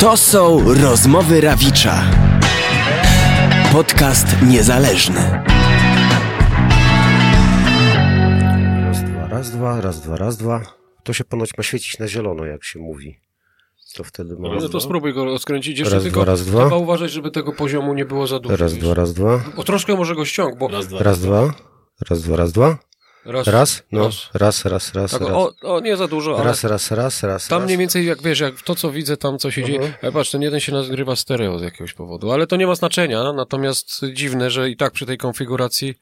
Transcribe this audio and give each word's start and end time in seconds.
To 0.00 0.16
są 0.16 0.74
rozmowy 0.74 1.40
Rawicza. 1.40 2.02
Podcast 3.72 4.26
niezależny. 4.48 5.42
Raz, 8.90 9.02
dwa, 9.02 9.28
raz, 9.28 9.50
dwa, 9.50 9.80
raz, 9.80 10.00
dwa, 10.00 10.16
raz, 10.16 10.36
dwa. 10.36 10.62
To 11.04 11.12
się 11.12 11.24
ponoć 11.24 11.50
ma 11.58 11.64
świecić 11.64 11.98
na 11.98 12.08
zielono, 12.08 12.44
jak 12.44 12.64
się 12.64 12.78
mówi. 12.78 13.20
To 13.94 14.04
wtedy 14.04 14.36
ma... 14.38 14.48
No 14.54 14.68
to 14.68 14.80
spróbuj 14.80 15.14
go 15.14 15.24
rozkręcić. 15.24 15.78
Jeszcze 15.78 15.94
Raz, 15.94 16.02
tylko 16.02 16.20
dwa, 16.22 16.32
raz, 16.32 16.46
dwa. 16.46 16.60
trzeba 16.60 16.76
uważać, 16.76 17.10
żeby 17.12 17.30
tego 17.30 17.52
poziomu 17.52 17.94
nie 17.94 18.04
było 18.04 18.26
za 18.26 18.38
dużo. 18.38 18.56
Raz, 18.56 18.74
dwa, 18.74 18.94
raz, 18.94 19.14
dwa. 19.14 19.40
O, 19.56 19.64
troszkę 19.64 19.96
może 19.96 20.14
go 20.14 20.24
ściąg, 20.24 20.58
bo 20.58 20.68
Raz, 20.68 20.86
dwa. 20.86 20.98
Raz, 21.02 21.20
dwa. 21.20 21.52
Raz, 22.10 22.22
dwa, 22.22 22.36
raz, 22.36 22.52
dwa. 22.52 22.78
Raz, 23.24 23.46
Raz, 23.46 23.82
no. 23.92 24.04
raz. 24.04 24.14
Raz, 24.34 24.64
raz, 24.64 24.94
raz, 24.94 25.10
Tak, 25.10 25.20
raz. 25.20 25.30
o, 25.30 25.52
o, 25.62 25.80
nie 25.80 25.96
za 25.96 26.08
dużo, 26.08 26.34
ale 26.36 26.44
Raz, 26.44 26.64
raz, 26.64 26.90
raz, 26.90 27.22
raz. 27.22 27.48
tam 27.48 27.58
raz. 27.58 27.66
mniej 27.66 27.78
więcej, 27.78 28.06
jak 28.06 28.22
wiesz, 28.22 28.40
jak 28.40 28.62
to, 28.62 28.74
co 28.74 28.90
widzę, 28.90 29.16
tam 29.16 29.38
co 29.38 29.50
się 29.50 29.60
Mhm. 29.62 29.80
dzieje. 29.82 29.94
Ale 30.02 30.12
patrz, 30.12 30.30
ten 30.30 30.42
jeden 30.42 30.60
się 30.60 30.72
nagrywa 30.72 31.16
stereo 31.16 31.58
z 31.58 31.62
jakiegoś 31.62 31.92
powodu, 31.92 32.32
ale 32.32 32.46
to 32.46 32.56
nie 32.56 32.66
ma 32.66 32.74
znaczenia, 32.74 33.32
natomiast 33.32 34.00
dziwne, 34.12 34.50
że 34.50 34.70
i 34.70 34.76
tak 34.76 34.92
przy 34.92 35.06
tej 35.06 35.18
konfiguracji 35.18 35.94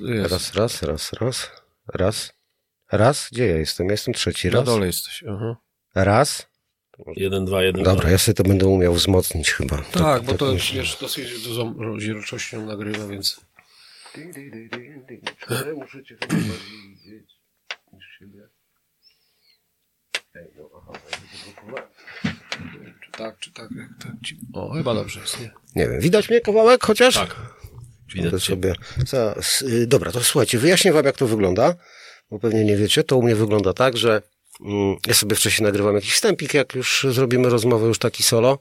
jest. 0.00 0.32
Raz, 0.32 0.54
raz, 0.54 0.82
raz, 0.82 1.12
raz. 1.12 1.50
Raz. 1.94 2.32
Raz. 2.92 3.28
Gdzie 3.32 3.46
ja 3.46 3.56
jestem? 3.56 3.86
Ja 3.86 3.92
jestem 3.92 4.14
trzeci. 4.14 4.48
Na 4.48 4.54
Raz. 4.56 4.64
dole 4.64 4.86
jesteś. 4.86 5.24
Aha. 5.30 5.56
Raz. 5.94 6.46
Jeden, 7.16 7.44
dwa, 7.44 7.62
jeden, 7.62 7.82
Dobra, 7.82 8.00
dwa. 8.00 8.10
ja 8.10 8.18
sobie 8.18 8.34
to 8.34 8.42
będę 8.42 8.66
umiał 8.66 8.94
wzmocnić 8.94 9.50
chyba. 9.50 9.82
Tak, 9.92 10.22
bo 10.22 10.34
to 10.34 10.52
myślę. 10.52 10.78
wiesz, 10.80 10.96
dosyć 11.00 11.42
dużą 11.44 11.74
rozdzielczością 11.78 12.66
nagrywa, 12.66 13.06
więc... 13.06 13.40
Muszę 15.76 16.04
cię 16.04 16.16
chyba 16.20 16.34
bardziej 16.34 16.88
widzieć 16.88 17.30
niż 17.92 18.04
siebie. 18.18 18.48
Czy 23.04 23.10
tak, 23.12 23.38
czy 23.38 23.52
tak, 23.52 23.68
jak 23.70 23.88
tak. 24.02 24.12
ci- 24.26 24.38
O, 24.52 24.72
chyba 24.74 24.94
dobrze 24.94 25.20
jest, 25.20 25.40
nie? 25.40 25.50
Nie 25.76 25.88
wiem, 25.88 26.00
widać 26.00 26.30
mnie 26.30 26.40
kawałek 26.40 26.84
chociaż? 26.84 27.14
Tak. 27.14 27.36
Widać 28.14 28.42
sobie. 28.42 28.74
Za, 29.06 29.34
y, 29.62 29.86
dobra, 29.86 30.12
to 30.12 30.20
słuchajcie, 30.24 30.58
wyjaśnię 30.58 30.92
wam, 30.92 31.04
jak 31.04 31.16
to 31.16 31.26
wygląda, 31.26 31.74
bo 32.30 32.38
pewnie 32.38 32.64
nie 32.64 32.76
wiecie. 32.76 33.04
To 33.04 33.16
u 33.16 33.22
mnie 33.22 33.36
wygląda 33.36 33.72
tak, 33.72 33.96
że 33.96 34.22
ja 35.06 35.14
sobie 35.14 35.36
wcześniej 35.36 35.66
nagrywam 35.66 35.94
jakiś 35.94 36.12
wstępik, 36.12 36.54
jak 36.54 36.74
już 36.74 37.06
zrobimy 37.10 37.48
rozmowę, 37.48 37.86
już 37.86 37.98
taki 37.98 38.22
solo. 38.22 38.58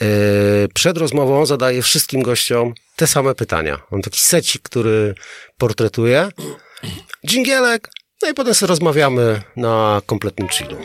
Yy, 0.00 0.06
przed 0.74 0.98
rozmową 0.98 1.46
zadaję 1.46 1.82
wszystkim 1.82 2.22
gościom 2.22 2.74
te 2.96 3.06
same 3.06 3.34
pytania. 3.34 3.82
Mam 3.90 4.02
taki 4.02 4.20
secik, 4.20 4.62
który 4.62 5.14
portretuje. 5.58 6.28
Dżingielek. 7.26 7.90
No 8.22 8.30
i 8.30 8.34
potem 8.34 8.54
sobie 8.54 8.68
rozmawiamy 8.68 9.42
na 9.56 10.02
kompletnym 10.06 10.48
chillu. 10.48 10.76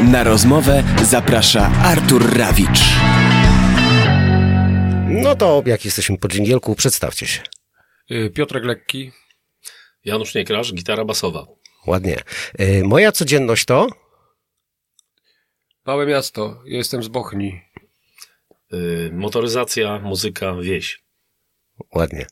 Na 0.00 0.24
rozmowę 0.24 0.84
zaprasza 1.02 1.72
Artur 1.84 2.36
Rawicz. 2.36 2.80
No 5.08 5.36
to 5.36 5.62
jak 5.66 5.84
jesteśmy 5.84 6.18
po 6.18 6.28
dżingielku, 6.28 6.74
przedstawcie 6.74 7.26
się. 7.26 7.42
Y, 8.10 8.30
Piotrek 8.30 8.64
Lekki, 8.64 9.12
Janusz 10.04 10.34
Niekrasz, 10.34 10.74
gitara 10.74 11.04
basowa. 11.04 11.46
Ładnie. 11.86 12.16
Yy, 12.58 12.84
moja 12.84 13.12
codzienność 13.12 13.64
to... 13.64 13.86
Małe 15.86 16.06
miasto, 16.06 16.62
jestem 16.64 17.02
z 17.02 17.08
Bochni. 17.08 17.62
Y, 18.72 19.10
motoryzacja, 19.12 19.98
muzyka, 19.98 20.54
wieś. 20.54 21.04
Ładnie. 21.94 22.26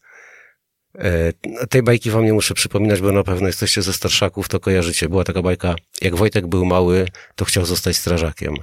E, 0.98 1.32
tej 1.66 1.82
bajki 1.82 2.10
wam 2.10 2.24
nie 2.24 2.32
muszę 2.32 2.54
przypominać, 2.54 3.00
bo 3.00 3.12
na 3.12 3.24
pewno 3.24 3.46
jesteście 3.46 3.82
ze 3.82 3.92
starszaków, 3.92 4.48
to 4.48 4.60
kojarzycie. 4.60 5.08
Była 5.08 5.24
taka 5.24 5.42
bajka, 5.42 5.74
jak 6.00 6.16
Wojtek 6.16 6.46
był 6.46 6.64
mały, 6.64 7.08
to 7.34 7.44
chciał 7.44 7.64
zostać 7.64 7.96
strażakiem. 7.96 8.54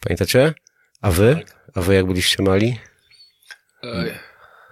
Pamiętacie? 0.00 0.54
A 1.00 1.10
wy? 1.10 1.44
A 1.74 1.80
wy 1.80 1.94
jak 1.94 2.06
byliście 2.06 2.42
mali? 2.42 2.78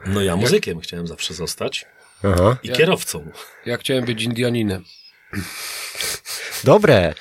No 0.06 0.22
ja 0.22 0.36
muzykiem 0.36 0.80
chciałem 0.80 1.06
zawsze 1.06 1.34
zostać. 1.34 1.86
Aha. 2.22 2.56
I 2.62 2.68
kierowcą. 2.68 3.30
ja 3.66 3.76
chciałem 3.76 4.04
być 4.04 4.22
Indianinem. 4.22 4.84
Dobre. 6.64 7.14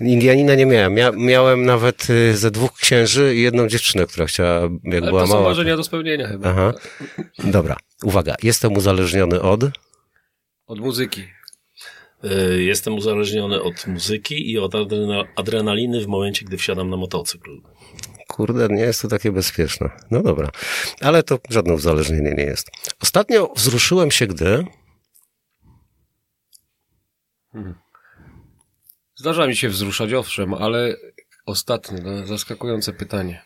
Indianina 0.00 0.54
nie 0.54 0.66
miałem. 0.66 0.94
Mia 0.94 1.10
miałem 1.12 1.64
nawet 1.64 2.10
y, 2.10 2.36
ze 2.36 2.50
dwóch 2.50 2.72
księży 2.72 3.34
i 3.36 3.42
jedną 3.42 3.68
dziewczynę, 3.68 4.06
która 4.06 4.26
chciała, 4.26 4.60
jak 4.84 5.02
Ale 5.02 5.10
była 5.10 5.20
to 5.20 5.26
są 5.26 5.34
mała. 5.34 5.48
marzenia 5.48 5.76
do 5.76 5.84
spełnienia 5.84 6.28
chyba. 6.28 6.50
Aha. 6.50 6.72
Dobra. 7.38 7.76
Uwaga. 8.04 8.34
Jestem 8.42 8.72
uzależniony 8.72 9.40
od... 9.40 9.60
Od 10.66 10.78
muzyki. 10.80 11.22
Y, 12.24 12.62
jestem 12.62 12.94
uzależniony 12.94 13.62
od 13.62 13.86
muzyki 13.86 14.50
i 14.52 14.58
od 14.58 14.74
adrena 14.74 15.24
adrenaliny 15.36 16.00
w 16.00 16.06
momencie, 16.06 16.44
gdy 16.44 16.56
wsiadam 16.56 16.90
na 16.90 16.96
motocykl. 16.96 17.50
Kurde, 18.28 18.68
nie 18.70 18.82
jest 18.82 19.02
to 19.02 19.08
takie 19.08 19.32
bezpieczne. 19.32 19.90
No 20.10 20.22
dobra. 20.22 20.50
Ale 21.00 21.22
to 21.22 21.38
żadne 21.50 21.74
uzależnienie 21.74 22.34
nie 22.34 22.44
jest. 22.44 22.70
Ostatnio 23.02 23.52
wzruszyłem 23.56 24.10
się, 24.10 24.26
gdy... 24.26 24.64
Zdarza 29.14 29.46
mi 29.46 29.56
się 29.56 29.68
wzruszać, 29.68 30.12
owszem, 30.12 30.54
ale 30.54 30.96
ostatnie, 31.46 31.98
no, 32.02 32.26
zaskakujące 32.26 32.92
pytanie. 32.92 33.42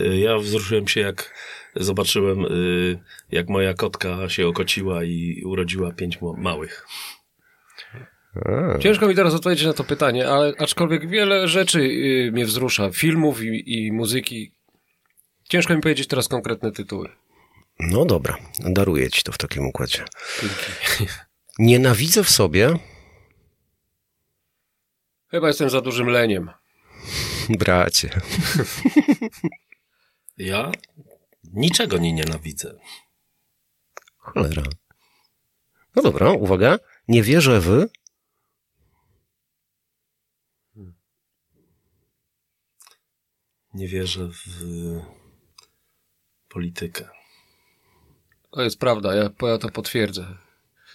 Y, 0.00 0.18
ja 0.18 0.38
wzruszyłem 0.38 0.88
się, 0.88 1.00
jak 1.00 1.34
zobaczyłem, 1.76 2.44
y, 2.44 2.98
jak 3.30 3.48
moja 3.48 3.74
kotka 3.74 4.28
się 4.28 4.48
okociła 4.48 5.04
i 5.04 5.42
urodziła 5.44 5.92
pięć 5.92 6.18
małych. 6.36 6.86
A. 8.34 8.78
Ciężko 8.78 9.06
mi 9.08 9.14
teraz 9.14 9.34
odpowiedzieć 9.34 9.66
na 9.66 9.72
to 9.72 9.84
pytanie, 9.84 10.28
ale 10.28 10.52
aczkolwiek 10.58 11.08
wiele 11.08 11.48
rzeczy 11.48 11.80
y, 11.80 12.30
mnie 12.32 12.46
wzrusza, 12.46 12.90
filmów 12.90 13.42
i, 13.42 13.86
i 13.86 13.92
muzyki. 13.92 14.52
Ciężko 15.48 15.74
mi 15.74 15.80
powiedzieć 15.80 16.06
teraz 16.06 16.28
konkretne 16.28 16.72
tytuły. 16.72 17.08
No 17.80 18.04
dobra, 18.04 18.36
daruję 18.58 19.10
ci 19.10 19.22
to 19.22 19.32
w 19.32 19.38
takim 19.38 19.66
układzie. 19.66 20.04
Nienawidzę 21.58 22.24
w 22.24 22.30
sobie, 22.30 22.78
Chyba 25.32 25.48
jestem 25.48 25.70
za 25.70 25.80
dużym 25.80 26.06
leniem. 26.06 26.50
bracie. 27.48 28.10
Ja 30.38 30.72
niczego 31.44 31.98
nie 31.98 32.12
nienawidzę. 32.12 32.78
Cholera. 34.16 34.62
No 35.96 36.02
dobra, 36.02 36.30
uwaga. 36.30 36.78
Nie 37.08 37.22
wierzę 37.22 37.60
w... 37.60 37.86
Nie 43.74 43.88
wierzę 43.88 44.28
w 44.28 44.46
politykę. 46.48 47.08
To 48.50 48.62
jest 48.62 48.78
prawda, 48.78 49.14
ja, 49.14 49.30
ja 49.42 49.58
to 49.58 49.68
potwierdzę. 49.70 50.36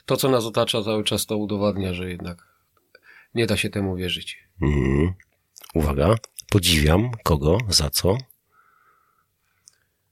To, 0.05 0.17
co 0.17 0.29
nas 0.29 0.45
otacza 0.45 0.83
cały 0.83 1.03
czas, 1.03 1.25
to 1.25 1.37
udowadnia, 1.37 1.93
że 1.93 2.09
jednak 2.09 2.47
nie 3.37 3.47
da 3.47 3.57
się 3.57 3.69
temu 3.69 3.95
wierzyć. 3.95 4.37
Mhm. 4.61 5.13
Uwaga. 5.73 6.15
Podziwiam 6.49 7.11
kogo, 7.23 7.57
za 7.69 7.89
co? 7.89 8.17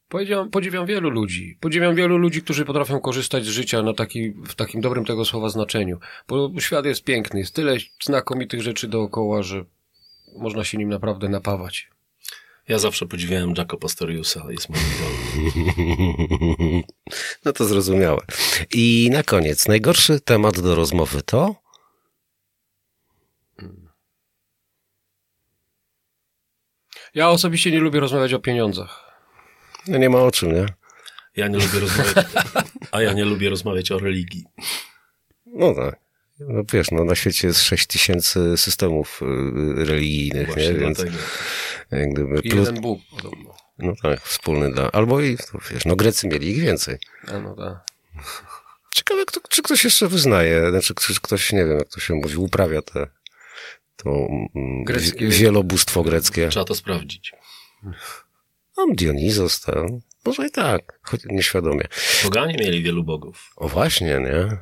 Podziwiam, 0.09 0.49
podziwiam 0.49 0.85
wielu 0.85 1.09
ludzi. 1.09 1.57
Podziwiam 1.59 1.95
wielu 1.95 2.17
ludzi, 2.17 2.41
którzy 2.41 2.65
potrafią 2.65 2.99
korzystać 2.99 3.45
z 3.45 3.47
życia 3.47 3.81
na 3.81 3.93
taki, 3.93 4.31
w 4.31 4.55
takim 4.55 4.81
dobrym 4.81 5.05
tego 5.05 5.25
słowa 5.25 5.49
znaczeniu. 5.49 5.99
Bo 6.27 6.51
świat 6.59 6.85
jest 6.85 7.03
piękny, 7.03 7.39
jest 7.39 7.55
tyle 7.55 7.77
znakomitych 8.03 8.61
rzeczy 8.61 8.87
dookoła, 8.87 9.43
że 9.43 9.65
można 10.37 10.63
się 10.63 10.77
nim 10.77 10.89
naprawdę 10.89 11.29
napawać. 11.29 11.89
Ja 12.67 12.79
zawsze 12.79 13.05
podziwiałem 13.05 13.53
Jacko 13.57 13.77
Pastoriusa, 13.77 14.45
jest 14.49 14.69
moim 14.69 14.83
idolem. 14.95 16.83
No 17.45 17.53
to 17.53 17.65
zrozumiałe. 17.65 18.21
I 18.73 19.09
na 19.11 19.23
koniec, 19.23 19.67
najgorszy 19.67 20.19
temat 20.19 20.59
do 20.59 20.75
rozmowy 20.75 21.21
to... 21.21 21.64
Ja 27.15 27.29
osobiście 27.29 27.71
nie 27.71 27.79
lubię 27.79 27.99
rozmawiać 27.99 28.33
o 28.33 28.39
pieniądzach. 28.39 29.15
No 29.87 29.97
nie 29.97 30.09
ma 30.09 30.17
o 30.17 30.31
czym, 30.31 30.51
nie? 30.53 30.65
Ja 31.35 31.47
nie 31.47 31.57
lubię 31.57 31.79
rozmawiać, 31.79 32.25
a 32.91 33.01
ja 33.01 33.13
nie 33.13 33.25
lubię 33.25 33.49
rozmawiać 33.49 33.91
o 33.91 33.99
religii. 33.99 34.45
No 35.45 35.75
tak. 35.75 35.95
No 36.39 36.63
wiesz, 36.73 36.91
no 36.91 37.03
na 37.03 37.15
świecie 37.15 37.47
jest 37.47 37.61
6 37.61 37.87
tysięcy 37.87 38.57
systemów 38.57 39.21
y, 39.21 39.85
religijnych, 39.85 40.47
Właśnie 40.47 40.69
nie? 40.69 40.79
Więc 40.79 40.99
jak 41.91 42.13
gdyby 42.13 42.39
I 42.43 42.49
plus, 42.49 42.67
jeden 42.67 42.81
Bóg 42.81 42.99
podobno. 43.09 43.55
no 43.77 43.93
tak, 44.01 44.21
wspólny 44.21 44.71
dla, 44.71 44.91
albo 44.91 45.21
i, 45.21 45.37
to 45.37 45.59
wiesz, 45.71 45.85
no 45.85 45.95
Grecy 45.95 46.27
mieli 46.27 46.49
ich 46.49 46.61
więcej. 46.61 46.97
A 47.27 47.39
no 47.39 47.55
tak. 47.55 47.85
Ciekawe, 48.95 49.25
kto, 49.25 49.39
czy 49.49 49.61
ktoś 49.61 49.83
jeszcze 49.83 50.07
wyznaje, 50.07 50.69
znaczy 50.69 50.93
czy 50.95 51.21
ktoś, 51.21 51.53
nie 51.53 51.65
wiem, 51.65 51.77
jak 51.77 51.89
to 51.89 51.99
się 51.99 52.15
mówi, 52.15 52.37
uprawia 52.37 52.81
te, 52.81 53.07
to 53.95 54.09
mm, 54.55 54.83
Greckie. 54.83 55.27
wi- 55.27 55.37
wielobóstwo 55.37 56.03
greckie. 56.03 56.47
Trzeba 56.49 56.65
to 56.65 56.75
sprawdzić. 56.75 57.31
Tam 58.75 58.95
Dionizos, 58.95 59.61
tam, 59.61 59.85
może 60.25 60.47
i 60.47 60.51
tak, 60.51 60.99
choć 61.03 61.21
nieświadomie. 61.25 61.83
Poganie 62.23 62.53
mieli 62.59 62.83
wielu 62.83 63.03
bogów. 63.03 63.51
O 63.55 63.67
właśnie, 63.67 64.07
nie? 64.19 64.57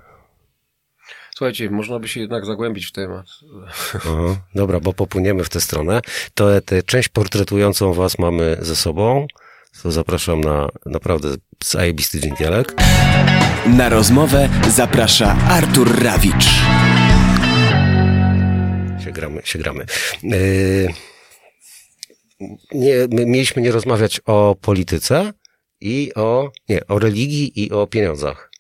Słuchajcie, 1.35 1.69
można 1.69 1.99
by 1.99 2.07
się 2.07 2.19
jednak 2.19 2.45
zagłębić 2.45 2.85
w 2.85 2.91
temat. 2.91 3.25
Aha, 3.95 4.35
dobra, 4.55 4.79
bo 4.79 4.93
popłyniemy 4.93 5.43
w 5.43 5.49
tę 5.49 5.61
stronę. 5.61 6.01
To 6.33 6.61
tę 6.61 6.83
część 6.83 7.09
portretującą 7.09 7.93
was 7.93 8.19
mamy 8.19 8.57
ze 8.61 8.75
sobą. 8.75 9.27
To 9.83 9.91
zapraszam 9.91 10.41
na 10.41 10.69
naprawdę 10.85 11.29
zajebisty 11.63 12.19
dżingielek. 12.19 12.73
Na 13.65 13.89
rozmowę 13.89 14.49
zaprasza 14.69 15.35
Artur 15.49 16.03
Rawicz. 16.03 16.45
Się 19.03 19.11
gramy, 19.11 19.41
się 19.45 19.59
gramy. 19.59 19.85
Yy, 20.23 20.87
nie, 22.71 22.95
my 23.11 23.25
mieliśmy 23.25 23.61
nie 23.61 23.71
rozmawiać 23.71 24.21
o 24.25 24.55
polityce 24.61 25.33
i 25.81 26.11
o, 26.15 26.51
nie, 26.69 26.87
o 26.87 26.99
religii 26.99 27.63
i 27.63 27.71
o 27.71 27.87
pieniądzach. 27.87 28.51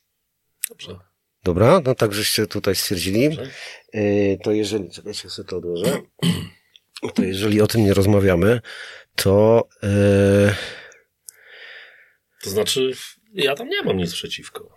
Dobrze. 0.69 0.99
Dobra, 1.43 1.81
no 1.85 1.95
tak 1.95 2.13
żeście 2.13 2.47
tutaj 2.47 2.75
stwierdzili. 2.75 3.29
Dobrze. 3.29 3.51
Yy, 3.93 4.37
to 4.43 4.51
jeżeli, 4.51 4.91
czekajcie, 4.91 5.29
sobie 5.29 5.47
to 5.47 5.57
odłożę. 5.57 6.01
To 7.15 7.23
jeżeli 7.23 7.61
o 7.61 7.67
tym 7.67 7.83
nie 7.83 7.93
rozmawiamy, 7.93 8.61
to 9.15 9.67
yy, 9.83 10.55
To 12.43 12.49
znaczy, 12.49 12.91
ja 13.33 13.55
tam 13.55 13.69
nie 13.69 13.83
mam 13.83 13.97
nic 13.97 14.13
przeciwko. 14.13 14.69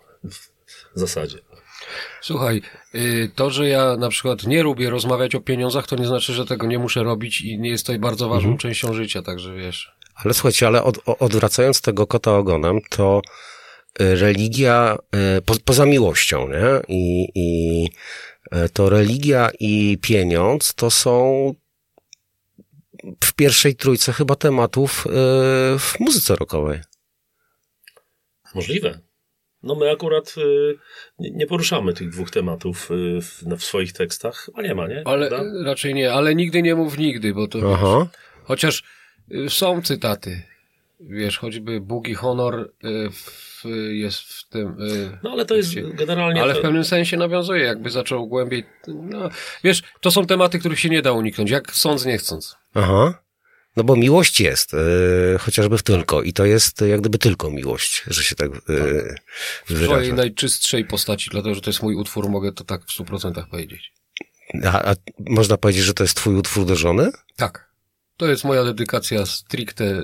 W 0.95 0.99
zasadzie. 0.99 1.37
Słuchaj, 2.21 2.61
y, 2.95 3.31
to, 3.35 3.49
że 3.49 3.69
ja 3.69 3.97
na 3.97 4.09
przykład 4.09 4.43
nie 4.43 4.63
lubię 4.63 4.89
rozmawiać 4.89 5.35
o 5.35 5.41
pieniądzach, 5.41 5.87
to 5.87 5.95
nie 5.95 6.07
znaczy, 6.07 6.33
że 6.33 6.45
tego 6.45 6.67
nie 6.67 6.79
muszę 6.79 7.03
robić 7.03 7.41
i 7.41 7.59
nie 7.59 7.69
jest 7.69 7.85
to 7.85 7.99
bardzo 7.99 8.29
ważną 8.29 8.49
Mhm. 8.49 8.57
częścią 8.57 8.93
życia, 8.93 9.21
także 9.21 9.55
wiesz. 9.55 9.91
Ale 10.15 10.33
słuchajcie, 10.33 10.67
ale 10.67 10.83
od, 10.83 10.99
odwracając 11.05 11.81
tego 11.81 12.07
kota 12.07 12.37
ogonem, 12.37 12.79
to 12.89 13.21
y, 14.01 14.15
religia, 14.15 14.97
y, 15.37 15.41
po, 15.41 15.55
poza 15.65 15.85
miłością, 15.85 16.47
nie? 16.47 16.81
I, 16.87 17.27
I 17.35 17.89
to 18.73 18.89
religia 18.89 19.49
i 19.59 19.97
pieniądz 20.01 20.73
to 20.73 20.91
są 20.91 21.53
w 23.23 23.33
pierwszej 23.33 23.75
trójce 23.75 24.13
chyba 24.13 24.35
tematów 24.35 25.07
w 25.79 25.93
muzyce 25.99 26.35
rockowej. 26.35 26.79
Możliwe. 28.55 28.99
No 29.63 29.75
my 29.75 29.91
akurat 29.91 30.35
y, 30.37 30.77
nie 31.19 31.47
poruszamy 31.47 31.93
tych 31.93 32.09
dwóch 32.09 32.31
tematów 32.31 32.91
y, 32.91 33.21
w, 33.21 33.43
no, 33.45 33.57
w 33.57 33.63
swoich 33.63 33.93
tekstach, 33.93 34.49
a 34.55 34.61
nie 34.61 34.75
ma, 34.75 34.87
nie? 34.87 35.01
Ale 35.05 35.27
Prawda? 35.27 35.63
raczej 35.65 35.93
nie, 35.93 36.13
ale 36.13 36.35
nigdy 36.35 36.61
nie 36.61 36.75
mów 36.75 36.97
nigdy, 36.97 37.33
bo 37.33 37.47
to 37.47 37.59
Aha. 37.73 38.07
Chociaż 38.43 38.83
y, 39.31 39.49
są 39.49 39.81
cytaty. 39.81 40.41
Wiesz, 40.99 41.37
choćby 41.37 41.81
Bóg 41.81 42.07
i 42.07 42.13
honor 42.13 42.59
y, 42.83 43.09
w, 43.11 43.63
jest 43.91 44.19
w 44.19 44.49
tym. 44.49 44.81
y, 44.81 45.17
No 45.23 45.31
ale 45.31 45.45
to 45.45 45.55
jest 45.55 45.73
tekście. 45.73 45.93
generalnie... 45.93 46.41
Ale 46.41 46.53
w 46.55 46.61
pewnym 46.61 46.83
sensie 46.83 47.17
nawiązuje, 47.17 47.63
jakby 47.63 47.89
zaczął 47.89 48.27
głębiej. 48.27 48.63
No, 48.87 49.29
wiesz, 49.63 49.83
to 50.01 50.11
są 50.11 50.25
tematy, 50.25 50.59
których 50.59 50.79
się 50.79 50.89
nie 50.89 51.01
da 51.01 51.11
uniknąć, 51.11 51.49
jak 51.51 51.71
sądz 51.71 52.05
nie 52.05 52.17
chcąc. 52.17 52.55
Aha. 52.73 53.19
No 53.77 53.83
bo 53.83 53.95
miłość 53.95 54.39
jest, 54.41 54.73
y, 54.73 54.77
chociażby 55.39 55.77
w 55.77 55.83
tylko. 55.83 56.21
I 56.21 56.33
to 56.33 56.45
jest 56.45 56.81
jak 56.81 57.01
gdyby 57.01 57.17
tylko 57.17 57.49
miłość, 57.51 58.03
że 58.07 58.23
się 58.23 58.35
tak, 58.35 58.47
y, 58.55 59.15
W 59.65 59.65
swojej 59.65 59.87
wyrażę. 59.87 60.13
najczystszej 60.13 60.85
postaci, 60.85 61.29
dlatego 61.31 61.55
że 61.55 61.61
to 61.61 61.69
jest 61.69 61.83
mój 61.83 61.95
utwór, 61.95 62.29
mogę 62.29 62.51
to 62.51 62.63
tak 62.63 62.85
w 62.85 62.91
stu 62.91 63.05
procentach 63.05 63.49
powiedzieć. 63.49 63.91
A, 64.65 64.91
a 64.91 64.95
można 65.19 65.57
powiedzieć, 65.57 65.83
że 65.83 65.93
to 65.93 66.03
jest 66.03 66.17
twój 66.17 66.35
utwór 66.35 66.65
do 66.65 66.75
żony? 66.75 67.11
Tak. 67.35 67.67
To 68.17 68.27
jest 68.27 68.43
moja 68.43 68.63
dedykacja 68.63 69.25
stricte. 69.25 70.01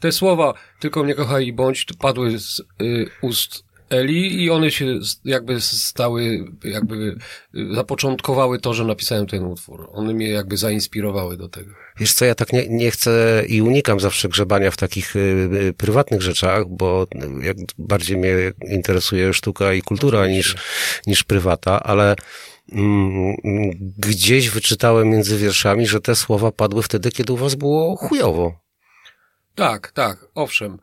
Te 0.00 0.12
słowa, 0.12 0.54
tylko 0.80 1.04
mnie 1.04 1.14
kochaj 1.14 1.46
i 1.46 1.52
bądź, 1.52 1.86
padły 1.98 2.38
z 2.38 2.60
y, 2.82 3.10
ust 3.22 3.64
Eli 3.90 4.42
i 4.42 4.50
one 4.50 4.70
się 4.70 4.98
jakby 5.24 5.60
stały, 5.60 6.44
jakby 6.64 7.16
y, 7.54 7.74
zapoczątkowały 7.74 8.58
to, 8.60 8.74
że 8.74 8.84
napisałem 8.84 9.26
ten 9.26 9.44
utwór. 9.44 9.90
One 9.92 10.14
mnie 10.14 10.28
jakby 10.28 10.56
zainspirowały 10.56 11.36
do 11.36 11.48
tego. 11.48 11.70
Wiesz 11.96 12.12
co, 12.12 12.24
ja 12.24 12.34
tak 12.34 12.52
nie, 12.52 12.68
nie 12.68 12.90
chcę 12.90 13.42
i 13.48 13.62
unikam 13.62 14.00
zawsze 14.00 14.28
grzebania 14.28 14.70
w 14.70 14.76
takich 14.76 15.16
y, 15.16 15.18
y, 15.18 15.72
prywatnych 15.72 16.22
rzeczach, 16.22 16.68
bo 16.68 17.06
y, 17.14 17.46
jak 17.46 17.56
bardziej 17.78 18.16
mnie 18.16 18.34
interesuje 18.70 19.34
sztuka 19.34 19.72
i 19.72 19.82
kultura 19.82 20.26
niż, 20.26 20.56
niż 21.06 21.24
prywata, 21.24 21.82
ale 21.82 22.16
mm, 22.72 23.36
gdzieś 23.98 24.50
wyczytałem 24.50 25.08
między 25.08 25.38
wierszami, 25.38 25.86
że 25.86 26.00
te 26.00 26.16
słowa 26.16 26.52
padły 26.52 26.82
wtedy, 26.82 27.10
kiedy 27.10 27.32
u 27.32 27.36
was 27.36 27.54
było 27.54 27.96
chujowo. 27.96 28.60
Tak, 29.54 29.92
tak, 29.92 30.26
owszem. 30.34 30.78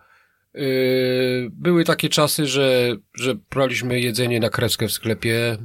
Yy, 0.55 1.49
były 1.51 1.83
takie 1.83 2.09
czasy, 2.09 2.45
że, 2.45 2.95
że 3.13 3.35
braliśmy 3.35 3.99
jedzenie 3.99 4.39
na 4.39 4.49
kreskę 4.49 4.87
w 4.87 4.91
sklepie. 4.91 5.57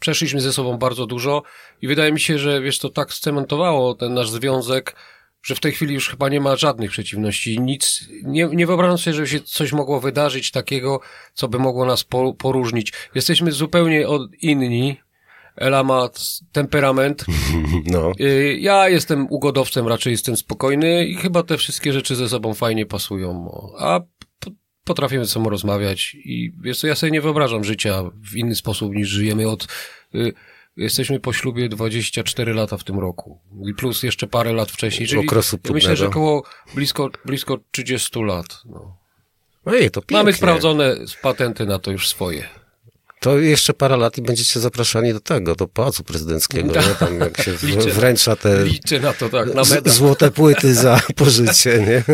Przeszliśmy 0.00 0.40
ze 0.40 0.52
sobą 0.52 0.76
bardzo 0.76 1.06
dużo 1.06 1.42
i 1.82 1.88
wydaje 1.88 2.12
mi 2.12 2.20
się, 2.20 2.38
że 2.38 2.60
wiesz, 2.60 2.78
to 2.78 2.88
tak 2.88 3.12
scementowało 3.12 3.94
ten 3.94 4.14
nasz 4.14 4.30
związek, 4.30 4.96
że 5.42 5.54
w 5.54 5.60
tej 5.60 5.72
chwili 5.72 5.94
już 5.94 6.08
chyba 6.08 6.28
nie 6.28 6.40
ma 6.40 6.56
żadnych 6.56 6.90
przeciwności. 6.90 7.60
Nic, 7.60 8.08
nie, 8.22 8.48
nie 8.52 8.66
wyobrażam 8.66 8.98
sobie, 8.98 9.14
żeby 9.14 9.28
się 9.28 9.40
coś 9.40 9.72
mogło 9.72 10.00
wydarzyć 10.00 10.50
takiego, 10.50 11.00
co 11.34 11.48
by 11.48 11.58
mogło 11.58 11.84
nas 11.84 12.04
po, 12.04 12.34
poróżnić. 12.34 12.92
Jesteśmy 13.14 13.52
zupełnie 13.52 14.08
od, 14.08 14.22
inni. 14.42 14.96
Ela 15.56 15.84
ma 15.84 16.08
temperament, 16.52 17.24
No. 17.92 18.12
Y, 18.20 18.58
Ja 18.60 18.88
jestem 18.88 19.26
ugodowcem, 19.30 19.88
raczej 19.88 20.10
jestem 20.10 20.36
spokojny 20.36 21.06
i 21.06 21.14
chyba 21.14 21.42
te 21.42 21.56
wszystkie 21.56 21.92
rzeczy 21.92 22.16
ze 22.16 22.28
sobą 22.28 22.54
fajnie 22.54 22.86
pasują. 22.86 23.50
A 23.78 24.00
potrafimy 24.88 25.24
ze 25.24 25.30
sobą 25.30 25.50
rozmawiać 25.50 26.14
i 26.14 26.52
wiesz 26.60 26.78
co, 26.78 26.86
ja 26.86 26.94
sobie 26.94 27.12
nie 27.12 27.20
wyobrażam 27.20 27.64
życia 27.64 28.02
w 28.30 28.36
inny 28.36 28.54
sposób 28.54 28.94
niż 28.94 29.08
żyjemy 29.08 29.48
od... 29.48 29.66
Y, 30.14 30.32
jesteśmy 30.76 31.20
po 31.20 31.32
ślubie 31.32 31.68
24 31.68 32.54
lata 32.54 32.76
w 32.76 32.84
tym 32.84 32.98
roku 32.98 33.40
i 33.66 33.74
plus 33.74 34.02
jeszcze 34.02 34.26
parę 34.26 34.52
lat 34.52 34.70
wcześniej, 34.70 35.08
czyli 35.08 35.26
Okresu 35.26 35.58
ja 35.64 35.72
myślę, 35.72 35.96
że 35.96 36.06
około 36.06 36.42
blisko, 36.74 37.10
blisko 37.24 37.58
30 37.70 38.22
lat. 38.22 38.46
No. 38.64 38.96
Ojej, 39.64 39.90
to 39.90 40.00
pięknie. 40.00 40.16
Mamy 40.16 40.32
sprawdzone 40.32 40.96
patenty 41.22 41.66
na 41.66 41.78
to 41.78 41.90
już 41.90 42.08
swoje. 42.08 42.48
To 43.20 43.38
jeszcze 43.38 43.74
parę 43.74 43.96
lat 43.96 44.18
i 44.18 44.22
będziecie 44.22 44.60
zapraszani 44.60 45.12
do 45.12 45.20
tego, 45.20 45.54
do 45.54 45.68
Pałacu 45.68 46.04
Prezydenckiego, 46.04 46.80
nie? 46.80 46.94
Tam 46.94 47.20
jak 47.20 47.42
się 47.42 47.54
Liczę. 47.62 47.90
wręcza 47.90 48.36
te 48.36 48.64
to 49.18 49.28
tak, 49.28 49.48
złote 49.84 50.30
płyty 50.30 50.74
za 50.74 51.00
pożycie, 51.16 51.78
nie? 51.78 52.04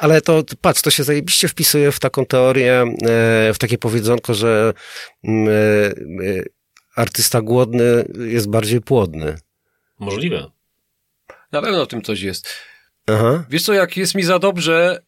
Ale 0.00 0.20
to, 0.20 0.42
patrz, 0.60 0.82
to 0.82 0.90
się 0.90 1.04
zajebiście 1.04 1.48
wpisuje 1.48 1.92
w 1.92 2.00
taką 2.00 2.26
teorię, 2.26 2.82
e, 2.82 3.54
w 3.54 3.58
takie 3.58 3.78
powiedzonko, 3.78 4.34
że 4.34 4.72
mm, 5.24 5.48
e, 5.48 5.52
e, 5.52 6.42
artysta 6.96 7.42
głodny 7.42 8.04
jest 8.18 8.48
bardziej 8.48 8.80
płodny. 8.80 9.38
Możliwe. 9.98 10.50
Na 11.52 11.62
pewno 11.62 11.84
w 11.84 11.88
tym 11.88 12.02
coś 12.02 12.20
jest. 12.20 12.48
Aha. 13.06 13.44
Wiesz 13.50 13.62
co, 13.62 13.72
jak 13.72 13.96
jest 13.96 14.14
mi 14.14 14.22
za 14.22 14.38
dobrze 14.38 15.02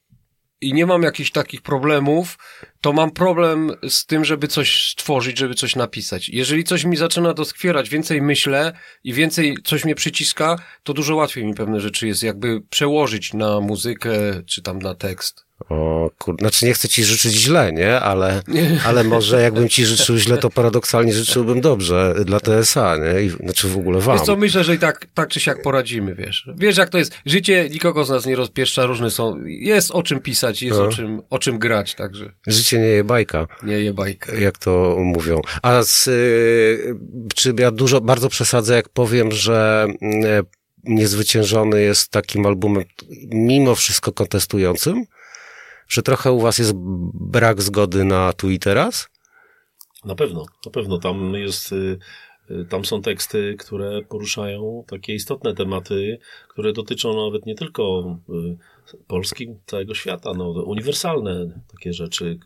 i 0.62 0.74
nie 0.74 0.86
mam 0.86 1.02
jakichś 1.02 1.30
takich 1.30 1.62
problemów, 1.62 2.38
to 2.80 2.92
mam 2.92 3.10
problem 3.10 3.70
z 3.88 4.06
tym, 4.06 4.24
żeby 4.24 4.48
coś 4.48 4.88
stworzyć, 4.88 5.38
żeby 5.38 5.54
coś 5.54 5.76
napisać. 5.76 6.28
Jeżeli 6.28 6.64
coś 6.64 6.84
mi 6.84 6.96
zaczyna 6.96 7.34
doskwierać, 7.34 7.88
więcej 7.88 8.22
myślę 8.22 8.72
i 9.04 9.12
więcej 9.12 9.56
coś 9.64 9.84
mnie 9.84 9.94
przyciska, 9.94 10.58
to 10.82 10.94
dużo 10.94 11.16
łatwiej 11.16 11.44
mi 11.44 11.54
pewne 11.54 11.80
rzeczy 11.80 12.06
jest 12.06 12.22
jakby 12.22 12.60
przełożyć 12.60 13.34
na 13.34 13.60
muzykę 13.60 14.12
czy 14.46 14.62
tam 14.62 14.78
na 14.78 14.94
tekst. 14.94 15.44
O 15.68 16.10
kur... 16.18 16.36
Znaczy 16.40 16.66
nie 16.66 16.72
chcę 16.74 16.88
ci 16.88 17.04
życzyć 17.04 17.32
źle, 17.34 17.72
nie? 17.72 18.00
Ale, 18.00 18.42
ale 18.86 19.04
może 19.04 19.42
jakbym 19.42 19.68
ci 19.68 19.86
życzył 19.86 20.16
źle, 20.16 20.38
to 20.38 20.50
paradoksalnie 20.50 21.12
życzyłbym 21.12 21.60
dobrze 21.60 22.14
dla 22.24 22.40
TSA, 22.40 22.96
nie? 22.96 23.22
I, 23.22 23.28
znaczy 23.28 23.68
w 23.68 23.76
ogóle 23.76 24.00
wam. 24.00 24.16
Wiesz 24.16 24.26
co, 24.26 24.36
myślę, 24.36 24.64
że 24.64 24.74
i 24.74 24.78
tak, 24.78 25.06
tak 25.14 25.28
czy 25.28 25.40
siak 25.40 25.62
poradzimy, 25.62 26.14
wiesz. 26.14 26.48
Wiesz 26.56 26.76
jak 26.76 26.88
to 26.90 26.98
jest. 26.98 27.14
Życie 27.26 27.68
nikogo 27.70 28.04
z 28.04 28.10
nas 28.10 28.26
nie 28.26 28.36
rozpieszcza, 28.36 28.86
różne 28.86 29.10
są. 29.10 29.36
Jest 29.46 29.90
o 29.90 30.02
czym 30.02 30.20
pisać, 30.20 30.62
jest 30.62 30.78
No. 30.78 30.84
o 30.84 30.88
czym, 30.88 31.22
o 31.30 31.38
czym 31.38 31.58
grać, 31.58 31.94
także 31.94 32.32
Życie 32.46 32.78
nie 32.78 32.86
je 32.86 33.04
bajka. 33.04 33.46
nie 33.62 33.78
je 33.80 33.94
bajkę. 33.94 34.40
jak 34.40 34.58
to 34.58 34.96
mówią. 34.98 35.40
A 35.62 35.82
z, 35.82 36.06
y, 36.08 36.94
czy 37.34 37.54
ja 37.58 37.70
dużo, 37.70 38.00
bardzo 38.00 38.28
przesadzę, 38.28 38.74
jak 38.74 38.88
powiem, 38.88 39.32
że 39.32 39.86
y, 40.02 40.62
Niezwyciężony 40.84 41.82
jest 41.82 42.08
takim 42.10 42.46
albumem 42.46 42.84
mimo 43.32 43.74
wszystko 43.74 44.12
kontestującym? 44.12 45.04
Że 45.88 46.02
trochę 46.02 46.32
u 46.32 46.40
was 46.40 46.58
jest 46.58 46.72
brak 47.14 47.62
zgody 47.62 48.04
na 48.04 48.32
tu 48.32 48.50
i 48.50 48.58
teraz? 48.58 49.08
Na 50.04 50.14
pewno, 50.14 50.44
na 50.66 50.72
pewno. 50.72 50.98
Tam 50.98 51.34
jest, 51.34 51.72
y, 51.72 51.98
y, 52.50 52.64
tam 52.64 52.84
są 52.84 53.02
teksty, 53.02 53.56
które 53.58 54.02
poruszają 54.02 54.84
takie 54.86 55.14
istotne 55.14 55.54
tematy, 55.54 56.18
które 56.48 56.72
dotyczą 56.72 57.26
nawet 57.26 57.46
nie 57.46 57.54
tylko 57.54 58.16
y, 58.28 58.56
Polski, 59.06 59.48
całego 59.66 59.94
świata, 59.94 60.32
no, 60.36 60.50
uniwersalne 60.50 61.62
takie 61.72 61.92
rzeczy, 61.92 62.38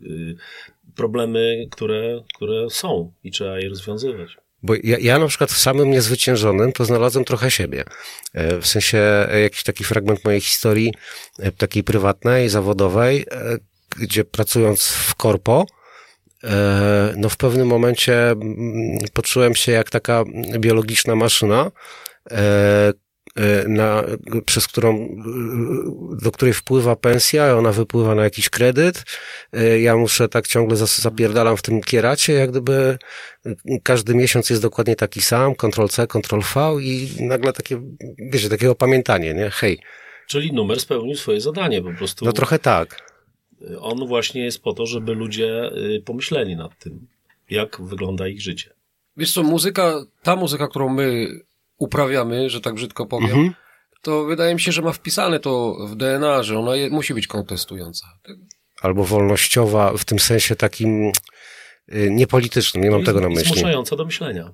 problemy, 0.95 1.67
które, 1.71 2.23
które 2.35 2.69
są 2.69 3.13
i 3.23 3.31
trzeba 3.31 3.59
je 3.59 3.69
rozwiązywać. 3.69 4.37
Bo 4.63 4.73
ja, 4.83 4.97
ja 4.99 5.19
na 5.19 5.27
przykład 5.27 5.51
w 5.51 5.57
samym 5.57 5.91
Niezwyciężonym 5.91 6.71
to 6.71 6.85
znalazłem 6.85 7.25
trochę 7.25 7.51
siebie. 7.51 7.83
E, 8.33 8.61
W 8.61 8.67
sensie 8.67 8.97
e, 9.29 9.39
jakiś 9.39 9.63
taki 9.63 9.83
fragment 9.83 10.25
mojej 10.25 10.41
historii, 10.41 10.93
e, 11.39 11.51
takiej 11.51 11.83
prywatnej, 11.83 12.49
zawodowej, 12.49 13.25
gdzie 13.99 14.23
pracując 14.23 14.85
w 14.85 15.15
korpo, 15.15 15.65
no 17.17 17.29
w 17.29 17.37
pewnym 17.37 17.67
momencie 17.67 18.29
mm, 18.29 18.97
poczułem 19.13 19.55
się 19.55 19.71
jak 19.71 19.89
taka 19.89 20.23
biologiczna 20.59 21.15
maszyna, 21.15 21.71
na, 23.67 24.03
przez 24.45 24.67
którą, 24.67 24.95
e, 24.95 26.17
do 26.23 26.31
której 26.31 26.53
wpływa 26.53 26.95
pensja, 26.95 27.57
ona 27.57 27.71
wypływa 27.71 28.15
na 28.15 28.23
jakiś 28.23 28.49
kredyt. 28.49 29.03
E, 29.53 29.79
Ja 29.79 29.97
muszę 29.97 30.29
tak 30.29 30.47
ciągle 30.47 30.77
zapierdalam 30.77 31.57
w 31.57 31.61
tym 31.61 31.81
kieracie, 31.81 32.33
jak 32.33 32.49
gdyby 32.51 32.97
każdy 33.83 34.15
miesiąc 34.15 34.49
jest 34.49 34.61
dokładnie 34.61 34.95
taki 34.95 35.21
sam, 35.21 35.55
Ctrl-C, 35.55 36.07
Ctrl-V 36.07 36.81
i 36.81 37.09
nagle 37.19 37.53
takie, 37.53 37.81
wiecie, 38.31 38.49
takie 38.49 38.71
opamiętanie, 38.71 39.33
nie? 39.33 39.49
Hej, 39.49 39.79
Czyli 40.27 40.53
numer 40.53 40.79
spełnił 40.79 41.15
swoje 41.15 41.41
zadanie 41.41 41.81
po 41.81 41.93
prostu. 41.93 42.25
no 42.25 42.31
trochę 42.33 42.59
tak. 42.59 43.01
On 43.79 44.07
właśnie 44.07 44.43
jest 44.43 44.61
po 44.61 44.73
to, 44.73 44.85
żeby 44.85 45.13
ludzie 45.13 45.71
pomyśleli 46.05 46.55
nad 46.55 46.79
tym, 46.79 47.07
jak 47.49 47.81
wygląda 47.81 48.27
ich 48.27 48.41
życie. 48.41 48.73
Wiesz 49.17 49.33
co, 49.33 49.43
muzyka, 49.43 49.93
ta 50.23 50.35
muzyka, 50.35 50.67
którą 50.67 50.89
my 50.89 51.27
uprawiamy, 51.77 52.49
że 52.49 52.61
tak 52.61 52.73
brzydko 52.73 53.05
powiem, 53.05 53.29
Mhm. 53.29 53.53
to 54.01 54.25
wydaje 54.25 54.53
mi 54.53 54.61
się, 54.61 54.71
że 54.71 54.81
ma 54.81 54.91
wpisane 54.91 55.39
to 55.39 55.75
w 55.87 55.95
DNA, 55.95 56.43
że 56.43 56.59
ona 56.59 56.75
je, 56.75 56.89
musi 56.89 57.13
być 57.13 57.27
kontestująca. 57.27 58.07
Albo 58.81 59.03
wolnościowa 59.03 59.93
w 59.97 60.05
tym 60.05 60.19
sensie 60.19 60.55
takim 60.55 61.11
y, 61.93 62.09
niepolitycznym, 62.11 62.83
nie 62.83 62.91
mam 62.91 63.01
I- 63.01 63.03
tego 63.03 63.21
na 63.21 63.29
myśli. 63.29 63.45
Zmuszająca 63.53 63.95
do 63.95 64.05
myślenia. 64.05 64.51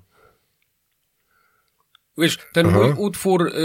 Wiesz, 2.18 2.38
ten 2.54 2.68
Aha. 2.68 2.80
mój 2.80 2.94
utwór, 2.98 3.52
yy, 3.56 3.62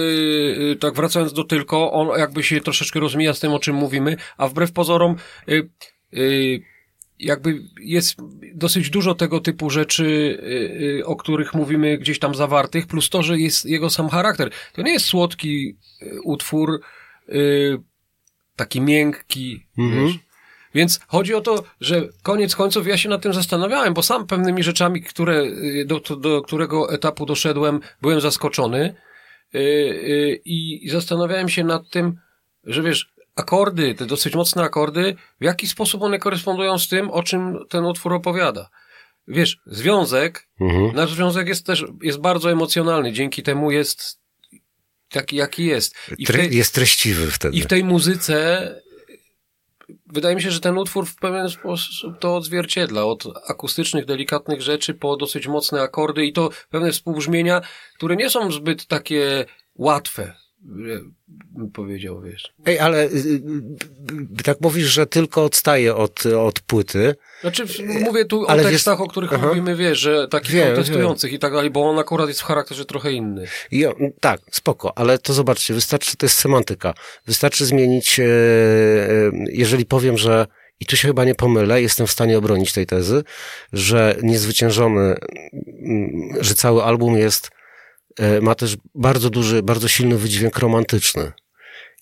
yy, 0.59 0.77
tak 0.77 0.95
wracając 0.95 1.33
do 1.33 1.45
tylko, 1.45 1.93
on 1.93 2.19
jakby 2.21 2.43
się 2.43 2.61
troszeczkę 2.61 3.01
rozmija 3.01 3.35
z 3.35 3.41
tym, 3.41 3.53
o 3.53 3.59
czym 3.59 3.77
mówimy, 3.77 4.17
a 4.37 4.49
wbrew 4.49 4.73
pozorom, 4.73 5.17
yy, 5.47 5.69
yy, 6.13 6.61
jakby 7.21 7.63
jest 7.81 8.17
dosyć 8.55 8.91
dużo 8.91 9.15
tego 9.15 9.41
typu 9.41 9.71
rzeczy, 9.71 10.39
yy, 10.43 10.87
yy, 10.87 11.07
o 11.07 11.17
których 11.17 11.55
mówimy 11.55 11.99
gdzieś 11.99 12.19
tam 12.19 12.35
zawartych, 12.35 12.87
plus 12.87 13.11
to, 13.11 13.23
że 13.23 13.39
jest 13.39 13.65
jego 13.65 13.91
sam 13.91 14.09
charakter. 14.09 14.51
To 14.73 14.83
nie 14.83 14.93
jest 14.93 15.07
słodki 15.07 15.77
yy, 16.01 16.23
utwór, 16.23 16.81
taki 18.57 18.81
miękki, 18.81 19.67
Mhm. 19.79 20.07
wiesz. 20.07 20.19
Więc 20.75 21.01
chodzi 21.07 21.35
o 21.35 21.41
to, 21.41 21.65
że 21.81 22.09
koniec 22.23 22.57
końców 22.57 22.87
ja 22.87 22.97
się 22.97 23.09
nad 23.09 23.23
tym 23.23 23.33
zastanawiałem, 23.33 23.95
bo 23.95 24.03
sam 24.03 24.27
pewnymi 24.27 24.63
rzeczami, 24.63 25.03
które, 25.03 25.43
y, 25.43 25.85
do, 25.87 26.01
do, 26.01 26.43
którego 26.43 26.93
etapu 26.93 27.27
doszedłem, 27.27 27.81
byłem 28.03 28.21
zaskoczony 28.21 28.95
yy, 29.53 29.61
yy, 29.63 30.41
i 30.45 30.89
zastanawiałem 30.91 31.49
się 31.49 31.65
nad 31.65 31.91
tym, 31.91 32.19
że 32.65 32.83
wiesz, 32.83 33.13
akordy, 33.39 33.95
te 33.95 34.07
dosyć 34.07 34.35
mocne 34.35 34.63
akordy, 34.63 35.17
w 35.41 35.45
jaki 35.45 35.67
sposób 35.67 36.03
one 36.03 36.19
korespondują 36.19 36.79
z 36.79 36.89
tym, 36.89 37.11
o 37.11 37.23
czym 37.23 37.59
ten 37.69 37.85
utwór 37.85 38.13
opowiada. 38.15 38.69
Wiesz, 39.29 39.59
związek, 39.67 40.49
Mhm. 40.61 40.95
nasz 40.97 41.13
związek 41.15 41.49
jest 41.49 41.67
też, 41.67 41.85
jest 42.03 42.19
bardzo 42.19 42.53
emocjonalny, 42.53 43.13
dzięki 43.13 43.43
temu 43.43 43.71
jest 43.71 44.21
taki, 45.11 45.37
jaki 45.37 45.67
jest. 45.67 45.95
I 46.19 46.27
Tre- 46.27 46.39
tej- 46.49 46.57
jest 46.57 46.75
treściwy 46.75 47.31
wtedy. 47.31 47.57
i 47.57 47.61
w 47.63 47.67
tej 47.67 47.85
muzyce 47.85 48.69
wydaje 50.07 50.37
mi 50.37 50.43
się, 50.43 50.51
że 50.51 50.61
ten 50.61 50.79
utwór 50.79 51.07
w 51.07 51.15
pewien 51.17 51.49
sposób 51.49 52.19
to 52.21 52.37
odzwierciedla. 52.37 53.05
Od 53.05 53.25
akustycznych, 53.51 54.05
delikatnych 54.05 54.63
rzeczy 54.63 54.95
po 54.95 55.17
dosyć 55.17 55.47
mocne 55.47 55.83
akordy 55.83 56.27
i 56.27 56.33
to 56.33 56.51
pewne 56.71 56.93
współbrzmienia, 56.93 57.61
które 57.97 58.17
nie 58.17 58.31
są 58.31 58.53
zbyt 58.53 58.87
takie 58.87 59.45
łatwe, 59.75 60.35
powiedział, 61.75 62.21
wiesz. 62.21 62.53
Ej, 62.67 62.79
ale 62.79 63.05
y, 63.05 63.09
y, 64.41 64.43
tak 64.45 64.61
mówisz, 64.61 64.87
że 64.87 65.07
tylko 65.07 65.45
odstaje 65.45 65.95
od, 65.95 66.27
od 66.27 66.61
płyty. 66.61 67.15
Znaczy, 67.41 67.65
mówię 67.85 68.25
tu 68.25 68.47
Ale 68.49 68.63
o 68.63 68.65
wiesz- 68.65 68.73
tekstach, 68.73 69.01
o 69.01 69.07
których 69.09 69.33
Aha. 69.33 69.47
mówimy, 69.49 69.77
wiesz, 69.77 69.99
że 69.99 70.29
takich 70.29 70.51
Wiem, 70.51 70.67
kontestujących 70.67 71.33
i 71.33 71.39
tak 71.39 71.53
dalej, 71.53 71.71
bo 71.71 71.91
on 71.91 71.99
akurat 71.99 72.29
jest 72.29 72.41
w 72.41 72.45
charakterze 72.45 72.85
trochę 72.85 73.13
inny. 73.13 73.47
I, 73.71 73.87
o, 73.87 73.95
tak, 74.21 74.41
spoko, 74.51 74.99
ale 74.99 75.19
to 75.19 75.33
zobaczcie, 75.33 75.75
wystarczy, 75.75 76.17
to 76.17 76.27
jest 76.27 76.39
semantyka. 76.39 76.95
Wystarczy 77.27 77.67
zmienić, 77.67 78.21
e, 78.21 78.25
e, 78.25 78.27
jeżeli 79.53 79.87
powiem, 79.87 80.19
że 80.19 80.47
i 80.81 80.87
tu 80.87 80.97
się 80.97 81.09
chyba 81.09 81.25
nie 81.25 81.35
pomylę, 81.35 81.83
jestem 81.83 82.07
w 82.07 82.11
stanie 82.11 82.39
obronić 82.39 82.73
tej 82.73 82.87
tezy, 82.87 83.23
że 83.73 84.17
niezwyciężony, 84.23 85.15
że 86.41 86.55
cały 86.55 86.83
album 86.83 87.17
jest, 87.17 87.47
e, 87.47 87.58
ma 88.43 88.55
też 88.55 88.77
bardzo 88.95 89.31
duży, 89.31 89.63
bardzo 89.63 89.89
silny 89.89 90.19
wydźwięk 90.19 90.59
romantyczny. 90.59 91.33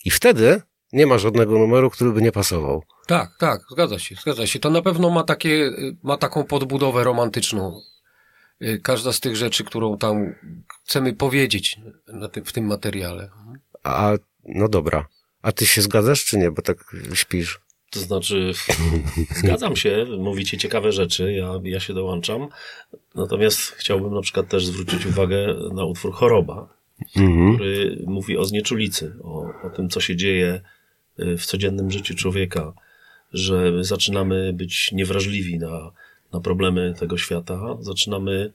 I 0.05 0.11
wtedy 0.11 0.61
nie 0.93 1.07
ma 1.07 1.17
żadnego 1.17 1.59
numeru, 1.59 1.89
który 1.89 2.11
by 2.11 2.21
nie 2.21 2.31
pasował. 2.31 2.83
Tak, 3.07 3.29
tak, 3.39 3.61
zgadza 3.71 3.99
się, 3.99 4.15
zgadza 4.15 4.47
się. 4.47 4.59
To 4.59 4.69
na 4.69 4.81
pewno 4.81 5.09
ma 5.09 5.23
takie, 5.23 5.71
ma 6.03 6.17
taką 6.17 6.43
podbudowę 6.43 7.03
romantyczną. 7.03 7.81
Y, 8.61 8.79
Każda 8.83 9.13
z 9.13 9.19
tych 9.19 9.35
rzeczy, 9.35 9.63
którą 9.63 9.97
tam 9.97 10.35
chcemy 10.85 11.13
powiedzieć 11.13 11.79
na 12.07 12.27
tym, 12.27 12.45
w 12.45 12.53
tym 12.53 12.65
materiale. 12.65 13.29
A, 13.83 14.11
no 14.45 14.69
dobra. 14.69 15.07
A 15.41 15.51
ty 15.51 15.65
się 15.65 15.81
zgadzasz, 15.81 16.25
czy 16.25 16.37
nie? 16.37 16.51
Bo 16.51 16.61
tak 16.61 16.77
śpisz. 17.13 17.59
To 17.89 17.99
znaczy, 17.99 18.51
zgadzam 19.35 19.75
się, 19.75 20.05
mówicie 20.19 20.57
ciekawe 20.57 20.91
rzeczy, 20.91 21.33
ja, 21.33 21.53
ja 21.63 21.79
się 21.79 21.93
dołączam. 21.93 22.47
Natomiast 23.15 23.59
chciałbym 23.59 24.13
na 24.13 24.21
przykład 24.21 24.47
też 24.49 24.65
zwrócić 24.65 25.05
uwagę 25.05 25.55
na 25.73 25.85
utwór 25.85 26.13
Choroba, 26.13 26.77
Mhm. 27.15 27.55
który 27.55 28.03
mówi 28.07 28.37
o 28.37 28.45
znieczulicy, 28.45 29.13
o, 29.23 29.53
o 29.63 29.69
tym, 29.69 29.89
co 29.89 29.99
się 30.01 30.15
dzieje 30.15 30.61
y, 31.19 31.37
w 31.37 31.45
codziennym 31.45 31.91
życiu 31.91 32.15
człowieka, 32.15 32.73
że 33.33 33.83
zaczynamy 33.83 34.53
być 34.53 34.91
niewrażliwi 34.91 35.59
na, 35.59 35.91
na 36.33 36.39
problemy 36.39 36.93
tego 36.99 37.17
świata, 37.17 37.77
zaczynamy 37.79 38.53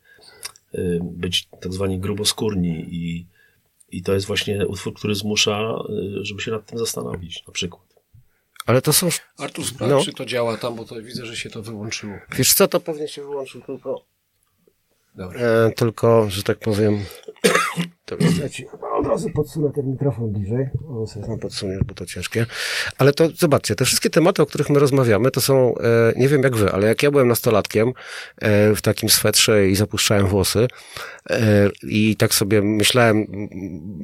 y, 0.74 1.00
być 1.02 1.48
tak 1.60 1.72
zwani 1.72 1.98
gruboskórni 1.98 2.86
i, 2.90 3.26
i 3.92 4.02
to 4.02 4.14
jest 4.14 4.26
właśnie 4.26 4.66
utwór, 4.66 4.94
który 4.94 5.14
zmusza, 5.14 5.74
y, 6.20 6.24
żeby 6.24 6.42
się 6.42 6.50
nad 6.50 6.66
tym 6.66 6.78
zastanowić, 6.78 7.46
na 7.46 7.52
przykład. 7.52 7.91
Ale 8.66 8.82
to 8.82 8.92
są, 8.92 9.08
Artur, 9.38 9.64
sprawdź, 9.66 9.92
No. 9.92 10.04
czy 10.04 10.12
to 10.12 10.24
działa 10.24 10.56
tam, 10.56 10.76
bo 10.76 10.84
to 10.84 11.02
widzę, 11.02 11.26
że 11.26 11.36
się 11.36 11.50
to 11.50 11.62
wyłączyło. 11.62 12.14
wiesz 12.36 12.54
co, 12.54 12.68
to 12.68 12.80
pewnie 12.80 13.08
się 13.08 13.22
wyłączył 13.22 13.60
tylko 13.60 14.04
Dobra. 15.14 15.40
E, 15.40 15.70
tylko, 15.76 16.30
że 16.30 16.42
tak 16.42 16.58
powiem. 16.58 16.98
To 18.04 18.16
ja 18.42 18.48
ci 18.48 18.66
od 18.98 19.06
razu 19.06 19.30
podsunę 19.30 19.70
ten 19.74 19.90
mikrofon 19.90 20.32
bliżej. 20.32 20.66
O, 20.88 21.06
sobie 21.06 21.26
tam 21.26 21.38
podsuniesz, 21.38 21.80
bo 21.84 21.94
to 21.94 22.06
ciężkie. 22.06 22.46
Ale 22.98 23.12
to 23.12 23.28
zobaczcie, 23.30 23.74
te 23.74 23.84
wszystkie 23.84 24.10
tematy, 24.10 24.42
o 24.42 24.46
których 24.46 24.70
my 24.70 24.78
rozmawiamy, 24.78 25.30
to 25.30 25.40
są, 25.40 25.74
e, 25.78 26.12
nie 26.16 26.28
wiem 26.28 26.42
jak 26.42 26.56
wy, 26.56 26.72
ale 26.72 26.86
jak 26.88 27.02
ja 27.02 27.10
byłem 27.10 27.28
nastolatkiem 27.28 27.88
e, 28.38 28.74
w 28.74 28.82
takim 28.82 29.08
swetrze 29.08 29.68
i 29.68 29.76
zapuszczałem 29.76 30.26
włosy 30.26 30.68
e, 31.30 31.70
i 31.82 32.16
tak 32.16 32.34
sobie 32.34 32.62
myślałem 32.62 33.16
mm, 33.16 34.00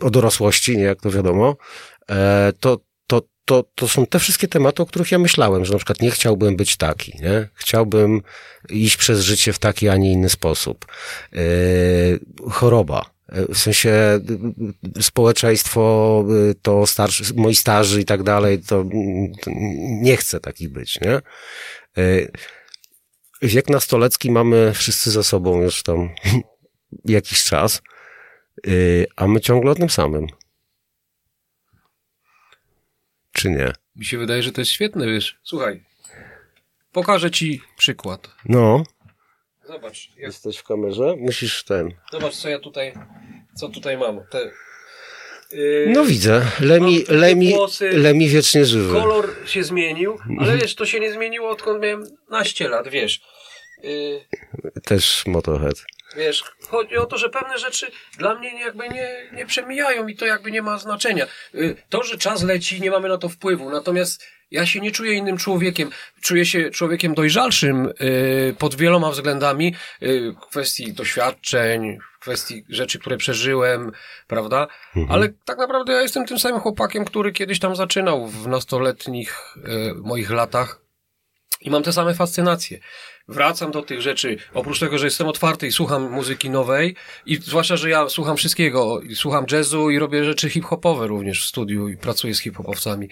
o 0.00 0.10
dorosłości, 0.10 0.76
nie 0.76 0.82
jak 0.84 1.00
to 1.00 1.10
wiadomo, 1.10 1.56
e, 2.10 2.52
to, 2.60 2.78
to, 3.46 3.64
to, 3.74 3.88
są 3.88 4.06
te 4.06 4.18
wszystkie 4.18 4.48
tematy, 4.48 4.82
o 4.82 4.86
których 4.86 5.12
ja 5.12 5.18
myślałem, 5.18 5.64
że 5.64 5.72
na 5.72 5.78
przykład 5.78 6.00
nie 6.00 6.10
chciałbym 6.10 6.56
być 6.56 6.76
taki, 6.76 7.18
nie? 7.22 7.48
Chciałbym 7.54 8.22
iść 8.68 8.96
przez 8.96 9.20
życie 9.20 9.52
w 9.52 9.58
taki, 9.58 9.88
a 9.88 9.96
nie 9.96 10.12
inny 10.12 10.28
sposób. 10.28 10.86
Yy, 11.32 11.40
choroba. 12.50 13.10
Yy, 13.32 13.46
W 13.54 13.58
sensie 13.58 14.20
yy, 14.96 15.02
społeczeństwo, 15.02 16.24
yy, 16.28 16.54
to 16.62 16.86
starszy, 16.86 17.24
moi 17.34 17.54
starzy 17.54 18.00
i 18.00 18.04
tak 18.04 18.22
dalej, 18.22 18.58
to, 18.58 18.84
to 19.42 19.50
nie 20.02 20.16
chcę 20.16 20.40
taki 20.40 20.68
być, 20.68 21.00
nie? 21.00 21.20
Yy, 21.96 22.30
Wiek 23.42 23.70
nastolecki 23.70 24.30
mamy 24.30 24.72
wszyscy 24.74 25.10
za 25.10 25.22
sobą 25.22 25.62
już 25.62 25.82
tam 25.82 26.10
jakiś 27.04 27.44
czas, 27.44 27.82
yy, 28.66 29.06
a 29.16 29.26
my 29.26 29.40
ciągle 29.40 29.70
o 29.70 29.74
tym 29.74 29.90
samym. 29.90 30.26
Czy 33.36 33.50
nie? 33.50 33.72
Mi 33.96 34.04
się 34.04 34.18
wydaje, 34.18 34.42
że 34.42 34.52
to 34.52 34.60
jest 34.60 34.70
świetne, 34.70 35.06
wiesz. 35.06 35.38
Słuchaj, 35.42 35.84
pokażę 36.92 37.30
ci 37.30 37.62
przykład. 37.78 38.28
No. 38.44 38.82
Zobacz, 39.64 40.08
jak, 40.08 40.18
Jesteś 40.18 40.56
w 40.56 40.64
kamerze? 40.64 41.16
Musisz 41.18 41.64
ten. 41.64 41.90
zobacz 42.12 42.36
co 42.36 42.48
ja 42.48 42.58
tutaj, 42.58 42.92
co 43.54 43.68
tutaj 43.68 43.96
mam. 43.98 44.20
Te, 44.30 44.50
yy, 45.52 45.92
No 45.94 46.04
widzę. 46.04 46.42
Lemi, 46.60 47.04
Lemi, 47.08 47.50
włosy. 47.54 47.90
Lemi 47.90 48.28
wiecznie 48.28 48.64
żywy. 48.64 48.92
Kolor 48.92 49.34
się 49.46 49.64
zmienił, 49.64 50.18
ale 50.40 50.56
wiesz, 50.56 50.74
to 50.74 50.86
się 50.86 51.00
nie 51.00 51.12
zmieniło 51.12 51.50
odkąd 51.50 51.82
miałem 51.82 52.04
naście 52.30 52.68
lat, 52.68 52.88
wiesz. 52.88 53.20
Yy, 53.82 54.20
Też 54.84 55.26
Motorhead. 55.26 55.76
Wiesz, 56.16 56.44
chodzi 56.68 56.96
o 56.96 57.06
to, 57.06 57.18
że 57.18 57.28
pewne 57.28 57.58
rzeczy 57.58 57.90
dla 58.18 58.34
mnie 58.34 58.60
jakby 58.60 58.88
nie, 58.88 59.30
nie 59.32 59.46
przemijają 59.46 60.08
i 60.08 60.16
to 60.16 60.26
jakby 60.26 60.50
nie 60.50 60.62
ma 60.62 60.78
znaczenia. 60.78 61.26
Y, 61.54 61.76
To, 61.88 62.02
że 62.02 62.18
czas 62.18 62.42
leci, 62.42 62.80
nie 62.80 62.90
mamy 62.90 63.08
na 63.08 63.18
to 63.18 63.28
wpływu, 63.28 63.70
natomiast 63.70 64.26
ja 64.50 64.66
się 64.66 64.80
nie 64.80 64.90
czuję 64.90 65.12
innym 65.12 65.36
człowiekiem. 65.38 65.90
Czuję 66.22 66.46
się 66.46 66.70
człowiekiem 66.70 67.14
dojrzalszym 67.14 67.92
y, 68.00 68.54
pod 68.58 68.74
wieloma 68.74 69.10
względami, 69.10 69.74
y, 70.02 70.34
w 70.42 70.46
kwestii 70.46 70.92
doświadczeń, 70.92 71.98
w 72.16 72.18
kwestii 72.18 72.64
rzeczy, 72.68 72.98
które 72.98 73.16
przeżyłem, 73.16 73.92
prawda? 74.26 74.66
Ale 75.08 75.28
tak 75.44 75.58
naprawdę 75.58 75.92
ja 75.92 76.02
jestem 76.02 76.26
tym 76.26 76.38
samym 76.38 76.60
chłopakiem, 76.60 77.04
który 77.04 77.32
kiedyś 77.32 77.58
tam 77.58 77.76
zaczynał 77.76 78.26
w 78.26 78.48
nastoletnich 78.48 79.56
y, 79.56 79.94
moich 79.94 80.30
latach 80.30 80.80
I 81.60 81.70
mam 81.70 81.82
te 81.82 81.92
same 81.92 82.14
fascynacje. 82.14 82.78
Wracam 83.28 83.70
do 83.70 83.82
tych 83.82 84.00
rzeczy, 84.00 84.36
oprócz 84.54 84.80
tego, 84.80 84.98
że 84.98 85.06
jestem 85.06 85.28
otwarty 85.28 85.66
i 85.66 85.72
słucham 85.72 86.10
muzyki 86.12 86.50
nowej, 86.50 86.96
i 87.26 87.36
zwłaszcza, 87.36 87.76
że 87.76 87.90
ja 87.90 88.08
słucham 88.08 88.36
wszystkiego, 88.36 89.00
słucham 89.14 89.46
jazzu 89.52 89.90
i 89.90 89.98
robię 89.98 90.24
rzeczy 90.24 90.50
hip-hopowe 90.50 91.06
również 91.06 91.44
w 91.44 91.48
studiu 91.48 91.88
i 91.88 91.96
pracuję 91.96 92.34
z 92.34 92.40
hip-hopowcami. 92.40 93.08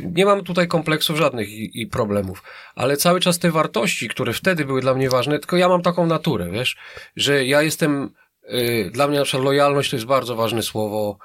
Nie 0.00 0.26
mam 0.26 0.44
tutaj 0.44 0.68
kompleksów 0.68 1.16
żadnych 1.18 1.48
i, 1.48 1.82
i 1.82 1.86
problemów, 1.86 2.42
ale 2.74 2.96
cały 2.96 3.20
czas 3.20 3.38
te 3.38 3.50
wartości, 3.50 4.08
które 4.08 4.32
wtedy 4.32 4.64
były 4.64 4.80
dla 4.80 4.94
mnie 4.94 5.10
ważne, 5.10 5.38
tylko 5.38 5.56
ja 5.56 5.68
mam 5.68 5.82
taką 5.82 6.06
naturę, 6.06 6.50
wiesz, 6.50 6.76
że 7.16 7.46
ja 7.46 7.62
jestem, 7.62 8.10
y, 8.50 8.90
dla 8.92 9.08
mnie 9.08 9.18
na 9.18 9.24
przykład 9.24 9.44
lojalność 9.44 9.90
to 9.90 9.96
jest 9.96 10.06
bardzo 10.06 10.36
ważne 10.36 10.62
słowo, 10.62 11.18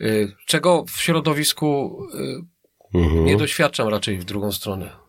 y, 0.00 0.32
czego 0.46 0.84
w 0.84 1.00
środowisku 1.00 1.98
y, 2.14 2.58
Mhm. 2.94 3.24
nie 3.24 3.36
doświadczam 3.36 3.88
raczej 3.88 4.18
w 4.18 4.24
drugą 4.24 4.52
stronę. 4.52 5.07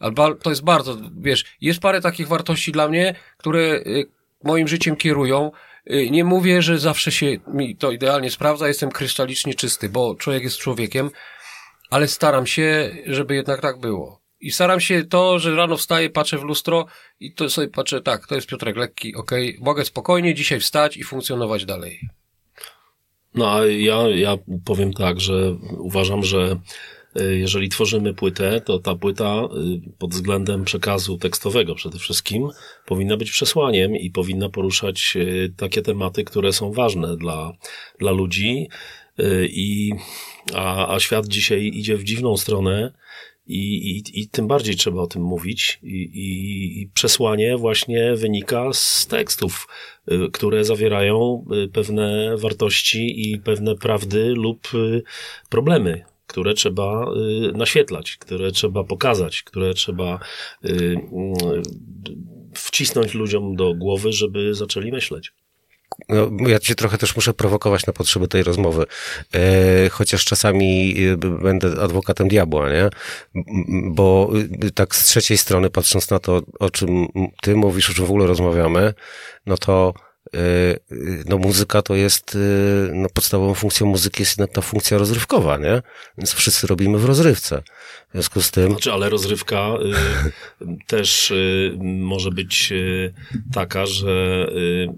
Albo 0.00 0.34
to 0.34 0.50
jest 0.50 0.64
bardzo, 0.64 0.96
wiesz, 1.20 1.44
jest 1.60 1.80
parę 1.80 2.00
takich 2.00 2.28
wartości 2.28 2.72
dla 2.72 2.88
mnie, 2.88 3.14
które 3.36 3.60
y, 3.60 4.06
moim 4.44 4.68
życiem 4.68 4.96
kierują. 4.96 5.52
Y, 5.90 6.10
Nie 6.10 6.24
mówię, 6.24 6.62
że 6.62 6.78
zawsze 6.78 7.12
się 7.12 7.26
mi 7.46 7.76
to 7.76 7.90
idealnie 7.90 8.30
sprawdza, 8.30 8.68
jestem 8.68 8.90
krystalicznie 8.90 9.54
czysty, 9.54 9.88
bo 9.88 10.14
człowiek 10.14 10.42
jest 10.42 10.58
człowiekiem, 10.58 11.10
ale 11.90 12.08
staram 12.08 12.46
się, 12.46 12.90
żeby 13.06 13.34
jednak 13.34 13.60
tak 13.60 13.80
było. 13.80 14.20
I 14.40 14.50
staram 14.50 14.80
się 14.80 15.04
to, 15.04 15.38
że 15.38 15.56
rano 15.56 15.76
wstaję, 15.76 16.10
patrzę 16.10 16.38
w 16.38 16.42
lustro 16.42 16.86
i 17.20 17.32
to 17.34 17.50
sobie 17.50 17.68
patrzę, 17.68 18.00
tak, 18.00 18.26
to 18.26 18.34
jest 18.34 18.46
Piotrek 18.46 18.76
Lekki, 18.76 19.14
okej, 19.14 19.58
mogę 19.60 19.84
spokojnie 19.84 20.34
dzisiaj 20.34 20.60
wstać 20.60 20.96
i 20.96 21.04
funkcjonować 21.04 21.64
dalej. 21.64 22.00
No 23.34 23.54
a 23.54 23.66
ja, 23.66 24.08
ja 24.08 24.36
powiem 24.64 24.92
tak, 24.92 25.20
że 25.20 25.56
uważam, 25.78 26.22
że 26.22 26.56
jeżeli 27.14 27.68
tworzymy 27.68 28.14
płytę, 28.14 28.60
to 28.60 28.78
ta 28.78 28.94
płyta 28.94 29.48
y, 29.86 29.90
pod 29.98 30.10
względem 30.10 30.64
przekazu 30.64 31.18
tekstowego 31.18 31.74
przede 31.74 31.98
wszystkim 31.98 32.48
powinna 32.86 33.16
być 33.16 33.30
przesłaniem 33.30 33.96
i 33.96 34.10
powinna 34.10 34.48
poruszać 34.48 35.12
y, 35.16 35.52
takie 35.56 35.82
tematy, 35.82 36.24
które 36.24 36.52
są 36.52 36.72
ważne 36.72 37.16
dla, 37.16 37.52
dla 37.98 38.10
ludzi. 38.10 38.68
Y, 39.20 39.48
I, 39.50 39.92
a, 40.54 40.94
a 40.94 41.00
świat 41.00 41.26
dzisiaj 41.26 41.70
idzie 41.74 41.96
w 41.96 42.04
dziwną 42.04 42.36
stronę. 42.36 42.92
I, 43.46 43.90
i, 43.90 44.20
I 44.20 44.28
tym 44.28 44.46
bardziej 44.46 44.76
trzeba 44.76 45.02
o 45.02 45.06
tym 45.06 45.22
mówić. 45.22 45.78
I, 45.82 45.96
i, 45.96 46.82
I 46.82 46.88
przesłanie 46.94 47.56
właśnie 47.56 48.14
wynika 48.14 48.72
z 48.72 49.06
tekstów, 49.06 49.68
y, 50.12 50.30
które 50.32 50.64
zawierają 50.64 51.44
y, 51.64 51.68
pewne 51.68 52.36
wartości 52.36 53.30
i 53.30 53.38
pewne 53.38 53.76
prawdy 53.76 54.28
lub 54.28 54.74
y, 54.74 55.02
problemy, 55.48 56.04
które 56.30 56.54
trzeba 56.54 57.04
y, 57.48 57.52
naświetlać, 57.52 58.16
które 58.16 58.52
trzeba 58.52 58.84
pokazać, 58.84 59.42
które 59.42 59.74
trzeba 59.74 60.18
y, 60.64 60.68
y, 60.68 60.98
wcisnąć 62.54 63.14
ludziom 63.14 63.56
do 63.56 63.74
głowy, 63.74 64.12
żeby 64.12 64.54
zaczęli 64.54 64.92
myśleć. 64.92 65.32
No, 66.08 66.30
ja 66.48 66.58
cię 66.58 66.74
trochę 66.74 66.98
też 66.98 67.16
muszę 67.16 67.34
prowokować 67.34 67.86
na 67.86 67.92
potrzeby 67.92 68.28
tej 68.28 68.42
rozmowy, 68.42 68.84
e, 69.34 69.88
chociaż 69.88 70.24
czasami 70.24 70.96
będę 71.42 71.82
adwokatem 71.82 72.28
diabła, 72.28 72.70
nie? 72.70 72.90
Bo 73.90 74.32
tak 74.74 74.96
z 74.96 75.04
trzeciej 75.04 75.38
strony, 75.38 75.70
patrząc 75.70 76.10
na 76.10 76.18
to, 76.18 76.42
o 76.60 76.70
czym 76.70 77.06
ty 77.42 77.56
mówisz, 77.56 77.90
o 77.90 77.94
czym 77.94 78.06
w 78.06 78.10
ogóle 78.10 78.26
rozmawiamy, 78.26 78.94
no 79.46 79.56
to 79.56 79.94
no 81.26 81.38
muzyka 81.38 81.82
to 81.82 81.94
jest, 81.94 82.34
y, 82.34 82.90
no 82.94 83.08
podstawową 83.14 83.54
funkcją 83.54 83.86
muzyki 83.86 84.22
jest 84.22 84.38
jednak 84.38 84.54
ta 84.54 84.60
funkcja 84.60 84.98
rozrywkowa, 84.98 85.56
nie? 85.56 85.82
Więc 86.18 86.32
wszyscy 86.32 86.66
robimy 86.66 86.98
w 86.98 87.04
rozrywce. 87.04 87.62
W 88.08 88.12
związku 88.12 88.42
z 88.42 88.50
tym, 88.50 88.70
Znaczy, 88.70 88.92
ale 88.92 89.08
rozrywka 89.08 89.74
y, 90.62 90.76
też 90.86 91.30
y, 91.30 91.76
może 91.80 92.30
być 92.30 92.72
y, 92.72 93.14
taka, 93.52 93.86
że 93.86 94.46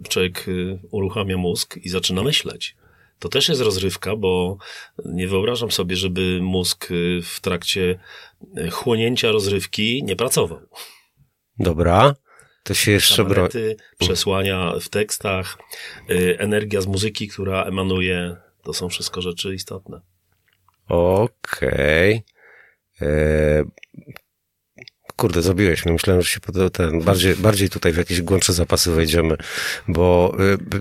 człowiek 0.09 0.47
uruchamia 0.91 1.37
mózg 1.37 1.77
i 1.77 1.89
zaczyna 1.89 2.23
myśleć. 2.23 2.77
To 3.19 3.29
też 3.29 3.49
jest 3.49 3.61
rozrywka, 3.61 4.17
bo 4.17 4.57
nie 5.05 5.29
wyobrażam 5.29 5.71
sobie, 5.71 5.97
żeby 5.97 6.39
mózg 6.43 6.89
w 7.23 7.41
trakcie 7.41 7.99
chłonięcia 8.71 9.33
rozrywki 9.33 10.03
nie 10.05 10.17
pracował. 10.17 10.61
dobra, 11.59 12.15
to 12.63 12.75
się 12.75 12.93
jeszcze 12.93 13.25
broni. 13.25 13.51
Przesłania 13.99 14.73
w 14.81 14.89
tekstach, 14.89 15.59
y, 16.11 16.37
energia 16.39 16.81
z 16.81 16.87
muzyki, 16.87 17.29
która 17.29 17.65
emanuje, 17.65 18.37
to 18.63 18.73
są 18.73 18.89
wszystko 18.89 19.23
rzeczy 19.23 19.55
istotne. 19.55 20.01
Okej. 20.89 22.23
Eee, 23.01 23.65
Kurde, 25.17 25.43
zabiłeś 25.43 25.85
mnie. 25.85 25.93
Myślałem, 25.93 26.23
że 26.23 26.29
się 26.29 26.41
ten, 26.73 27.01
bardziej, 27.01 27.37
bardziej 27.37 27.71
tutaj 27.71 27.93
w 27.93 27.97
jakieś 27.97 28.23
głębsze 28.23 28.53
zapasy 28.53 28.91
wejdziemy, 28.91 29.37
bo 29.89 30.37
y, 30.41 30.77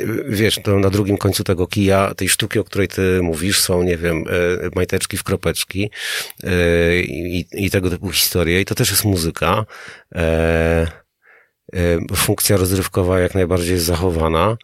y, 0.00 0.24
wiesz, 0.28 0.58
to 0.62 0.78
na 0.78 0.90
drugim 0.90 1.16
końcu 1.16 1.44
tego 1.44 1.66
kija, 1.66 2.14
tej 2.14 2.28
sztuki, 2.28 2.58
o 2.58 2.64
której 2.64 2.88
ty 2.88 3.22
mówisz, 3.22 3.60
są, 3.60 3.82
nie 3.82 3.96
wiem, 3.96 4.24
y, 4.28 4.70
majteczki 4.74 5.16
w 5.16 5.24
kropeczki 5.24 5.90
y, 6.44 7.02
i, 7.08 7.46
i 7.52 7.70
tego 7.70 7.90
typu 7.90 8.10
historie 8.10 8.60
i 8.60 8.64
to 8.64 8.74
też 8.74 8.90
jest 8.90 9.04
muzyka. 9.04 9.64
Funkcja 12.16 12.56
rozrywkowa 12.56 13.20
jak 13.20 13.34
najbardziej 13.34 13.72
jest 13.72 13.84
zachowana. 13.84 14.56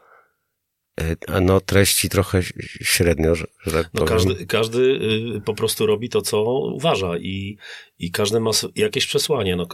A 1.29 1.41
No 1.41 1.61
treści 1.61 2.09
trochę 2.09 2.41
średnio, 2.83 3.35
że, 3.35 3.47
tak 3.65 3.91
No 3.95 4.01
powiem. 4.05 4.07
każdy, 4.09 4.47
każdy 4.47 4.79
y, 5.37 5.41
po 5.45 5.55
prostu 5.55 5.87
robi 5.87 6.09
to, 6.09 6.23
co 6.23 6.43
uważa 6.75 7.17
i, 7.19 7.57
i 7.99 8.11
każdy 8.11 8.41
ma 8.41 8.51
jakieś 8.77 9.07
przesłanie. 9.07 9.57
No, 9.57 9.67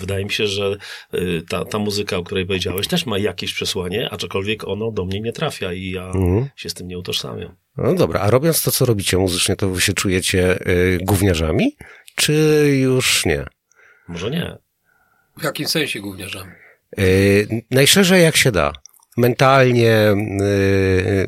wydaje 0.00 0.24
mi 0.24 0.30
się, 0.32 0.46
że 0.46 0.76
y, 1.14 1.42
ta, 1.48 1.64
ta 1.64 1.78
muzyka, 1.78 2.16
o 2.16 2.24
której 2.24 2.46
powiedziałeś, 2.46 2.88
też 2.88 3.06
ma 3.06 3.18
jakieś 3.18 3.54
przesłanie, 3.54 4.10
aczkolwiek 4.10 4.68
ono 4.68 4.90
do 4.90 5.04
mnie 5.04 5.20
nie 5.20 5.32
trafia 5.32 5.72
i 5.72 5.90
ja 5.90 6.06
Mhm. 6.06 6.48
się 6.56 6.68
z 6.68 6.74
tym 6.74 6.88
nie 6.88 6.98
utożsamiam. 6.98 7.56
No 7.76 7.94
dobra, 7.94 8.20
a 8.20 8.30
robiąc 8.30 8.62
to, 8.62 8.70
co 8.70 8.86
robicie 8.86 9.18
muzycznie, 9.18 9.56
to 9.56 9.68
wy 9.68 9.80
się 9.80 9.92
czujecie 9.92 10.68
y, 10.70 10.98
gówniarzami? 11.02 11.76
Czy 12.14 12.32
już 12.82 13.26
nie? 13.26 13.44
Może 14.08 14.30
nie. 14.30 14.56
W 15.38 15.42
jakim 15.44 15.68
sensie 15.68 16.00
gówniarzami? 16.00 16.52
Y, 16.98 17.62
najszerzej 17.70 18.22
jak 18.22 18.36
się 18.36 18.52
da. 18.52 18.72
Mentalnie. 19.16 19.92
Y, 20.42 21.26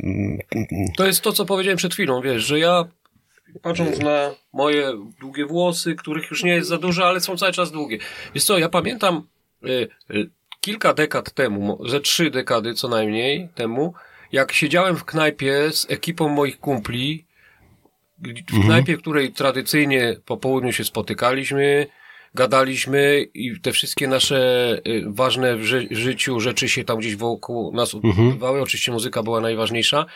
To 0.97 1.07
jest 1.07 1.21
to, 1.21 1.33
co 1.33 1.45
powiedziałem 1.45 1.77
przed 1.77 1.95
chwilą, 1.95 2.21
wiesz, 2.21 2.43
że 2.45 2.59
ja 2.59 2.85
patrząc 3.63 3.99
na 3.99 4.31
moje 4.53 4.93
długie 5.21 5.47
włosy, 5.47 5.95
których 5.95 6.31
już 6.31 6.43
nie 6.43 6.55
jest 6.55 6.69
za 6.69 6.79
dużo, 6.79 7.07
ale 7.09 7.21
są 7.21 7.37
cały 7.37 7.53
czas 7.53 7.73
długie. 7.73 7.99
Wiesz 8.35 8.45
co, 8.45 8.59
ja 8.59 8.69
pamiętam 8.69 9.27
kilka 10.61 10.95
dekad 10.95 11.33
temu, 11.33 11.89
ze 11.89 12.01
trzy 12.01 12.31
dekady 12.31 12.75
co 12.75 12.89
najmniej 12.89 13.49
temu, 13.55 13.95
jak 14.33 14.53
siedziałem 14.53 14.97
w 14.97 15.05
knajpie 15.05 15.73
z 15.73 15.91
ekipą 15.91 16.29
moich 16.29 16.61
kumpli, 16.61 17.27
w 18.53 18.65
knajpie, 18.65 18.97
w 18.97 19.01
której 19.01 19.33
tradycyjnie 19.33 20.17
po 20.25 20.37
południu 20.37 20.73
się 20.73 20.85
spotykaliśmy, 20.85 21.87
gadaliśmy 22.37 23.27
i 23.35 23.61
te 23.61 23.72
wszystkie 23.72 24.09
nasze 24.09 24.38
y, 24.87 25.05
ważne 25.07 25.57
w 25.57 25.64
ży- 25.64 25.88
życiu 25.90 26.40
rzeczy 26.40 26.68
się 26.68 26.85
tam 26.85 26.99
gdzieś 26.99 27.16
wokół 27.16 27.72
nas 27.75 27.94
odbywały. 27.94 28.62
Oczywiście 28.62 28.92
muzyka 28.92 29.22
była 29.22 29.40
najważniejsza. 29.40 30.07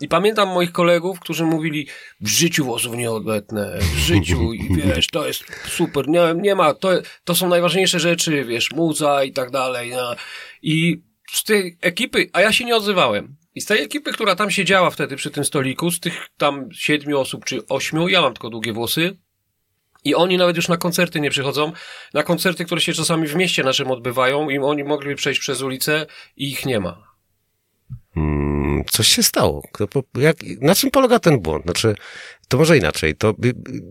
I 0.00 0.08
pamiętam 0.08 0.48
moich 0.48 0.72
kolegów, 0.72 1.20
którzy 1.20 1.44
mówili, 1.44 1.86
w 2.20 2.28
życiu 2.28 2.64
włosów 2.64 2.96
nie 2.96 3.10
odetnę, 3.10 3.78
w 3.80 3.96
życiu 3.98 4.52
i 4.52 4.68
wiesz, 4.94 5.06
to 5.06 5.26
jest 5.26 5.44
super, 5.68 6.08
nie, 6.08 6.20
nie 6.36 6.54
ma, 6.54 6.74
to, 6.74 6.88
to 7.24 7.34
są 7.34 7.48
najważniejsze 7.48 8.00
rzeczy, 8.00 8.44
wiesz, 8.44 8.70
muza 8.72 9.24
i 9.24 9.32
tak 9.32 9.50
dalej. 9.50 9.90
No. 9.90 10.14
I 10.62 11.02
z 11.32 11.44
tej 11.44 11.78
ekipy, 11.80 12.30
a 12.32 12.40
ja 12.40 12.52
się 12.52 12.64
nie 12.64 12.76
odzywałem. 12.76 13.36
I 13.54 13.60
z 13.60 13.66
tej 13.66 13.82
ekipy, 13.82 14.12
która 14.12 14.34
tam 14.36 14.50
siedziała 14.50 14.90
wtedy 14.90 15.16
przy 15.16 15.30
tym 15.30 15.44
stoliku, 15.44 15.90
z 15.90 16.00
tych 16.00 16.26
tam 16.36 16.68
siedmiu 16.72 17.18
osób 17.18 17.44
czy 17.44 17.66
ośmiu, 17.68 18.08
ja 18.08 18.22
mam 18.22 18.32
tylko 18.34 18.50
długie 18.50 18.72
włosy, 18.72 19.18
i 20.04 20.14
oni 20.14 20.36
nawet 20.36 20.56
już 20.56 20.68
na 20.68 20.76
koncerty 20.76 21.20
nie 21.20 21.30
przychodzą. 21.30 21.72
Na 22.14 22.22
koncerty, 22.22 22.64
które 22.64 22.80
się 22.80 22.92
czasami 22.92 23.26
w 23.28 23.34
mieście 23.34 23.64
naszym 23.64 23.90
odbywają, 23.90 24.50
i 24.50 24.58
oni 24.58 24.84
mogliby 24.84 25.14
przejść 25.14 25.40
przez 25.40 25.62
ulicę 25.62 26.06
i 26.36 26.50
ich 26.50 26.66
nie 26.66 26.80
ma. 26.80 27.08
mm, 28.16 28.84
coś 28.90 29.08
się 29.08 29.22
stało. 29.22 29.62
Jak, 30.18 30.36
na 30.60 30.74
czym 30.74 30.90
polega 30.90 31.18
ten 31.18 31.40
błąd? 31.40 31.64
Znaczy, 31.64 31.94
to 32.48 32.58
może 32.58 32.78
inaczej. 32.78 33.16
To 33.16 33.34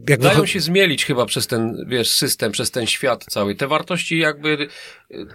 jak 0.09 0.19
Dają 0.19 0.45
się 0.45 0.59
zmielić 0.59 1.05
chyba 1.05 1.25
przez 1.25 1.47
ten, 1.47 1.85
wiesz, 1.87 2.09
system, 2.09 2.51
przez 2.51 2.71
ten 2.71 2.87
świat 2.87 3.25
cały. 3.29 3.55
Te 3.55 3.67
wartości 3.67 4.17
jakby, 4.17 4.67
y, 5.11 5.27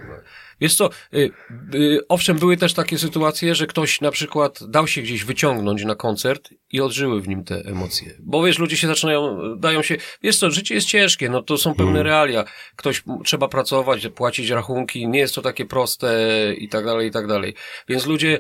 wiesz 0.62 0.75
co, 0.75 0.90
y, 1.14 1.31
y, 1.75 2.01
owszem, 2.09 2.38
były 2.38 2.57
też 2.57 2.75
takie 2.75 2.98
sytuacje, 2.98 3.55
że 3.55 3.66
ktoś 3.66 4.01
na 4.01 4.11
przykład 4.11 4.59
dał 4.70 4.87
się 4.87 5.03
gdzieś 5.03 5.25
wyciągnąć 5.25 5.85
na 5.85 5.94
koncert 5.94 6.51
i 6.70 6.81
odżyły 6.81 7.20
w 7.20 7.29
nim 7.29 7.44
te 7.44 7.55
emocje. 7.55 8.14
Bo 8.20 8.42
wiesz, 8.42 8.59
ludzie 8.59 8.77
się 8.77 8.87
zaczynają, 8.87 9.38
dają 9.57 9.83
się, 9.83 9.96
wiesz 10.22 10.38
co, 10.38 10.51
życie 10.51 10.75
jest 10.75 10.87
ciężkie, 10.87 11.29
no 11.29 11.42
to 11.42 11.59
są 11.59 11.75
pewne 11.75 12.03
realia. 12.03 12.44
Ktoś 12.77 13.03
trzeba 13.25 13.48
pracować, 13.48 14.09
płacić 14.09 14.51
rachunki, 14.51 15.09
nie 15.09 15.18
jest 15.18 15.35
to 15.35 15.42
takie 15.42 15.64
proste 15.64 16.18
i 16.59 16.68
tak 16.68 16.85
dalej, 16.85 17.09
i 17.09 17.11
tak 17.11 17.27
dalej. 17.27 17.55
Więc 17.88 18.07
ludzie 18.07 18.38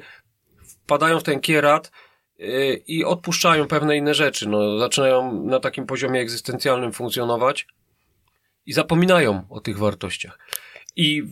wpadają 0.84 1.20
w 1.20 1.22
ten 1.22 1.40
kierat, 1.40 1.90
y, 2.40 2.82
i 2.86 3.04
odpuszczają 3.04 3.66
pewne 3.68 3.96
inne 3.96 4.14
rzeczy. 4.14 4.48
No, 4.48 4.78
zaczynają 4.78 5.44
na 5.44 5.60
takim 5.60 5.86
poziomie 5.86 6.20
egzystencjalnym 6.20 6.92
funkcjonować. 6.92 7.66
i 8.66 8.72
zapominają 8.72 9.46
o 9.50 9.60
tych 9.60 9.78
wartościach. 9.78 10.38
I 10.96 11.22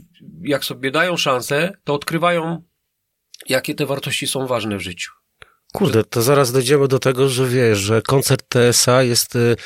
jak 0.42 0.64
sobie 0.64 0.90
dają 0.90 1.16
szansę, 1.16 1.72
to 1.84 1.94
odkrywają, 1.94 2.62
jakie 3.48 3.74
te 3.74 3.86
wartości 3.86 4.26
są 4.26 4.46
ważne 4.46 4.76
w 4.76 4.80
życiu. 4.80 5.10
Kurde, 5.72 6.04
to 6.04 6.22
zaraz 6.22 6.52
dojdziemy 6.52 6.88
do 6.88 6.98
tego, 6.98 7.28
że 7.28 7.48
wiesz, 7.48 7.78
że 7.78 8.02
koncert 8.02 8.44
TSA 8.48 9.02
jest 9.02 9.36
y, 9.36 9.56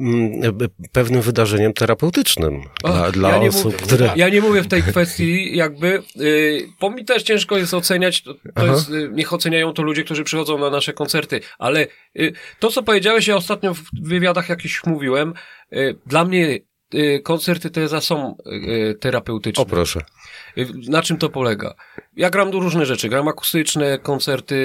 mm, 0.00 0.44
y, 0.62 0.68
pewnym 0.92 1.22
wydarzeniem 1.22 1.72
terapeutycznym 1.72 2.62
Och, 2.82 2.92
dla, 2.92 3.12
dla 3.12 3.30
ja 3.30 3.38
osób, 3.38 3.64
mówię, 3.64 3.78
które... 3.78 4.12
Ja 4.16 4.28
nie 4.28 4.40
mówię 4.40 4.62
w 4.62 4.68
tej 4.68 4.82
kwestii 4.82 5.56
jakby, 5.56 6.02
y, 6.20 6.68
bo 6.80 6.90
mi 6.90 7.04
też 7.04 7.22
ciężko 7.22 7.56
jest 7.56 7.74
oceniać, 7.74 8.22
to, 8.22 8.34
to 8.54 8.66
jest, 8.66 8.90
y, 8.90 9.10
niech 9.12 9.32
oceniają 9.32 9.72
to 9.72 9.82
ludzie, 9.82 10.04
którzy 10.04 10.24
przychodzą 10.24 10.58
na 10.58 10.70
nasze 10.70 10.92
koncerty, 10.92 11.40
ale 11.58 11.86
y, 12.18 12.32
to, 12.58 12.70
co 12.70 12.82
powiedziałeś, 12.82 13.26
ja 13.26 13.36
ostatnio 13.36 13.74
w 13.74 13.82
wywiadach 14.02 14.48
jakichś 14.48 14.84
mówiłem, 14.86 15.34
y, 15.72 15.98
dla 16.06 16.24
mnie 16.24 16.58
koncerty 17.22 17.70
TSA 17.70 18.00
są 18.00 18.36
y, 18.46 18.94
terapeutyczne. 19.00 19.62
O 19.62 19.66
proszę. 19.66 20.00
Y, 20.58 20.66
Na 20.88 21.02
czym 21.02 21.16
to 21.16 21.28
polega? 21.28 21.74
Ja 22.16 22.30
gram 22.30 22.50
do 22.50 22.60
różne 22.60 22.86
rzeczy, 22.86 23.08
gram 23.08 23.28
akustyczne, 23.28 23.98
koncerty, 23.98 24.56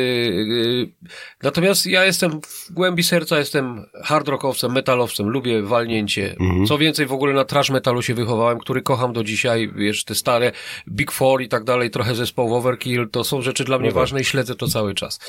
natomiast 1.44 1.86
ja 1.86 2.06
jestem 2.06 2.42
w 2.42 2.72
głębi 2.72 3.04
serca, 3.04 3.40
jestem 3.40 3.86
hard 4.04 4.28
rockowcem, 4.28 4.72
metalowcem, 4.74 5.30
lubię 5.30 5.62
walnięcie. 5.62 6.36
Co 6.68 6.78
więcej, 6.78 7.06
w 7.06 7.14
ogóle 7.14 7.34
na 7.34 7.46
trash 7.46 7.70
metalu 7.70 8.02
się 8.02 8.14
wychowałem, 8.14 8.60
który 8.60 8.82
kocham 8.82 9.14
do 9.14 9.24
dzisiaj, 9.24 9.72
wiesz, 9.76 10.04
te 10.04 10.16
stare 10.16 10.52
Big 10.88 11.12
Four 11.12 11.42
i 11.42 11.48
tak 11.50 11.64
dalej, 11.64 11.90
trochę 11.90 12.16
zespoł 12.16 12.56
Overkill, 12.56 13.10
to 13.12 13.24
są 13.24 13.42
rzeczy 13.42 13.64
dla 13.64 13.78
mnie 13.78 13.88
No 13.90 13.94
tak. 13.94 14.00
ważne 14.02 14.22
i 14.22 14.26
śledzę 14.26 14.56
to 14.56 14.68
cały 14.68 14.94
czas. 14.94 15.20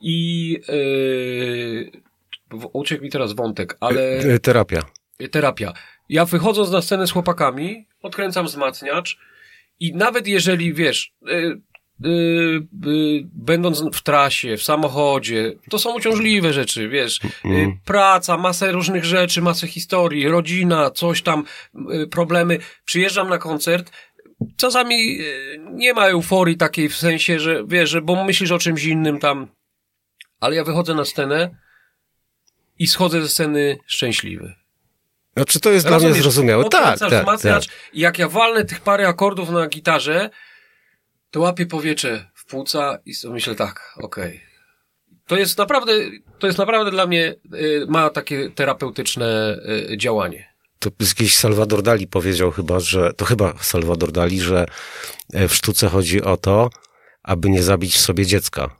I 0.00 0.50
yy, 2.52 2.60
uciekł 2.72 3.04
mi 3.04 3.10
teraz 3.10 3.32
wątek, 3.32 3.76
ale 3.80 4.24
Y, 4.24 4.38
Terapia. 4.40 4.82
Terapia. 5.28 5.72
Ja 6.08 6.24
wychodząc 6.24 6.70
na 6.70 6.82
scenę 6.82 7.06
z 7.06 7.10
chłopakami, 7.10 7.86
odkręcam 8.02 8.46
wzmacniacz 8.46 9.18
i 9.80 9.94
nawet 9.94 10.26
jeżeli, 10.26 10.74
wiesz, 10.74 11.12
y, 11.28 11.60
y, 12.04 12.08
y, 12.86 13.28
będąc 13.32 13.82
w 13.92 14.02
trasie, 14.02 14.56
w 14.56 14.62
samochodzie, 14.62 15.52
to 15.70 15.78
są 15.78 15.96
uciążliwe 15.96 16.52
rzeczy, 16.52 16.88
wiesz, 16.88 17.20
y, 17.44 17.78
praca, 17.84 18.36
masę 18.36 18.72
różnych 18.72 19.04
rzeczy, 19.04 19.42
masę 19.42 19.66
historii, 19.66 20.28
rodzina, 20.28 20.90
coś 20.90 21.22
tam, 21.22 21.44
y, 22.02 22.06
problemy. 22.06 22.58
Przyjeżdżam 22.84 23.28
na 23.28 23.38
koncert, 23.38 23.90
czasami 24.56 25.20
y, 25.20 25.60
nie 25.72 25.94
ma 25.94 26.06
euforii 26.06 26.56
takiej 26.56 26.88
w 26.88 26.96
sensie, 26.96 27.40
że 27.40 27.64
wiesz, 27.66 27.90
że 27.90 28.02
bo 28.02 28.24
myślisz 28.24 28.50
o 28.50 28.58
czymś 28.58 28.84
innym 28.84 29.18
tam, 29.18 29.48
ale 30.40 30.56
ja 30.56 30.64
wychodzę 30.64 30.94
na 30.94 31.04
scenę 31.04 31.56
i 32.78 32.86
schodzę 32.86 33.22
ze 33.22 33.28
sceny 33.28 33.78
szczęśliwy. 33.86 34.59
Znaczy 35.40 35.60
to 35.60 35.70
jest 35.70 35.86
dla 35.86 35.96
mnie 35.96 36.06
Rozumiesz? 36.06 36.22
zrozumiałe. 36.22 36.64
Tak, 36.68 36.98
tak, 36.98 37.12
wzmacniacz 37.12 37.66
tak. 37.66 37.76
i 37.92 38.00
jak 38.00 38.18
ja 38.18 38.28
walnę 38.28 38.64
tych 38.64 38.80
parę 38.80 39.08
akordów 39.08 39.50
na 39.50 39.66
gitarze, 39.66 40.30
to 41.30 41.40
łapię 41.40 41.66
powietrze 41.66 42.30
w 42.34 42.46
płuca 42.46 42.98
i 43.04 43.14
sobie 43.14 43.34
myślę 43.34 43.54
tak, 43.54 43.94
okej. 43.96 44.40
To 45.26 45.36
jest 45.36 45.58
naprawdę, 45.58 45.92
to 46.38 46.46
jest 46.46 46.58
naprawdę 46.58 46.90
dla 46.90 47.06
mnie, 47.06 47.34
y, 47.54 47.86
ma 47.88 48.10
takie 48.10 48.50
terapeutyczne 48.50 49.58
y, 49.92 49.96
działanie. 49.96 50.50
To 50.78 50.90
jakiś 51.00 51.36
Salvador 51.36 51.82
Dali 51.82 52.06
powiedział 52.06 52.50
chyba, 52.50 52.80
że, 52.80 53.12
to 53.12 53.24
chyba 53.24 53.54
Salvador 53.60 54.12
Dali, 54.12 54.40
że 54.40 54.66
e, 55.32 55.48
w 55.48 55.54
sztuce 55.54 55.88
chodzi 55.88 56.22
o 56.22 56.36
to, 56.36 56.70
aby 57.22 57.50
nie 57.50 57.62
zabić 57.62 57.94
w 57.94 58.00
sobie 58.00 58.26
dziecka. 58.26 58.70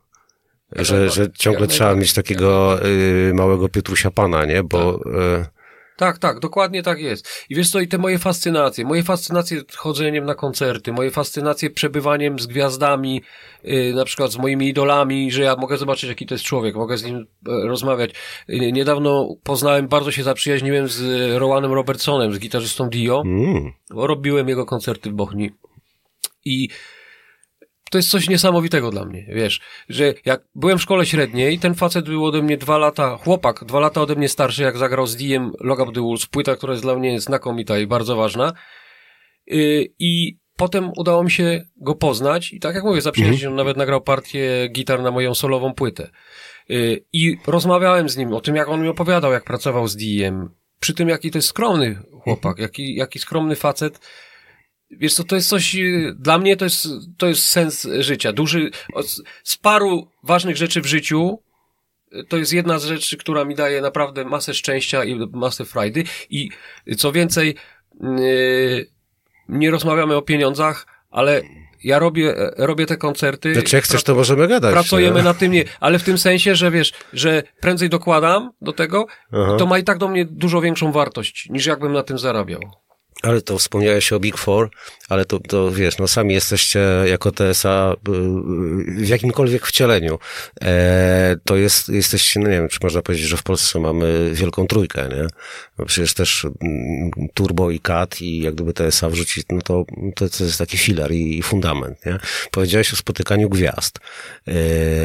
Że, 0.72 0.94
najbardziej, 0.94 1.24
że 1.24 1.32
ciągle 1.32 1.66
trzeba 1.66 1.84
najbardziej, 1.84 2.02
mieć 2.02 2.12
takiego 2.12 2.78
y, 2.86 3.32
małego 3.34 3.68
Piotrusia 3.68 4.10
Pana, 4.10 4.44
nie? 4.44 4.62
Bo 4.62 5.00
y, 5.06 5.59
Tak, 6.00 6.18
tak, 6.18 6.40
dokładnie 6.40 6.82
tak 6.82 7.00
jest. 7.00 7.46
I 7.50 7.54
wiesz 7.54 7.70
co, 7.70 7.80
i 7.80 7.88
te 7.88 7.98
moje 7.98 8.18
fascynacje, 8.18 8.84
moje 8.84 9.02
fascynacje 9.02 9.62
chodzeniem 9.76 10.24
na 10.24 10.34
koncerty, 10.34 10.92
moje 10.92 11.10
fascynacje 11.10 11.70
przebywaniem 11.70 12.38
z 12.38 12.46
gwiazdami, 12.46 13.22
yy, 13.64 13.94
na 13.94 14.04
przykład 14.04 14.32
z 14.32 14.36
moimi 14.36 14.68
idolami, 14.68 15.30
że 15.30 15.42
ja 15.42 15.56
mogę 15.56 15.76
zobaczyć, 15.76 16.08
jaki 16.08 16.26
to 16.26 16.34
jest 16.34 16.44
człowiek, 16.44 16.76
mogę 16.76 16.98
z 16.98 17.04
nim 17.04 17.16
e, 17.16 17.24
rozmawiać. 17.66 18.10
Yy, 18.48 18.72
niedawno 18.72 19.36
poznałem, 19.42 19.88
bardzo 19.88 20.10
się 20.12 20.22
zaprzyjaźniłem 20.22 20.88
z 20.88 21.02
Rowanem 21.38 21.72
Robertsonem, 21.72 22.34
z 22.34 22.38
gitarzystą 22.38 22.88
Dio, 22.88 23.22
mm, 23.26 23.72
robiłem 23.90 24.48
jego 24.48 24.66
koncerty 24.66 25.10
w 25.10 25.12
Bochni. 25.12 25.50
I 26.44 26.68
to 27.90 27.98
jest 27.98 28.10
coś 28.10 28.28
niesamowitego 28.28 28.90
dla 28.90 29.04
mnie, 29.04 29.26
wiesz, 29.28 29.60
że 29.88 30.14
jak 30.24 30.44
byłem 30.54 30.78
w 30.78 30.82
szkole 30.82 31.06
średniej, 31.06 31.58
ten 31.58 31.74
facet 31.74 32.04
był 32.04 32.24
ode 32.24 32.42
mnie 32.42 32.56
dwa 32.56 32.78
lata, 32.78 33.16
chłopak, 33.16 33.64
dwa 33.64 33.80
lata 33.80 34.00
ode 34.02 34.14
mnie 34.14 34.28
starszy, 34.28 34.62
jak 34.62 34.78
zagrał 34.78 35.06
z 35.06 35.16
Diem 35.16 35.52
Log 35.60 35.80
Up 35.80 35.92
The 35.92 36.00
Wolves, 36.00 36.26
płyta, 36.26 36.56
która 36.56 36.72
jest 36.72 36.84
dla 36.84 36.96
mnie 36.96 37.20
znakomita 37.20 37.78
i 37.78 37.86
bardzo 37.86 38.16
ważna. 38.16 38.52
Yy, 39.46 39.86
I 39.98 40.38
potem 40.56 40.92
udało 40.96 41.24
mi 41.24 41.30
się 41.30 41.64
go 41.76 41.94
poznać 41.94 42.52
i 42.52 42.60
tak 42.60 42.74
jak 42.74 42.84
mówię, 42.84 43.00
zaprzyjaźniłem, 43.00 43.52
się, 43.52 43.56
nawet 43.56 43.76
nagrał 43.76 44.00
partię 44.00 44.68
gitar 44.72 45.02
na 45.02 45.10
moją 45.10 45.34
solową 45.34 45.74
płytę. 45.74 46.10
Yy, 46.68 47.04
I 47.12 47.36
rozmawiałem 47.46 48.08
z 48.08 48.16
nim 48.16 48.32
o 48.32 48.40
tym, 48.40 48.56
jak 48.56 48.68
on 48.68 48.82
mi 48.82 48.88
opowiadał, 48.88 49.32
jak 49.32 49.44
pracował 49.44 49.88
z 49.88 49.96
Diem, 49.96 50.50
przy 50.80 50.94
tym, 50.94 51.08
jaki 51.08 51.30
to 51.30 51.38
jest 51.38 51.48
skromny 51.48 52.02
chłopak, 52.22 52.58
jaki, 52.58 52.94
jaki 52.94 53.18
skromny 53.18 53.56
facet, 53.56 54.00
Wiesz 54.90 55.14
co, 55.14 55.24
to 55.24 55.34
jest 55.36 55.48
coś, 55.48 55.74
y, 55.74 56.14
dla 56.18 56.38
mnie 56.38 56.56
to 56.56 56.64
jest, 56.64 56.88
to 57.18 57.26
jest 57.26 57.42
sens 57.46 57.88
życia. 57.98 58.32
Duży, 58.32 58.70
z- 59.44 59.56
paru 59.56 60.08
ważnych 60.22 60.56
rzeczy 60.56 60.80
w 60.80 60.86
życiu, 60.86 61.38
y, 62.14 62.24
to 62.28 62.36
jest 62.36 62.52
jedna 62.52 62.78
z 62.78 62.84
rzeczy, 62.84 63.16
która 63.16 63.44
mi 63.44 63.54
daje 63.54 63.80
naprawdę 63.80 64.24
masę 64.24 64.54
szczęścia 64.54 65.04
i 65.04 65.18
masę 65.32 65.64
frajdy. 65.64 66.04
I 66.30 66.50
co 66.98 67.12
więcej, 67.12 67.54
yy, 68.00 68.86
nie 69.48 69.70
rozmawiamy 69.70 70.16
o 70.16 70.22
pieniądzach, 70.22 70.86
ale 71.10 71.42
ja 71.84 71.98
robię, 71.98 72.36
e, 72.38 72.54
robię 72.66 72.86
te 72.86 72.96
koncerty. 72.96 73.54
znaczy 73.54 73.76
jak 73.76 73.84
chcesz, 73.84 74.02
to 74.04 74.14
możemy 74.14 74.48
gadać. 74.48 74.72
Pracujemy 74.72 75.16
nie? 75.16 75.22
nad 75.22 75.38
tym, 75.38 75.52
nie, 75.52 75.64
ale 75.80 75.98
w 75.98 76.02
tym 76.02 76.18
sensie, 76.18 76.54
że 76.54 76.70
wiesz, 76.70 76.92
że 77.12 77.42
prędzej 77.60 77.88
dokładam 77.88 78.50
do 78.62 78.72
tego, 78.72 79.06
Aha. 79.32 79.56
to 79.58 79.66
ma 79.66 79.78
i 79.78 79.84
tak 79.84 79.98
do 79.98 80.08
mnie 80.08 80.24
dużo 80.24 80.60
większą 80.60 80.92
wartość, 80.92 81.48
niż 81.50 81.66
jakbym 81.66 81.92
na 81.92 82.02
tym 82.02 82.18
zarabiał. 82.18 82.60
Ale 83.22 83.42
to 83.42 83.58
wspomniałeś 83.58 84.12
o 84.12 84.20
Big 84.20 84.38
Four, 84.38 84.70
ale 85.08 85.24
to, 85.24 85.38
to 85.38 85.70
wiesz, 85.70 85.98
no 85.98 86.08
sami 86.08 86.34
jesteście 86.34 86.80
jako 87.06 87.32
TSA 87.32 87.92
y, 87.92 88.12
w 89.04 89.08
jakimkolwiek 89.08 89.66
wcieleniu. 89.66 90.18
E, 90.62 91.36
to 91.44 91.56
jest, 91.56 91.88
jesteście, 91.88 92.40
no 92.40 92.48
nie 92.48 92.56
wiem, 92.56 92.68
czy 92.68 92.78
można 92.82 93.02
powiedzieć, 93.02 93.26
że 93.26 93.36
w 93.36 93.42
Polsce 93.42 93.80
mamy 93.80 94.30
wielką 94.34 94.66
trójkę, 94.66 95.08
nie? 95.08 95.26
No 95.78 95.84
przecież 95.84 96.14
też 96.14 96.46
mm, 96.62 97.10
Turbo 97.34 97.70
i 97.70 97.80
Kat 97.80 98.20
i 98.20 98.40
jak 98.40 98.54
gdyby 98.54 98.72
TSA 98.72 99.08
wrzucić, 99.08 99.46
no 99.50 99.62
to, 99.62 99.84
to, 100.16 100.28
to 100.28 100.44
jest 100.44 100.58
taki 100.58 100.78
filar 100.78 101.12
i, 101.12 101.38
i 101.38 101.42
fundament, 101.42 102.06
nie? 102.06 102.18
Powiedziałeś 102.50 102.92
o 102.92 102.96
spotykaniu 102.96 103.48
gwiazd 103.48 103.98
e, 104.48 104.52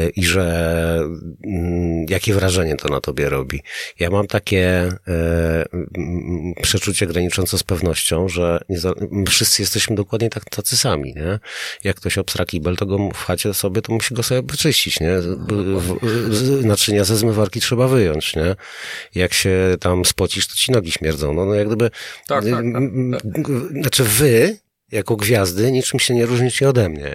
i 0.08 0.24
że 0.24 1.00
mm, 1.44 2.06
jakie 2.08 2.34
wrażenie 2.34 2.76
to 2.76 2.88
na 2.88 3.00
tobie 3.00 3.28
robi. 3.28 3.62
Ja 3.98 4.10
mam 4.10 4.26
takie 4.26 4.68
e, 5.08 5.64
mm, 5.96 6.54
przeczucie 6.62 7.06
graniczące 7.06 7.58
z 7.58 7.62
pewnością, 7.62 8.05
że 8.28 8.60
wszyscy 9.28 9.62
jesteśmy 9.62 9.96
dokładnie 9.96 10.30
tak, 10.30 10.44
tacy 10.44 10.76
sami, 10.76 11.14
nie? 11.14 11.38
Jak 11.84 11.96
ktoś 11.96 12.18
obsra 12.18 12.46
kibel, 12.46 12.76
to 12.76 12.86
go 12.86 12.98
w 13.14 13.24
chacie 13.24 13.54
sobie, 13.54 13.82
to 13.82 13.92
musi 13.92 14.14
go 14.14 14.22
sobie 14.22 14.42
wyczyścić, 14.42 15.00
nie? 15.00 15.12
Naczynia 16.62 17.04
ze 17.04 17.16
zmywarki 17.16 17.60
trzeba 17.60 17.88
wyjąć, 17.88 18.36
nie? 18.36 18.56
Jak 19.14 19.32
się 19.34 19.76
tam 19.80 20.04
spocisz, 20.04 20.46
to 20.46 20.54
ci 20.54 20.72
nogi 20.72 20.92
śmierdzą. 20.92 21.34
No, 21.34 21.44
no 21.44 21.54
jak 21.54 21.66
gdyby... 21.66 21.90
Tak, 22.26 22.44
tak, 22.44 22.44
tak, 22.44 22.58
m- 22.60 23.16
Znaczy 23.80 24.04
wy, 24.04 24.58
jako 24.92 25.16
gwiazdy, 25.16 25.72
niczym 25.72 26.00
się 26.00 26.14
nie 26.14 26.26
różnicie 26.26 26.68
ode 26.68 26.88
mnie, 26.88 27.14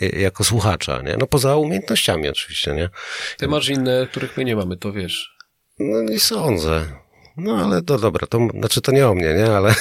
jako 0.00 0.44
słuchacza, 0.44 1.02
nie? 1.02 1.16
No 1.16 1.26
poza 1.26 1.56
umiejętnościami 1.56 2.28
oczywiście, 2.28 2.74
nie? 2.74 2.90
Ty 3.38 3.48
masz 3.48 3.68
inne, 3.68 4.06
których 4.10 4.36
my 4.36 4.44
nie 4.44 4.56
mamy, 4.56 4.76
to 4.76 4.92
wiesz. 4.92 5.36
No 5.78 6.02
nie 6.02 6.20
sądzę. 6.20 6.99
No 7.40 7.56
ale 7.64 7.82
to 7.82 7.98
dobra, 7.98 8.26
to 8.26 8.48
znaczy 8.58 8.80
to 8.80 8.92
nie 8.92 9.08
o 9.08 9.14
mnie, 9.14 9.34
nie? 9.34 9.46
Ale, 9.46 9.74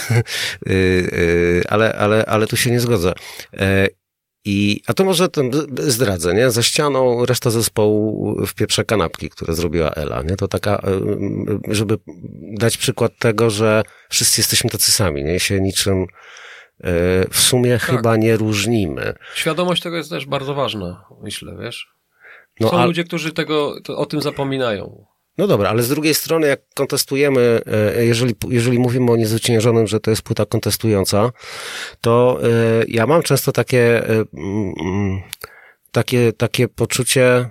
yy, 0.66 0.74
yy, 0.76 1.64
ale, 1.70 1.94
ale, 1.94 2.26
ale 2.26 2.48
tu 2.48 2.58
się 2.58 2.72
nie 2.72 2.80
zgodzę. 2.80 3.14
E, 3.54 3.88
I, 4.46 4.82
a 4.88 4.94
to 4.94 5.04
może 5.06 5.30
ten 5.30 5.52
zdradzę, 5.80 6.34
nie? 6.34 6.52
Za 6.52 6.64
ścianą 6.64 7.26
reszta 7.26 7.50
zespołu 7.50 8.36
w 8.46 8.54
pieprze 8.54 8.86
kanapki, 8.86 9.30
które 9.30 9.54
zrobiła 9.54 9.90
Ela, 9.92 10.22
nie? 10.22 10.36
To 10.36 10.48
taka, 10.48 10.82
yy, 11.68 11.76
żeby 11.76 11.98
dać 12.58 12.78
przykład 12.78 13.12
tego, 13.20 13.50
że 13.50 13.84
wszyscy 14.10 14.42
jesteśmy 14.42 14.70
tacy 14.70 14.92
sami, 14.92 15.24
nie? 15.24 15.40
Się 15.40 15.62
niczym 15.62 16.00
yy, 16.00 16.08
w 17.32 17.40
sumie 17.40 17.72
Tak. 17.72 17.82
chyba 17.82 18.16
nie 18.18 18.38
różnimy. 18.38 19.14
Świadomość 19.36 19.82
tego 19.84 19.98
jest 19.98 20.10
też 20.10 20.26
bardzo 20.26 20.54
ważna, 20.54 21.06
myślę, 21.22 21.58
wiesz. 21.62 21.88
No, 22.60 22.70
Są 22.70 22.78
a- 22.80 22.86
ludzie, 22.86 23.04
którzy 23.04 23.32
tego, 23.34 23.76
to, 23.84 23.98
o 23.98 24.06
tym 24.06 24.22
zapominają. 24.22 25.06
No 25.40 25.48
dobra, 25.48 25.70
ale 25.70 25.84
z 25.84 25.90
drugiej 25.90 26.14
strony, 26.14 26.48
jak 26.48 26.62
kontestujemy, 26.76 27.62
e, 27.66 28.06
jeżeli, 28.06 28.36
jeżeli 28.50 28.80
mówimy 28.80 29.12
o 29.12 29.16
niezwyciężonym, 29.16 29.88
że 29.88 30.00
to 30.00 30.10
jest 30.10 30.22
płyta 30.22 30.46
kontestująca, 30.46 31.32
to 32.02 32.40
e, 32.44 32.48
ja 32.88 33.08
mam 33.08 33.24
często 33.24 33.52
takie, 33.52 34.10
e, 34.10 34.26
takie, 35.92 36.34
takie 36.34 36.68
poczucie, 36.68 37.50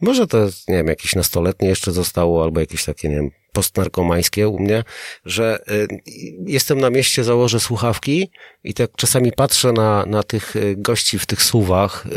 Może 0.00 0.26
to, 0.26 0.44
nie 0.68 0.76
wiem, 0.76 0.86
jakieś 0.86 1.14
nastoletnie 1.14 1.68
jeszcze 1.68 1.92
zostało, 1.92 2.44
albo 2.44 2.60
jakieś 2.60 2.84
takie, 2.84 3.08
nie 3.08 3.16
wiem, 3.16 3.30
postnarkomańskie 3.56 4.48
u 4.48 4.58
mnie, 4.58 4.84
że 5.24 5.58
y, 5.70 5.88
jestem 6.46 6.80
na 6.80 6.90
mieście, 6.90 7.24
założę 7.24 7.60
słuchawki 7.60 8.30
i 8.64 8.74
tak 8.74 8.90
czasami 8.96 9.32
patrzę 9.32 9.72
na, 9.72 10.06
na 10.06 10.22
tych 10.22 10.56
y, 10.56 10.74
gości 10.78 11.18
w 11.18 11.26
tych 11.26 11.42
suwach, 11.42 12.06
y, 12.06 12.10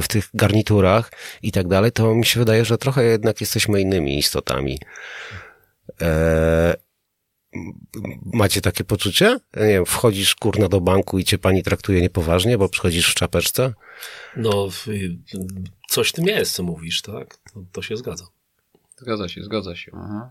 w 0.00 0.06
tych 0.08 0.28
garniturach 0.34 1.12
i 1.42 1.52
tak 1.52 1.68
dalej, 1.68 1.92
to 1.92 2.14
mi 2.14 2.26
się 2.26 2.40
wydaje, 2.40 2.64
że 2.64 2.78
trochę 2.78 3.04
jednak 3.04 3.40
jesteśmy 3.40 3.80
innymi 3.80 4.18
istotami. 4.18 4.78
E, 6.00 6.76
macie 8.32 8.60
takie 8.60 8.84
poczucie? 8.84 9.38
Nie 9.56 9.66
wiem, 9.66 9.86
wchodzisz 9.86 10.34
kurna 10.34 10.68
do 10.68 10.80
banku 10.80 11.18
i 11.18 11.24
cię 11.24 11.38
pani 11.38 11.62
traktuje 11.62 12.00
niepoważnie, 12.00 12.58
bo 12.58 12.68
przychodzisz 12.68 13.10
w 13.10 13.14
czapeczce? 13.14 13.72
No, 14.36 14.68
coś 15.88 16.08
w 16.08 16.12
tym 16.12 16.26
jest, 16.26 16.52
co 16.52 16.62
mówisz, 16.62 17.02
tak? 17.02 17.36
To, 17.36 17.64
to 17.72 17.82
się 17.82 17.96
zgadza. 17.96 18.26
Zgadza 18.96 19.28
się, 19.28 19.42
zgadza 19.42 19.76
się. 19.76 19.92
Mhm. 19.92 20.30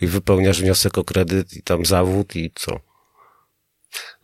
I 0.00 0.06
wypełniasz 0.06 0.60
wniosek 0.60 0.98
o 0.98 1.04
kredyt 1.04 1.52
i 1.52 1.62
tam 1.62 1.84
zawód 1.84 2.36
i 2.36 2.52
co? 2.54 2.80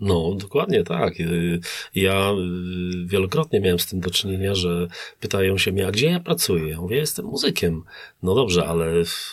No, 0.00 0.34
dokładnie 0.34 0.84
tak. 0.84 1.20
Y, 1.20 1.60
Ja 1.94 2.32
y, 2.32 3.06
wielokrotnie 3.06 3.60
miałem 3.60 3.78
z 3.78 3.86
tym 3.86 4.00
do 4.00 4.10
czynienia, 4.10 4.54
że 4.54 4.88
pytają 5.20 5.58
się 5.58 5.72
mnie, 5.72 5.86
a 5.86 5.90
gdzie 5.90 6.06
ja 6.06 6.20
pracuję? 6.20 6.68
Ja 6.70 6.80
mówię, 6.80 6.96
jestem 6.96 7.24
muzykiem. 7.24 7.82
No 8.22 8.34
dobrze, 8.34 8.66
ale 8.66 8.86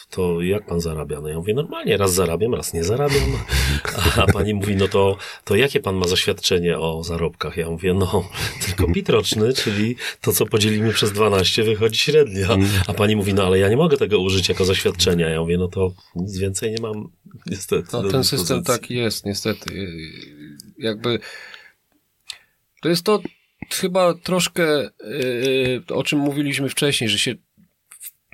to 0.09 0.41
jak 0.41 0.65
pan 0.65 0.81
zarabia? 0.81 1.21
No 1.21 1.27
ja 1.27 1.35
mówię, 1.37 1.53
normalnie, 1.53 1.97
raz 1.97 2.13
zarabiam, 2.13 2.53
raz 2.55 2.73
nie 2.73 2.83
zarabiam. 2.83 3.31
A 4.21 4.25
pani 4.31 4.53
mówi, 4.53 4.75
no 4.75 4.87
to, 4.87 5.17
to 5.43 5.55
jakie 5.55 5.79
pan 5.79 5.95
ma 5.95 6.07
zaświadczenie 6.07 6.79
o 6.79 7.03
zarobkach? 7.03 7.57
Ja 7.57 7.69
mówię, 7.69 7.93
no, 7.93 8.29
tylko 8.65 8.93
PIT 8.93 9.09
roczny, 9.09 9.53
czyli 9.53 9.95
to, 10.21 10.31
co 10.31 10.45
podzielimy 10.45 10.93
przez 10.93 11.11
12, 11.11 11.63
wychodzi 11.63 11.99
średnia. 11.99 12.57
A 12.87 12.93
pani 12.93 13.15
mówi, 13.15 13.33
no 13.33 13.43
ale 13.43 13.59
ja 13.59 13.69
nie 13.69 13.77
mogę 13.77 13.97
tego 13.97 14.19
użyć 14.19 14.49
jako 14.49 14.65
zaświadczenia. 14.65 15.29
Ja 15.29 15.41
mówię, 15.41 15.57
no 15.57 15.67
to 15.67 15.93
nic 16.15 16.37
więcej 16.37 16.71
nie 16.71 16.81
mam, 16.81 17.09
niestety. 17.45 17.87
No, 17.93 18.03
ten 18.03 18.23
system 18.23 18.63
taki 18.63 18.95
jest, 18.95 19.25
niestety. 19.25 19.87
Jakby 20.77 21.19
to 22.81 22.89
jest 22.89 23.03
to 23.03 23.21
chyba 23.73 24.13
troszkę, 24.13 24.89
yy, 24.99 25.95
o 25.95 26.03
czym 26.03 26.19
mówiliśmy 26.19 26.69
wcześniej, 26.69 27.09
że 27.09 27.19
się 27.19 27.35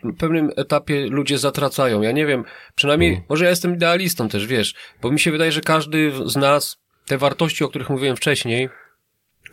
w 0.04 0.18
pewnym 0.18 0.52
etapie 0.56 1.08
ludzie 1.08 1.38
zatracają. 1.38 2.02
Ja 2.02 2.12
nie 2.12 2.26
wiem, 2.26 2.44
przynajmniej, 2.76 3.24
może 3.30 3.44
ja 3.44 3.50
jestem 3.50 3.76
idealistą 3.76 4.30
też, 4.30 4.48
wiesz, 4.48 4.76
bo 5.02 5.12
mi 5.12 5.20
się 5.20 5.32
wydaje, 5.32 5.52
że 5.52 5.62
każdy 5.62 6.12
z 6.26 6.36
nas 6.36 6.78
te 7.06 7.18
wartości, 7.18 7.64
o 7.64 7.70
których 7.70 7.90
mówiłem 7.90 8.16
wcześniej, 8.16 8.70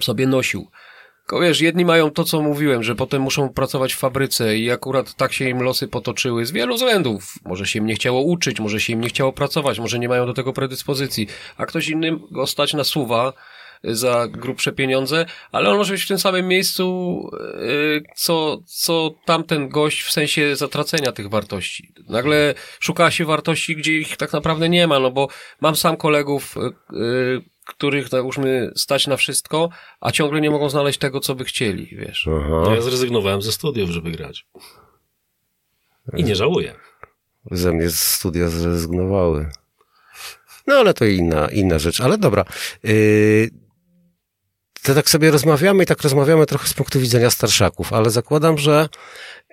sobie 0.00 0.26
nosił. 0.26 0.70
Tylko 1.31 1.45
wiesz, 1.45 1.61
jedni 1.61 1.85
mają 1.85 2.11
to, 2.11 2.25
co 2.25 2.43
mówiłem, 2.43 2.83
że 2.83 2.95
potem 2.95 3.23
muszą 3.23 3.49
pracować 3.49 3.95
w 3.95 3.99
fabryce 3.99 4.57
i 4.57 4.71
akurat 4.71 5.14
tak 5.14 5.33
się 5.33 5.49
im 5.49 5.62
losy 5.62 5.88
potoczyły 5.88 6.47
z 6.47 6.51
wielu 6.53 6.75
względów. 6.75 7.35
Może 7.45 7.66
się 7.66 7.79
im 7.79 7.87
nie 7.87 7.95
chciało 7.95 8.23
uczyć, 8.23 8.61
może 8.61 8.81
się 8.81 8.93
im 8.93 9.01
nie 9.01 9.09
chciało 9.09 9.33
pracować, 9.33 9.79
może 9.79 9.99
nie 9.99 10.09
mają 10.09 10.27
do 10.27 10.35
tego 10.35 10.53
predyspozycji, 10.53 11.27
a 11.57 11.66
ktoś 11.66 11.88
inny 11.88 12.19
go 12.31 12.47
stać 12.47 12.75
na 12.75 12.85
suwa 12.85 13.33
y, 13.85 13.97
za 13.97 14.29
grubsze 14.29 14.73
pieniądze, 14.73 15.27
ale 15.53 15.71
on 15.71 15.77
może 15.77 15.93
być 15.93 16.03
w 16.03 16.09
tym 16.09 16.19
samym 16.19 16.49
miejscu, 16.49 17.31
y, 17.62 18.03
co, 18.16 18.59
co 18.66 19.11
tamten 19.25 19.69
gość 19.69 20.03
w 20.03 20.12
sensie 20.12 20.57
zatracenia 20.57 21.12
tych 21.12 21.29
wartości. 21.29 21.93
Nagle 22.09 22.55
szuka 22.81 23.11
się 23.11 23.25
wartości, 23.25 23.77
gdzie 23.77 23.93
ich 23.93 24.16
tak 24.16 24.33
naprawdę 24.33 24.69
nie 24.69 24.87
ma, 24.87 24.99
no 24.99 25.11
bo 25.11 25.29
mam 25.61 25.77
sam 25.77 25.97
kolegów, 25.97 26.55
y, 26.93 27.51
których 27.71 28.09
załóżmy 28.09 28.73
stać 28.77 29.07
na 29.07 29.17
wszystko, 29.17 29.69
a 30.01 30.13
ciągle 30.13 30.41
nie 30.41 30.51
mogą 30.51 30.71
znaleźć 30.71 30.99
tego, 30.99 31.21
co 31.21 31.35
by 31.35 31.45
chcieli, 31.45 31.87
wiesz. 31.87 32.27
No 32.27 32.63
Aha. 32.63 32.75
ja 32.75 32.81
zrezygnowałem 32.81 33.43
ze 33.43 33.53
studiów, 33.53 33.91
żeby 33.91 34.11
grać. 34.11 34.47
I 36.17 36.25
nie 36.25 36.37
żałuję. 36.37 36.75
Ze 37.51 37.73
mnie 37.73 37.91
studia 37.91 38.49
zrezygnowały. 38.49 39.51
No 40.67 40.75
ale 40.75 40.95
to 40.95 41.05
inna, 41.05 41.49
inna 41.49 41.79
rzecz. 41.79 42.01
Ale 42.01 42.19
dobra. 42.19 42.45
Yy, 42.83 43.51
to 44.83 44.95
tak 44.95 45.11
sobie 45.11 45.31
rozmawiamy 45.31 45.83
i 45.83 45.87
tak 45.87 46.03
rozmawiamy 46.03 46.47
trochę 46.47 46.69
z 46.69 46.75
punktu 46.75 47.01
widzenia 47.01 47.31
starszaków, 47.31 47.93
ale 47.93 48.11
zakładam, 48.11 48.59
że 48.59 48.89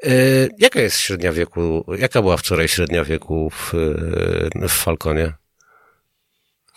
yy, 0.03 0.49
jaka 0.57 0.81
jest 0.81 0.97
średnia 0.97 1.31
wieku, 1.33 1.85
jaka 1.97 2.21
była 2.21 2.37
wczoraj 2.37 2.67
średnia 2.67 3.03
wieku 3.03 3.49
w, 3.49 3.73
yy, 3.73 4.67
w 4.67 4.71
Falconie? 4.71 5.33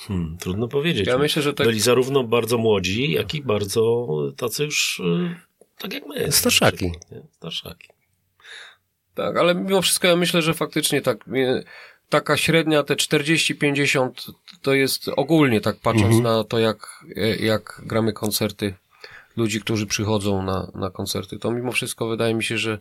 Hmm, 0.07 0.37
trudno 0.41 0.69
powiedzieć. 0.69 1.07
Ja 1.07 1.19
myślę, 1.19 1.43
że 1.43 1.55
tak- 1.55 1.67
Byli 1.67 1.81
zarówno 1.81 2.25
bardzo 2.25 2.59
młodzi, 2.59 3.13
jak 3.13 3.35
i 3.35 3.43
bardzo 3.43 4.07
tacy 4.37 4.65
już, 4.65 5.01
y, 5.01 5.37
tak 5.79 5.93
jak 5.93 6.07
my. 6.07 6.33
Starszaki. 6.33 6.93
Starszaki. 7.33 7.89
Tak, 9.15 9.37
ale 9.37 9.55
mimo 9.55 9.83
wszystko 9.83 10.09
ja 10.09 10.17
myślę, 10.17 10.43
że 10.43 10.55
faktycznie 10.55 11.01
tak, 11.03 11.27
mnie- 11.27 11.63
taka 12.09 12.37
średnia, 12.37 12.83
te 12.83 12.97
40-50 12.97 14.11
to 14.63 14.75
jest 14.75 15.09
ogólnie 15.17 15.61
tak 15.61 15.77
patrząc 15.77 16.15
na 16.23 16.45
to, 16.45 16.59
jak, 16.59 17.05
e, 17.17 17.37
jak 17.37 17.83
gramy 17.87 18.13
koncerty 18.13 18.75
ludzi, 19.37 19.61
którzy 19.61 19.87
przychodzą 19.87 20.43
na, 20.43 20.71
na 20.75 20.91
koncerty, 20.91 21.39
to 21.39 21.51
mimo 21.51 21.73
wszystko 21.73 22.09
wydaje 22.09 22.35
mi 22.35 22.45
się, 22.45 22.59
że, 22.59 22.79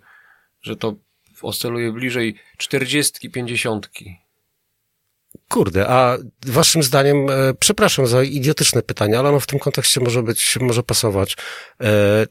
że 0.62 0.76
to 0.76 0.96
oscyluje 1.42 1.92
bliżej 1.92 2.36
40-50. 2.58 3.80
Kurde, 5.50 5.88
a 5.88 6.18
waszym 6.46 6.84
zdaniem, 6.84 7.30
e, 7.30 7.54
przepraszam 7.60 8.08
za 8.08 8.24
idiotyczne 8.24 8.82
pytanie, 8.82 9.20
ale 9.20 9.30
ono 9.30 9.40
w 9.40 9.48
tym 9.48 9.60
kontekście 9.60 10.00
może 10.02 10.24
być, 10.24 10.58
może 10.62 10.84
pasować. 10.84 11.38
E, 11.82 12.26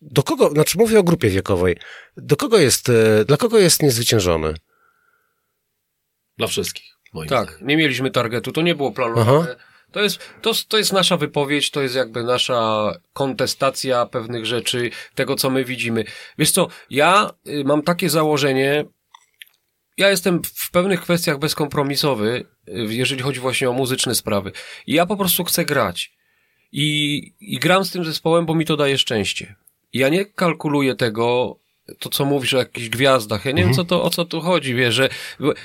do 0.00 0.22
kogo, 0.22 0.50
znaczy 0.50 0.78
mówię 0.78 0.98
o 0.98 1.02
grupie 1.02 1.28
wiekowej, 1.28 1.76
do 2.16 2.36
kogo 2.36 2.58
jest, 2.58 2.88
e, 2.88 3.24
dla 3.24 3.36
kogo 3.36 3.58
jest 3.58 3.82
niezwyciężony? 3.82 4.54
Dla 6.38 6.46
wszystkich, 6.46 6.86
moim 7.12 7.28
Tak, 7.28 7.48
zdaniem. 7.50 7.68
nie 7.68 7.76
mieliśmy 7.76 8.10
targetu, 8.10 8.52
to 8.52 8.62
nie 8.62 8.74
było 8.74 8.92
planowane. 8.92 9.30
Aha. 9.52 9.64
To 9.92 10.02
jest, 10.02 10.18
to, 10.42 10.52
to 10.68 10.78
jest 10.78 10.92
nasza 10.92 11.16
wypowiedź, 11.16 11.70
to 11.70 11.82
jest 11.82 11.94
jakby 11.94 12.22
nasza 12.22 12.92
kontestacja 13.12 14.06
pewnych 14.06 14.46
rzeczy, 14.46 14.90
tego 15.14 15.36
co 15.36 15.50
my 15.50 15.64
widzimy. 15.64 16.04
Wiesz 16.38 16.50
co, 16.50 16.68
ja 16.90 17.30
y, 17.46 17.64
mam 17.64 17.82
takie 17.82 18.10
założenie, 18.10 18.84
ja 19.96 20.10
jestem 20.10 20.42
w 20.54 20.70
pewnych 20.70 21.00
kwestiach 21.00 21.38
bezkompromisowy, 21.38 22.44
y, 22.68 22.72
jeżeli 22.94 23.22
chodzi 23.22 23.40
właśnie 23.40 23.70
o 23.70 23.72
muzyczne 23.72 24.14
sprawy. 24.14 24.52
I 24.86 24.92
ja 24.92 25.06
po 25.06 25.16
prostu 25.16 25.44
chcę 25.44 25.64
grać. 25.64 26.12
I, 26.72 27.32
I 27.40 27.58
gram 27.58 27.84
z 27.84 27.90
tym 27.92 28.04
zespołem, 28.04 28.46
bo 28.46 28.54
mi 28.54 28.64
to 28.64 28.76
daje 28.76 28.98
szczęście. 28.98 29.54
Ja 29.92 30.08
nie 30.08 30.24
kalkuluję 30.24 30.94
tego, 30.94 31.56
to 31.98 32.08
co 32.08 32.24
mówisz 32.24 32.54
o 32.54 32.58
jakichś 32.58 32.88
gwiazdach. 32.88 33.44
Ja 33.44 33.52
nie 33.52 33.64
wiem, 33.64 33.74
co 33.74 33.84
to, 33.84 34.02
o 34.02 34.10
co 34.10 34.24
tu 34.24 34.40
chodzi, 34.40 34.74
wiesz, 34.74 34.94
że, 34.94 35.08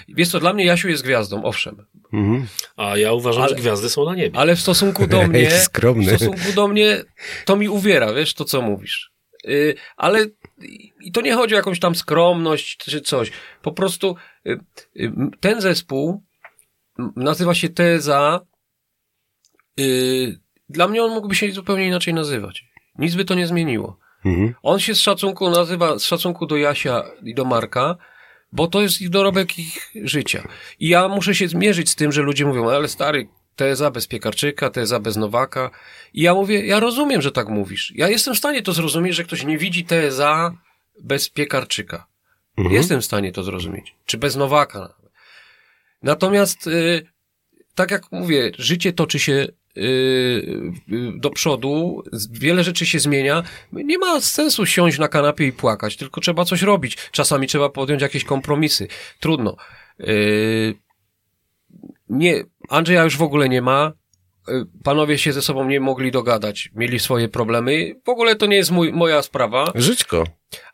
wiesz 0.09 0.29
co, 0.29 0.39
dla 0.39 0.53
mnie 0.53 0.65
Jasiu 0.65 0.89
jest 0.89 1.03
gwiazdą, 1.03 1.43
owszem. 1.43 1.85
Mhm. 2.13 2.47
A 2.77 2.97
ja 2.97 3.13
uważam, 3.13 3.41
Ale- 3.43 3.49
że 3.49 3.55
gwiazdy 3.61 3.89
są 3.89 4.05
na 4.05 4.15
niebie. 4.15 4.39
Ale 4.39 4.55
w 4.55 4.61
stosunku 4.61 5.07
do 5.07 5.23
mnie, 5.27 5.41
Jaki 5.41 5.57
skromny. 5.57 6.05
w 6.13 6.15
stosunku 6.15 6.53
do 6.55 6.67
mnie, 6.67 7.03
to 7.45 7.55
mi 7.55 7.69
uwiera, 7.69 8.13
wiesz, 8.13 8.33
to 8.33 8.45
co 8.45 8.61
mówisz. 8.61 9.11
Yy, 9.47 9.75
ale 9.97 10.25
i 10.99 11.11
to 11.11 11.21
nie 11.21 11.33
chodzi 11.33 11.55
o 11.55 11.57
jakąś 11.57 11.79
tam 11.79 11.95
skromność 11.95 12.77
czy 12.77 13.01
coś. 13.01 13.31
Po 13.61 13.71
prostu 13.71 14.15
y, 14.47 14.59
y, 14.99 15.11
ten 15.39 15.61
zespół 15.61 16.23
nazywa 17.15 17.53
się 17.53 17.69
Teza. 17.69 18.41
Y, 19.79 20.39
dla 20.69 20.87
mnie 20.87 21.03
on 21.03 21.11
mógłby 21.11 21.35
się 21.35 21.51
zupełnie 21.51 21.87
inaczej 21.87 22.13
nazywać. 22.13 22.65
Nic 22.97 23.15
by 23.15 23.25
to 23.25 23.35
nie 23.35 23.47
zmieniło. 23.47 23.99
Mhm. 24.25 24.53
On 24.63 24.79
się 24.79 24.95
z 24.95 24.99
szacunku 24.99 25.49
nazywa, 25.49 25.99
z 25.99 26.03
szacunku 26.03 26.45
do 26.45 26.57
Jasia 26.57 27.03
i 27.23 27.35
do 27.35 27.45
Marka, 27.45 27.97
bo 28.51 28.67
to 28.67 28.81
jest 28.81 29.01
ich 29.01 29.09
dorobek 29.09 29.59
ich 29.59 29.91
życia. 30.03 30.47
I 30.79 30.87
ja 30.87 31.07
muszę 31.07 31.35
się 31.35 31.47
zmierzyć 31.47 31.89
z 31.89 31.95
tym, 31.95 32.11
że 32.11 32.21
ludzie 32.21 32.45
mówią, 32.45 32.69
ale 32.69 32.87
stary, 32.87 33.27
teza 33.57 33.91
bez 33.91 34.07
Piekarczyka, 34.07 34.69
teza 34.69 34.99
bez 34.99 35.17
Nowaka. 35.17 35.71
I 36.13 36.21
ja 36.21 36.33
mówię, 36.33 36.65
ja 36.65 36.79
rozumiem, 36.79 37.21
że 37.21 37.31
tak 37.31 37.49
mówisz. 37.49 37.93
Ja 37.95 38.09
jestem 38.09 38.33
w 38.33 38.37
stanie 38.37 38.61
to 38.61 38.73
zrozumieć, 38.73 39.15
że 39.15 39.23
ktoś 39.23 39.43
nie 39.45 39.57
widzi 39.57 39.85
teza 39.85 40.57
bez 41.01 41.29
Piekarczyka. 41.29 42.07
Mhm. 42.57 42.75
Jestem 42.75 43.01
w 43.01 43.05
stanie 43.05 43.31
to 43.31 43.43
zrozumieć. 43.43 43.95
Czy 44.05 44.17
bez 44.17 44.35
Nowaka. 44.35 44.93
Natomiast, 46.03 46.67
y, 46.67 47.07
tak 47.75 47.91
jak 47.91 48.11
mówię, 48.11 48.51
życie 48.57 48.93
toczy 48.93 49.19
się 49.19 49.33
y, 49.33 49.81
y, 49.81 50.73
do 51.15 51.29
przodu, 51.29 52.03
wiele 52.31 52.63
rzeczy 52.63 52.85
się 52.85 52.99
zmienia. 52.99 53.43
Nie 53.71 53.97
ma 53.97 54.21
sensu 54.21 54.65
siąść 54.65 54.99
na 54.99 55.07
kanapie 55.07 55.47
i 55.47 55.51
płakać, 55.51 55.97
tylko 55.97 56.21
trzeba 56.21 56.45
coś 56.45 56.61
robić. 56.61 56.97
Czasami 57.11 57.47
trzeba 57.47 57.69
podjąć 57.69 58.01
jakieś 58.01 58.23
kompromisy. 58.23 58.87
Trudno. 59.19 59.57
Y, 59.99 60.75
nie, 62.09 62.43
Andrzeja 62.67 63.03
już 63.03 63.17
w 63.17 63.21
ogóle 63.21 63.49
nie 63.49 63.61
ma. 63.61 63.93
Y, 64.49 64.65
Panowie 64.83 65.17
się 65.17 65.33
ze 65.33 65.41
sobą 65.41 65.65
nie 65.65 65.79
mogli 65.79 66.11
dogadać, 66.11 66.69
mieli 66.75 66.99
swoje 66.99 67.29
problemy. 67.29 67.95
W 68.05 68.09
ogóle 68.09 68.35
to 68.35 68.45
nie 68.45 68.55
jest 68.55 68.71
mój, 68.71 68.93
moja 68.93 69.21
sprawa. 69.21 69.71
Żyćko. 69.75 70.23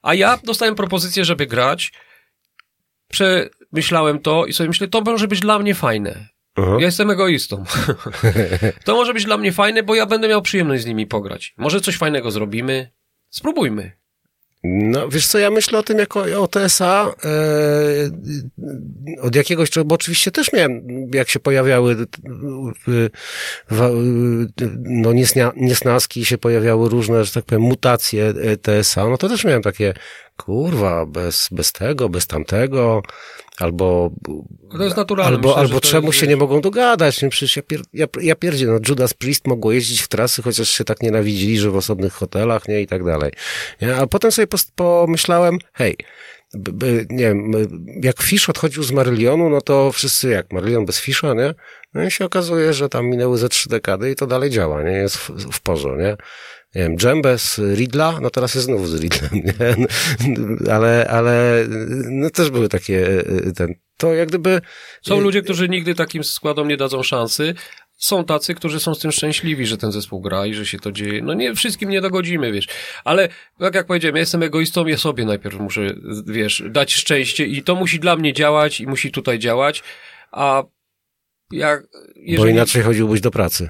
A 0.01 0.13
ja 0.13 0.39
dostałem 0.43 0.75
propozycję, 0.75 1.25
żeby 1.25 1.47
grać. 1.47 1.93
Przemyślałem 3.07 4.19
to 4.19 4.45
i 4.45 4.53
sobie 4.53 4.67
myślę, 4.67 4.87
to 4.87 5.01
może 5.01 5.27
być 5.27 5.39
dla 5.39 5.59
mnie 5.59 5.75
fajne. 5.75 6.27
Aha. 6.55 6.75
Ja 6.79 6.85
jestem 6.85 7.09
egoistą. 7.09 7.63
to 8.85 8.95
może 8.95 9.13
być 9.13 9.25
dla 9.25 9.37
mnie 9.37 9.51
fajne, 9.51 9.83
bo 9.83 9.95
ja 9.95 10.05
będę 10.05 10.27
miał 10.27 10.41
przyjemność 10.41 10.83
z 10.83 10.85
nimi 10.85 11.07
pograć. 11.07 11.53
Może 11.57 11.81
coś 11.81 11.97
fajnego 11.97 12.31
zrobimy. 12.31 12.91
Spróbujmy. 13.29 13.91
No, 14.63 15.09
wiesz 15.09 15.27
co, 15.27 15.39
ja 15.39 15.51
myślę 15.51 15.79
o 15.79 15.83
tym 15.83 15.99
jako 15.99 16.21
o 16.41 16.47
TSA 16.47 17.13
e, 17.25 17.29
od 19.21 19.35
jakiegoś, 19.35 19.69
bo 19.85 19.95
oczywiście 19.95 20.31
też 20.31 20.53
miałem, 20.53 20.81
jak 21.13 21.29
się 21.29 21.39
pojawiały 21.39 21.93
e, 21.93 22.05
w, 23.71 23.89
no 24.79 25.13
niesnia, 25.13 25.51
niesnaski, 25.55 26.25
się 26.25 26.37
pojawiały 26.37 26.89
różne, 26.89 27.25
że 27.25 27.31
tak 27.31 27.45
powiem, 27.45 27.61
mutacje 27.61 28.33
e, 28.43 28.57
TSA, 28.57 29.09
no 29.09 29.17
to 29.17 29.29
też 29.29 29.45
miałem 29.45 29.61
takie, 29.61 29.93
kurwa, 30.37 31.05
bez, 31.05 31.47
bez 31.51 31.71
tego, 31.71 32.09
bez 32.09 32.27
tamtego, 32.27 33.03
albo 33.59 34.11
to 34.77 34.83
jest 34.83 34.97
naturalne. 34.97 35.35
Albo, 35.35 35.49
Myślę, 35.49 35.61
albo 35.61 35.81
czemu 35.81 36.11
się 36.11 36.27
nie 36.27 36.37
mogą 36.37 36.61
dogadać? 36.61 37.21
Nie, 37.21 37.29
przecież 37.29 37.55
ja, 37.55 37.63
pier, 37.63 37.81
ja, 37.93 38.05
ja 38.21 38.35
pierdzie, 38.35 38.67
no 38.67 38.79
Judas 38.89 39.13
Priest 39.13 39.47
mogło 39.47 39.71
jeździć 39.71 40.01
w 40.01 40.07
trasy, 40.07 40.41
chociaż 40.41 40.69
się 40.69 40.83
tak 40.83 41.01
nienawidzili, 41.01 41.57
że 41.57 41.71
w 41.71 41.75
osobnych 41.75 42.13
hotelach, 42.13 42.67
nie, 42.67 42.81
i 42.81 42.87
tak 42.87 43.03
dalej. 43.03 43.31
Nie? 43.81 43.95
A 43.95 44.07
potem 44.07 44.31
sobie 44.31 44.47
pomyślałem, 44.75 45.57
hej, 45.73 45.97
nie 47.09 47.23
wiem, 47.23 47.51
jak 48.01 48.21
Fish 48.21 48.49
odchodził 48.49 48.83
z 48.83 48.91
Marylionu, 48.91 49.49
no 49.49 49.61
to 49.61 49.91
wszyscy 49.91 50.29
jak, 50.29 50.53
Marylion 50.53 50.85
bez 50.85 50.99
Fisha, 50.99 51.33
nie? 51.33 51.53
No 51.93 52.03
i 52.03 52.11
się 52.11 52.25
okazuje, 52.25 52.73
że 52.73 52.89
tam 52.89 53.05
minęły 53.05 53.37
ze 53.37 53.49
trzy 53.49 53.69
dekady 53.69 54.11
i 54.11 54.15
to 54.15 54.27
dalej 54.27 54.49
działa, 54.49 54.83
nie? 54.83 54.91
Jest 54.91 55.17
w, 55.17 55.29
w 55.51 55.61
porze, 55.61 55.89
nie? 55.97 56.17
Nie 56.75 56.81
wiem, 56.81 56.97
Dżembę 56.97 57.37
z 57.37 57.59
Ridla, 57.75 58.19
no 58.21 58.29
teraz 58.29 58.55
jest 58.55 58.65
znowu 58.65 58.85
z 58.87 59.01
Ridlem, 59.01 59.31
nie? 59.33 59.87
ale, 60.73 61.07
ale 61.09 61.65
no 62.09 62.29
też 62.29 62.49
były 62.49 62.69
takie, 62.69 63.23
ten, 63.55 63.73
to 63.97 64.13
jak 64.13 64.27
gdyby... 64.29 64.61
Są 65.01 65.19
ludzie, 65.19 65.41
którzy 65.41 65.69
nigdy 65.69 65.95
takim 65.95 66.23
składom 66.23 66.67
nie 66.67 66.77
dadzą 66.77 67.03
szansy, 67.03 67.53
są 67.97 68.25
tacy, 68.25 68.55
którzy 68.55 68.79
są 68.79 68.95
z 68.95 68.99
tym 68.99 69.11
szczęśliwi, 69.11 69.65
że 69.65 69.77
ten 69.77 69.91
zespół 69.91 70.21
gra 70.21 70.45
i 70.45 70.53
że 70.53 70.65
się 70.65 70.79
to 70.79 70.91
dzieje. 70.91 71.21
No 71.21 71.33
nie 71.33 71.55
wszystkim 71.55 71.89
nie 71.89 72.01
dogodzimy, 72.01 72.51
wiesz. 72.51 72.67
Ale 73.03 73.29
tak 73.59 73.75
jak 73.75 73.85
powiedziałem, 73.85 74.15
ja 74.15 74.19
jestem 74.19 74.43
egoistą, 74.43 74.87
ja 74.87 74.97
sobie 74.97 75.25
najpierw 75.25 75.59
muszę, 75.59 75.95
wiesz, 76.27 76.63
dać 76.69 76.93
szczęście 76.93 77.45
i 77.45 77.63
to 77.63 77.75
musi 77.75 77.99
dla 77.99 78.15
mnie 78.15 78.33
działać 78.33 78.81
i 78.81 78.87
musi 78.87 79.11
tutaj 79.11 79.39
działać, 79.39 79.83
a 80.31 80.63
jak... 81.51 81.83
Jeżeli... 82.15 82.37
Bo 82.37 82.57
inaczej 82.57 82.83
chodziłbyś 82.83 83.21
do 83.21 83.31
pracy. 83.31 83.69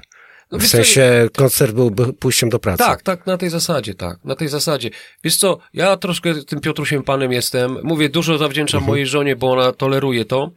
No, 0.52 0.58
w 0.58 0.66
sensie 0.66 1.28
co, 1.32 1.40
koncert 1.40 1.72
byłby 1.72 2.12
pójściem 2.12 2.48
do 2.48 2.58
pracy. 2.58 2.78
Tak, 2.78 3.02
tak, 3.02 3.26
na 3.26 3.36
tej 3.36 3.50
zasadzie, 3.50 3.94
tak, 3.94 4.24
na 4.24 4.34
tej 4.34 4.48
zasadzie. 4.48 4.90
Wiesz 5.24 5.36
co, 5.36 5.58
ja 5.74 5.96
troszkę 5.96 6.34
tym 6.34 6.60
Piotrusiem 6.60 7.02
Panem 7.02 7.32
jestem, 7.32 7.78
mówię, 7.82 8.08
dużo 8.08 8.38
zawdzięczam 8.38 8.78
mhm. 8.78 8.88
mojej 8.90 9.06
żonie, 9.06 9.36
bo 9.36 9.52
ona 9.52 9.72
toleruje 9.72 10.24
to, 10.24 10.50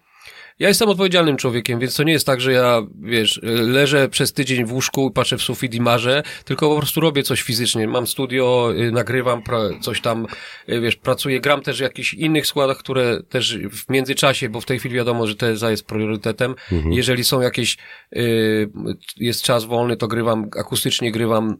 ja 0.59 0.67
jestem 0.67 0.89
odpowiedzialnym 0.89 1.37
człowiekiem, 1.37 1.79
więc 1.79 1.95
to 1.95 2.03
nie 2.03 2.13
jest 2.13 2.25
tak, 2.25 2.41
że 2.41 2.51
ja, 2.51 2.81
wiesz, 3.01 3.39
leżę 3.43 4.09
przez 4.09 4.33
tydzień 4.33 4.65
w 4.65 4.73
łóżku 4.73 5.09
i 5.09 5.13
patrzę 5.13 5.37
w 5.37 5.41
sufit 5.41 5.75
i 5.75 5.81
marzę, 5.81 6.23
tylko 6.45 6.69
po 6.69 6.77
prostu 6.77 7.01
robię 7.01 7.23
coś 7.23 7.41
fizycznie. 7.41 7.87
Mam 7.87 8.07
studio, 8.07 8.73
y, 8.77 8.91
nagrywam 8.91 9.41
coś 9.81 10.01
tam, 10.01 10.27
y, 10.69 10.81
wiesz, 10.81 10.95
pracuję, 10.95 11.39
gram 11.39 11.61
też 11.61 11.77
w 11.77 11.81
jakichś 11.81 12.13
innych 12.13 12.47
składach, 12.47 12.77
które 12.77 13.23
też 13.29 13.57
w 13.71 13.89
międzyczasie, 13.89 14.49
bo 14.49 14.61
w 14.61 14.65
tej 14.65 14.79
chwili 14.79 14.95
wiadomo, 14.95 15.27
że 15.27 15.35
TSA 15.35 15.71
jest 15.71 15.85
priorytetem. 15.85 16.55
Mhm. 16.71 16.93
Jeżeli 16.93 17.23
są 17.23 17.41
jakieś, 17.41 17.77
y, 18.15 18.69
jest 19.17 19.41
czas 19.41 19.65
wolny, 19.65 19.97
to 19.97 20.07
grywam, 20.07 20.49
akustycznie 20.59 21.11
grywam 21.11 21.57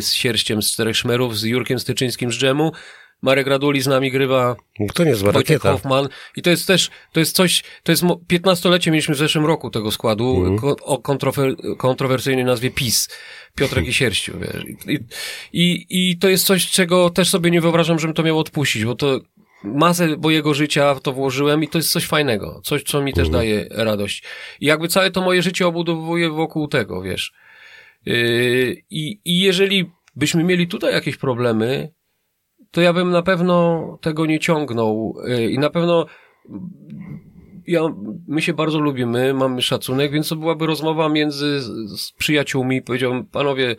z 0.00 0.12
Sierściem 0.12 0.62
z 0.62 0.72
Czterech 0.72 0.96
Szmerów, 0.96 1.38
z 1.38 1.42
Jurkiem 1.42 1.78
Styczyńskim 1.78 2.32
z 2.32 2.38
Dżemu, 2.38 2.72
Marek 3.22 3.46
Raduli 3.46 3.80
z 3.80 3.86
nami 3.86 4.10
grywa. 4.10 4.56
To 4.94 5.04
nie 5.04 5.14
zła 5.14 5.32
rakieta. 5.32 5.72
Hoffman. 5.72 6.08
I 6.36 6.42
to 6.42 6.50
jest 6.50 6.66
też, 6.66 6.90
to 7.12 7.20
jest 7.20 7.36
coś, 7.36 7.62
to 7.82 7.92
jest 7.92 8.02
15-lecie 8.02 8.90
mieliśmy 8.90 9.14
w 9.14 9.18
zeszłym 9.18 9.46
roku 9.46 9.70
tego 9.70 9.90
składu 9.90 10.46
mm. 10.46 10.58
o 10.82 10.98
kontrower, 10.98 11.56
kontrowersyjnej 11.78 12.44
nazwie 12.44 12.70
PiS. 12.70 13.08
Piotrek 13.54 13.86
i 13.86 13.92
Sierściu, 13.92 14.32
wiesz. 14.38 14.64
I, 14.86 14.98
i, 15.52 15.86
I 16.10 16.18
to 16.18 16.28
jest 16.28 16.46
coś, 16.46 16.70
czego 16.70 17.10
też 17.10 17.28
sobie 17.28 17.50
nie 17.50 17.60
wyobrażam, 17.60 17.98
żebym 17.98 18.14
to 18.14 18.22
miał 18.22 18.38
odpuścić, 18.38 18.84
bo 18.84 18.94
to 18.94 19.20
masę 19.64 20.16
mojego 20.16 20.54
życia 20.54 20.94
w 20.94 21.00
to 21.00 21.12
włożyłem 21.12 21.64
i 21.64 21.68
to 21.68 21.78
jest 21.78 21.92
coś 21.92 22.06
fajnego. 22.06 22.60
Coś, 22.64 22.82
co 22.82 23.02
mi 23.02 23.12
też 23.12 23.28
mm. 23.28 23.32
daje 23.32 23.66
radość. 23.70 24.22
I 24.60 24.66
jakby 24.66 24.88
całe 24.88 25.10
to 25.10 25.20
moje 25.20 25.42
życie 25.42 25.66
obudowuje 25.66 26.30
wokół 26.30 26.68
tego, 26.68 27.02
wiesz. 27.02 27.32
Yy, 28.06 28.76
I, 28.90 29.20
I 29.24 29.40
jeżeli 29.40 29.90
byśmy 30.16 30.44
mieli 30.44 30.68
tutaj 30.68 30.92
jakieś 30.92 31.16
problemy, 31.16 31.92
to 32.70 32.80
ja 32.80 32.92
bym 32.92 33.10
na 33.10 33.22
pewno 33.22 33.98
tego 34.00 34.26
nie 34.26 34.38
ciągnął 34.38 35.16
y, 35.28 35.50
i 35.50 35.58
na 35.58 35.70
pewno 35.70 36.06
ja, 37.66 37.82
my 38.28 38.42
się 38.42 38.54
bardzo 38.54 38.80
lubimy, 38.80 39.34
mamy 39.34 39.62
szacunek, 39.62 40.12
więc 40.12 40.28
to 40.28 40.36
byłaby 40.36 40.66
rozmowa 40.66 41.08
między 41.08 41.60
z 41.96 42.12
przyjaciółmi. 42.12 42.82
Powiedziałbym, 42.82 43.26
panowie, 43.26 43.76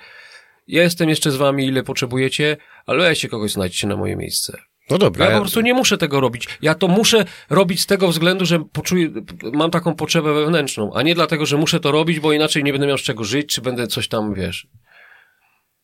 ja 0.68 0.84
jestem 0.84 1.10
jeszcze 1.10 1.32
z 1.32 1.36
wami, 1.36 1.66
ile 1.66 1.84
potrzebujecie, 1.84 2.58
ale 2.86 3.04
weźcie 3.04 3.30
kogoś 3.30 3.52
znajdźcie 3.52 3.88
na 3.88 3.98
moje 3.98 4.16
miejsce. 4.16 4.58
No 4.90 4.98
dobra. 4.98 5.26
Ja 5.26 5.32
po 5.32 5.40
prostu 5.40 5.62
nie 5.62 5.74
muszę 5.74 5.98
tego 5.98 6.20
robić. 6.20 6.48
Ja 6.62 6.76
to 6.76 6.88
muszę 6.88 7.26
robić 7.50 7.82
z 7.82 7.86
tego 7.86 8.08
względu, 8.08 8.46
że 8.46 8.60
poczuję, 8.60 9.10
mam 9.54 9.72
taką 9.72 9.96
potrzebę 9.96 10.34
wewnętrzną, 10.34 10.94
a 10.94 11.02
nie 11.02 11.16
dlatego, 11.16 11.46
że 11.46 11.58
muszę 11.58 11.80
to 11.80 11.92
robić, 11.92 12.20
bo 12.20 12.34
inaczej 12.34 12.64
nie 12.64 12.72
będę 12.72 12.88
miał 12.88 12.98
z 12.98 13.02
czego 13.02 13.24
żyć, 13.24 13.54
czy 13.54 13.62
będę 13.62 13.88
coś 13.88 14.08
tam, 14.08 14.34
wiesz. 14.34 14.68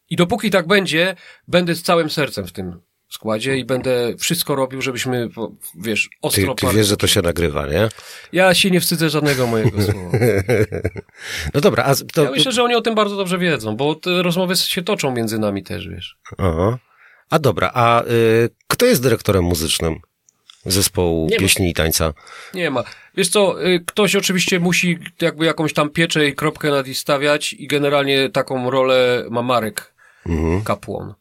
I 0.10 0.16
dopóki 0.16 0.50
tak 0.50 0.68
będzie, 0.68 1.16
będę 1.48 1.76
z 1.76 1.84
całym 1.84 2.10
sercem 2.10 2.48
w 2.48 2.52
tym 2.52 2.82
składzie 3.10 3.58
i 3.58 3.66
będę 3.66 4.14
wszystko 4.18 4.56
robił, 4.56 4.82
żebyśmy, 4.82 5.30
wiesz, 5.76 6.10
ostro... 6.22 6.56
Ty, 6.56 6.68
ty 6.68 6.76
wiesz, 6.76 6.88
że 6.88 6.98
to 6.98 7.08
się 7.08 7.22
nagrywa, 7.22 7.68
nie? 7.68 7.90
Ja 8.34 8.54
się 8.54 8.72
nie 8.72 8.80
wstydzę 8.80 9.10
żadnego 9.10 9.48
mojego 9.48 9.82
słowa. 9.92 10.18
no 11.54 11.62
dobra, 11.62 11.84
a 11.84 11.96
to... 12.14 12.24
Ja 12.24 12.32
myślę, 12.32 12.52
że 12.52 12.64
oni 12.64 12.76
o 12.76 12.82
tym 12.82 12.96
bardzo 12.96 13.16
dobrze 13.16 13.38
wiedzą, 13.38 13.76
bo 13.76 13.96
te 13.96 14.24
rozmowy 14.24 14.56
się 14.56 14.82
toczą 14.82 15.12
między 15.12 15.40
nami 15.40 15.64
też, 15.64 15.88
wiesz. 15.88 16.18
Aha. 16.38 16.78
A 17.30 17.40
dobra, 17.40 17.72
a 17.74 18.04
y, 18.04 18.50
kto 18.68 18.86
jest 18.86 19.04
dyrektorem 19.04 19.44
muzycznym 19.44 20.00
zespołu 20.66 21.28
nie 21.32 21.38
pieśni 21.38 21.66
ma. 21.66 21.72
i 21.72 21.74
tańca? 21.74 22.14
Nie 22.54 22.70
ma. 22.70 22.84
Wiesz 23.18 23.30
co, 23.30 23.66
y, 23.66 23.84
ktoś 23.86 24.16
oczywiście 24.16 24.60
musi 24.60 25.00
jakby 25.22 25.46
jakąś 25.46 25.74
tam 25.74 25.90
pieczę 25.90 26.28
i 26.28 26.36
kropkę 26.36 26.70
nad 26.70 26.88
i 26.88 26.96
stawiać 26.96 27.54
i 27.54 27.68
generalnie 27.68 28.30
taką 28.30 28.70
rolę 28.70 29.26
ma 29.30 29.42
Marek 29.42 29.94
mhm. 30.26 30.64
Kapłon 30.64 31.14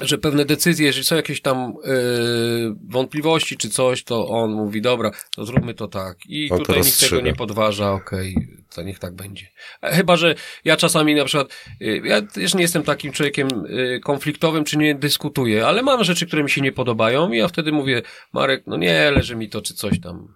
że 0.00 0.18
pewne 0.18 0.44
decyzje, 0.44 0.86
jeżeli 0.86 1.04
są 1.04 1.16
jakieś 1.16 1.40
tam 1.40 1.74
yy, 1.84 2.74
wątpliwości 2.88 3.56
czy 3.56 3.70
coś, 3.70 4.04
to 4.04 4.28
on 4.28 4.52
mówi, 4.52 4.82
dobra, 4.82 5.10
to 5.36 5.44
zróbmy 5.44 5.74
to 5.74 5.88
tak. 5.88 6.18
I 6.26 6.50
on 6.50 6.58
tutaj 6.58 6.80
nikt 6.80 7.00
tego 7.00 7.20
nie 7.20 7.34
podważa, 7.34 7.92
okej, 7.92 8.34
okay, 8.36 8.64
to 8.74 8.82
niech 8.82 8.98
tak 8.98 9.14
będzie. 9.14 9.46
Chyba, 9.82 10.16
że 10.16 10.34
ja 10.64 10.76
czasami 10.76 11.14
na 11.14 11.24
przykład, 11.24 11.48
yy, 11.80 12.00
ja 12.04 12.22
też 12.22 12.54
nie 12.54 12.62
jestem 12.62 12.82
takim 12.82 13.12
człowiekiem 13.12 13.48
yy, 13.68 14.00
konfliktowym, 14.00 14.64
czy 14.64 14.78
nie 14.78 14.94
dyskutuję, 14.94 15.66
ale 15.66 15.82
mam 15.82 16.04
rzeczy, 16.04 16.26
które 16.26 16.42
mi 16.42 16.50
się 16.50 16.60
nie 16.60 16.72
podobają 16.72 17.32
i 17.32 17.38
ja 17.38 17.48
wtedy 17.48 17.72
mówię, 17.72 18.02
Marek, 18.32 18.62
no 18.66 18.76
nie, 18.76 19.10
leży 19.10 19.36
mi 19.36 19.48
to, 19.48 19.62
czy 19.62 19.74
coś 19.74 20.00
tam. 20.00 20.34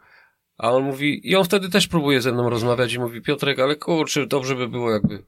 A 0.59 0.73
on 0.73 0.83
mówi, 0.83 1.31
i 1.31 1.37
on 1.37 1.44
wtedy 1.44 1.68
też 1.68 1.88
próbuje 1.88 2.21
ze 2.21 2.33
mną 2.33 2.51
rozmawiać 2.51 2.92
i 2.92 2.99
mówi, 2.99 3.23
Piotrek, 3.23 3.59
ale 3.59 3.77
kurczę, 3.77 4.27
dobrze 4.27 4.55
by 4.55 4.68
było 4.68 4.90
jakby, 4.90 5.25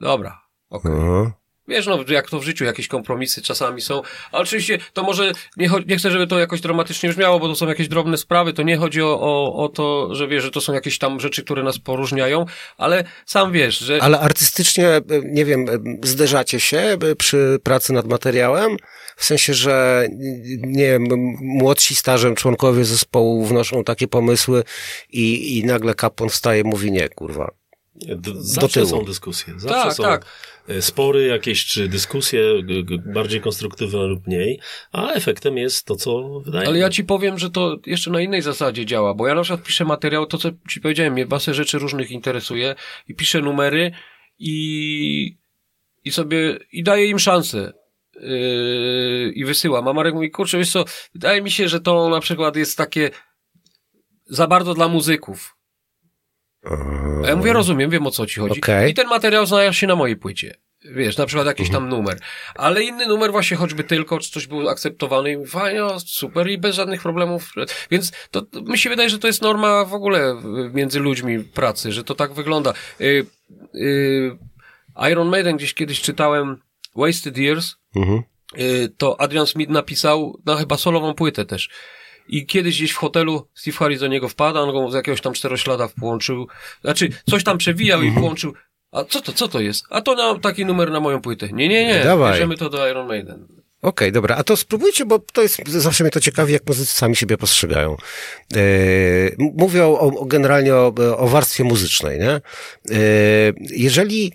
dobra, 0.00 0.42
okej. 0.70 0.92
Okay. 0.92 1.39
Wiesz, 1.70 1.86
no, 1.86 1.98
jak 2.08 2.30
to 2.30 2.40
w 2.40 2.44
życiu, 2.44 2.64
jakieś 2.64 2.88
kompromisy 2.88 3.42
czasami 3.42 3.80
są. 3.80 4.02
A 4.32 4.38
oczywiście 4.38 4.78
to 4.92 5.02
może, 5.02 5.32
nie, 5.56 5.70
nie 5.86 5.96
chcę, 5.96 6.10
żeby 6.10 6.26
to 6.26 6.38
jakoś 6.38 6.60
dramatycznie 6.60 7.08
brzmiało, 7.08 7.40
bo 7.40 7.48
to 7.48 7.54
są 7.54 7.68
jakieś 7.68 7.88
drobne 7.88 8.16
sprawy, 8.16 8.52
to 8.52 8.62
nie 8.62 8.76
chodzi 8.76 9.02
o, 9.02 9.20
o, 9.20 9.54
o 9.64 9.68
to, 9.68 10.14
że 10.14 10.28
wiesz, 10.28 10.44
że 10.44 10.50
to 10.50 10.60
są 10.60 10.72
jakieś 10.72 10.98
tam 10.98 11.20
rzeczy, 11.20 11.44
które 11.44 11.62
nas 11.62 11.78
poróżniają, 11.78 12.46
ale 12.76 13.04
sam 13.26 13.52
wiesz, 13.52 13.78
że... 13.78 13.98
Ale 14.02 14.20
artystycznie, 14.20 15.00
nie 15.24 15.44
wiem, 15.44 15.66
zderzacie 16.02 16.60
się 16.60 16.98
przy 17.18 17.58
pracy 17.62 17.92
nad 17.92 18.06
materiałem? 18.06 18.76
W 19.16 19.24
sensie, 19.24 19.54
że 19.54 20.06
nie 20.62 20.84
wiem, 20.84 21.06
młodsi, 21.40 21.94
starzem 21.94 22.34
członkowie 22.34 22.84
zespołu 22.84 23.46
wnoszą 23.46 23.84
takie 23.84 24.08
pomysły 24.08 24.64
i, 25.10 25.58
i 25.58 25.64
nagle 25.64 25.94
kapłan 25.94 26.30
wstaje 26.30 26.60
i 26.60 26.64
mówi 26.64 26.92
nie, 26.92 27.08
kurwa. 27.08 27.50
Zawsze 28.34 28.86
są 28.86 29.04
dyskusje. 29.04 29.54
Zawsze 29.56 29.84
tak, 29.84 29.94
są... 29.94 30.02
tak 30.02 30.26
spory 30.80 31.26
jakieś, 31.26 31.66
czy 31.66 31.88
dyskusje 31.88 32.42
bardziej 33.06 33.40
konstruktywne 33.40 34.06
lub 34.06 34.26
mniej, 34.26 34.60
a 34.92 35.12
efektem 35.12 35.58
jest 35.58 35.86
to, 35.86 35.96
co 35.96 36.40
wydaje 36.40 36.68
Ale 36.68 36.78
ja 36.78 36.90
ci 36.90 37.04
powiem, 37.04 37.38
że 37.38 37.50
to 37.50 37.76
jeszcze 37.86 38.10
na 38.10 38.20
innej 38.20 38.42
zasadzie 38.42 38.86
działa, 38.86 39.14
bo 39.14 39.26
ja 39.26 39.34
na 39.34 39.42
przykład 39.42 39.62
piszę 39.62 39.84
materiał, 39.84 40.26
to 40.26 40.38
co 40.38 40.50
ci 40.68 40.80
powiedziałem, 40.80 41.12
mnie 41.12 41.26
masę 41.26 41.54
rzeczy 41.54 41.78
różnych 41.78 42.10
interesuje 42.10 42.74
i 43.08 43.14
piszę 43.14 43.40
numery 43.40 43.92
i, 44.38 45.38
i 46.04 46.10
sobie, 46.10 46.58
i 46.72 46.82
daję 46.82 47.06
im 47.06 47.18
szansę. 47.18 47.72
Yy, 48.14 49.32
i 49.34 49.44
wysyłam. 49.44 49.88
A 49.88 49.92
Marek 49.92 50.14
mówi, 50.14 50.30
kurczę, 50.30 50.58
wiesz 50.58 50.72
co, 50.72 50.84
wydaje 51.14 51.42
mi 51.42 51.50
się, 51.50 51.68
że 51.68 51.80
to 51.80 52.08
na 52.08 52.20
przykład 52.20 52.56
jest 52.56 52.78
takie 52.78 53.10
za 54.26 54.46
bardzo 54.46 54.74
dla 54.74 54.88
muzyków. 54.88 55.59
A 57.24 57.28
ja 57.28 57.36
mówię, 57.36 57.52
rozumiem, 57.52 57.90
wiem 57.90 58.06
o 58.06 58.10
co 58.10 58.26
ci 58.26 58.40
chodzi. 58.40 58.60
Okay. 58.60 58.90
I 58.90 58.94
ten 58.94 59.08
materiał 59.08 59.46
znalazł 59.46 59.72
się 59.72 59.86
na 59.86 59.96
mojej 59.96 60.16
płycie. 60.16 60.54
Wiesz, 60.84 61.16
na 61.16 61.26
przykład 61.26 61.46
jakiś 61.46 61.70
tam 61.70 61.88
numer. 61.88 62.18
Ale 62.54 62.82
inny 62.82 63.06
numer 63.06 63.30
właśnie 63.30 63.56
choćby 63.56 63.84
tylko, 63.84 64.18
czy 64.18 64.30
coś 64.30 64.46
był 64.46 64.68
akceptowany 64.68 65.32
i 65.32 65.46
fajnie, 65.46 65.80
super 66.06 66.48
i 66.48 66.58
bez 66.58 66.76
żadnych 66.76 67.02
problemów. 67.02 67.52
Więc 67.90 68.12
to 68.30 68.46
mi 68.66 68.78
się 68.78 68.90
wydaje, 68.90 69.10
że 69.10 69.18
to 69.18 69.26
jest 69.26 69.42
norma 69.42 69.84
w 69.84 69.94
ogóle 69.94 70.42
między 70.72 71.00
ludźmi 71.00 71.38
pracy, 71.44 71.92
że 71.92 72.04
to 72.04 72.14
tak 72.14 72.32
wygląda. 72.32 72.72
Yy, 73.00 73.26
yy, 73.74 74.38
Iron 75.10 75.28
Maiden 75.28 75.56
gdzieś 75.56 75.74
kiedyś 75.74 76.00
czytałem 76.00 76.56
Wasted 76.96 77.38
Years. 77.38 77.76
Mhm. 77.96 78.22
y, 78.58 78.88
to 78.96 79.20
Adrian 79.20 79.46
Smith 79.46 79.70
napisał, 79.70 80.40
no 80.46 80.56
chyba 80.56 80.76
solową 80.76 81.14
płytę 81.14 81.44
też. 81.44 81.70
I 82.36 82.46
kiedyś 82.46 82.76
gdzieś 82.76 82.90
w 82.92 82.96
hotelu 82.96 83.46
Steve 83.54 83.76
Harris 83.76 84.00
do 84.00 84.06
niego 84.06 84.28
wpada, 84.28 84.60
on 84.60 84.72
go 84.72 84.90
z 84.90 84.94
jakiegoś 84.94 85.20
tam 85.20 85.32
czteroślada 85.32 85.88
połączył, 86.00 86.46
znaczy 86.84 87.08
coś 87.30 87.44
tam 87.44 87.58
przewijał 87.58 87.98
Mhm. 88.00 88.14
i 88.16 88.20
połączył. 88.20 88.52
A 88.92 89.04
co 89.04 89.20
to, 89.20 89.32
co 89.32 89.48
to 89.48 89.60
jest? 89.60 89.84
A 89.90 90.00
to 90.00 90.14
na, 90.14 90.38
taki 90.38 90.64
numer 90.66 90.90
na 90.90 91.00
moją 91.00 91.20
płytę. 91.20 91.48
Nie, 91.52 91.68
nie, 91.68 91.86
nie, 91.86 92.04
Dawaj. 92.04 92.32
bierzemy 92.32 92.56
to 92.56 92.70
do 92.70 92.88
Iron 92.88 93.08
Maiden. 93.08 93.46
Okej, 93.82 94.12
dobra, 94.12 94.36
a 94.36 94.44
to 94.44 94.56
spróbujcie, 94.56 95.04
bo 95.06 95.18
to 95.18 95.42
jest, 95.42 95.68
zawsze 95.68 96.04
mnie 96.04 96.10
to 96.10 96.20
ciekawi, 96.20 96.52
jak 96.52 96.66
muzycy 96.66 96.94
sami 96.94 97.16
siebie 97.16 97.36
postrzegają. 97.36 97.96
Yy, 98.54 98.58
m- 99.40 99.50
mówię 99.56 99.84
o, 99.84 100.00
o, 100.00 100.24
generalnie 100.24 100.74
o, 100.74 100.94
o 101.16 101.28
warstwie 101.28 101.64
muzycznej, 101.64 102.18
nie? 102.18 102.40
Yy, 102.90 103.54
jeżeli 103.70 104.32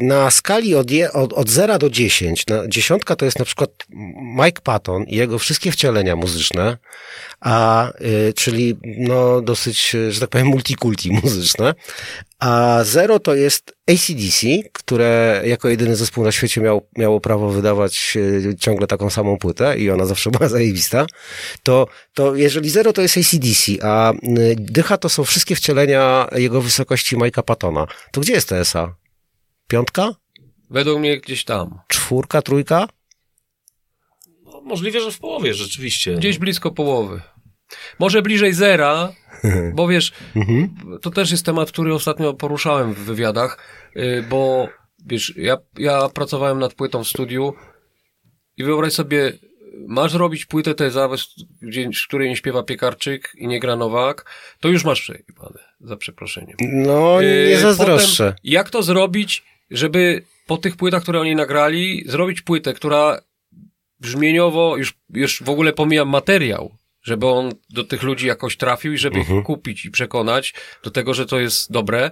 na 0.00 0.30
skali 0.30 0.74
od, 0.74 0.90
je, 0.90 1.12
od, 1.12 1.32
od 1.32 1.50
0 1.50 1.78
do 1.78 1.90
10, 1.90 2.46
na, 2.46 2.68
dziesiątka 2.68 3.16
to 3.16 3.24
jest 3.24 3.38
na 3.38 3.44
przykład 3.44 3.70
Mike 4.44 4.62
Patton 4.62 5.04
i 5.04 5.16
jego 5.16 5.38
wszystkie 5.38 5.72
wcielenia 5.72 6.16
muzyczne, 6.16 6.76
a, 7.40 7.90
yy, 8.00 8.32
czyli 8.32 8.76
no 8.98 9.40
dosyć, 9.40 9.96
że 10.10 10.20
tak 10.20 10.30
powiem, 10.30 10.46
multikulti 10.46 11.10
muzyczne, 11.22 11.74
a 12.40 12.80
zero 12.84 13.18
to 13.18 13.34
jest 13.34 13.76
ACDC, 13.88 14.46
które 14.72 15.42
jako 15.44 15.68
jedyny 15.68 15.96
zespół 15.96 16.24
na 16.24 16.32
świecie 16.32 16.60
miał, 16.60 16.86
miało 16.98 17.20
prawo 17.20 17.50
wydawać 17.50 18.16
e, 18.50 18.56
ciągle 18.56 18.86
taką 18.86 19.10
samą 19.10 19.38
płytę 19.38 19.78
i 19.78 19.90
ona 19.90 20.06
zawsze 20.06 20.30
była 20.30 20.48
zajebista, 20.58 21.06
to, 21.62 21.86
to 22.14 22.36
jeżeli 22.36 22.70
zero 22.70 22.92
to 22.92 23.02
jest 23.02 23.16
ACDC, 23.18 23.72
a 23.82 24.12
y, 24.12 24.56
dycha 24.58 24.96
to 24.96 25.08
są 25.08 25.24
wszystkie 25.24 25.56
wcielenia 25.56 26.28
jego 26.32 26.60
wysokości 26.60 27.16
Mike'a 27.16 27.42
Pattona, 27.42 27.86
to 28.12 28.20
gdzie 28.20 28.32
jest 28.32 28.48
TSA? 28.48 28.99
Piątka? 29.74 30.14
Według 30.70 30.98
mnie 31.00 31.20
gdzieś 31.20 31.44
tam. 31.44 31.78
Czwórka? 31.88 32.42
Trójka? 32.42 32.88
No, 34.44 34.60
możliwe, 34.60 35.00
że 35.00 35.10
w 35.12 35.18
połowie 35.18 35.54
rzeczywiście. 35.54 36.14
Gdzieś 36.14 36.38
blisko 36.38 36.70
połowy. 36.70 37.20
Może 37.98 38.22
bliżej 38.22 38.52
zera, 38.52 39.12
bo 39.74 39.88
wiesz, 39.88 40.12
Mhm. 40.36 40.68
to 41.02 41.10
też 41.10 41.30
jest 41.30 41.44
temat, 41.46 41.72
który 41.72 41.94
ostatnio 41.94 42.34
poruszałem 42.34 42.94
w 42.94 42.98
wywiadach, 42.98 43.58
y, 43.96 44.24
bo 44.28 44.68
wiesz, 45.06 45.34
ja, 45.36 45.56
ja 45.78 46.08
pracowałem 46.08 46.58
nad 46.58 46.74
płytą 46.74 47.04
w 47.04 47.08
studiu 47.08 47.54
i 48.56 48.64
wyobraź 48.64 48.92
sobie, 48.92 49.32
masz 49.88 50.14
robić 50.14 50.46
płytę 50.46 50.74
tę 50.74 50.90
zawes, 50.90 51.26
gdzie, 51.62 51.90
której 52.08 52.28
nie 52.28 52.36
śpiewa 52.36 52.62
Piekarczyk 52.62 53.32
i 53.38 53.46
nie 53.48 53.60
gra 53.60 53.76
Nowak, 53.76 54.30
to 54.60 54.68
już 54.68 54.84
masz 54.84 55.00
przejebane, 55.00 55.58
za 55.80 55.96
przeproszeniem. 55.96 56.56
No, 56.60 57.20
Yy, 57.20 57.46
nie 57.48 57.58
zazdroszczę. 57.58 58.24
Potem, 58.24 58.40
jak 58.44 58.70
to 58.70 58.82
zrobić, 58.82 59.44
żeby 59.70 60.24
po 60.46 60.56
tych 60.56 60.76
płytach, 60.76 61.02
które 61.02 61.20
oni 61.20 61.34
nagrali, 61.34 62.04
zrobić 62.06 62.40
płytę, 62.40 62.74
która 62.74 63.20
brzmieniowo, 64.00 64.76
już, 64.76 64.94
już 65.10 65.42
w 65.42 65.48
ogóle 65.48 65.72
pomijam 65.72 66.08
materiał, 66.08 66.78
żeby 67.02 67.26
on 67.26 67.52
do 67.70 67.84
tych 67.84 68.02
ludzi 68.02 68.26
jakoś 68.26 68.56
trafił 68.56 68.92
i 68.92 68.98
żeby 68.98 69.20
ich 69.20 69.28
kupić 69.44 69.84
i 69.84 69.90
przekonać 69.90 70.54
do 70.82 70.90
tego, 70.90 71.14
że 71.14 71.26
to 71.26 71.40
jest 71.40 71.72
dobre. 71.72 72.10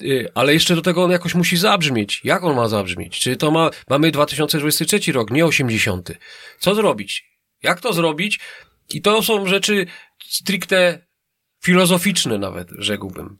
Yy, 0.00 0.32
Ale 0.34 0.52
jeszcze 0.52 0.74
do 0.74 0.82
tego 0.82 1.04
on 1.04 1.10
jakoś 1.10 1.34
musi 1.34 1.56
zabrzmieć. 1.56 2.20
Jak 2.24 2.44
on 2.44 2.56
ma 2.56 2.68
zabrzmieć? 2.68 3.18
Czy 3.20 3.36
to 3.36 3.50
ma, 3.50 3.70
mamy 3.90 4.10
2023 4.10 5.12
rok, 5.12 5.30
nie 5.30 5.46
80. 5.46 6.12
Co 6.58 6.74
zrobić? 6.74 7.30
Jak 7.62 7.80
to 7.80 7.92
zrobić? 7.92 8.40
I 8.94 9.02
to 9.02 9.22
są 9.22 9.46
rzeczy 9.46 9.86
stricte 10.26 11.06
filozoficzne 11.64 12.38
nawet, 12.38 12.68
rzekłbym. 12.78 13.38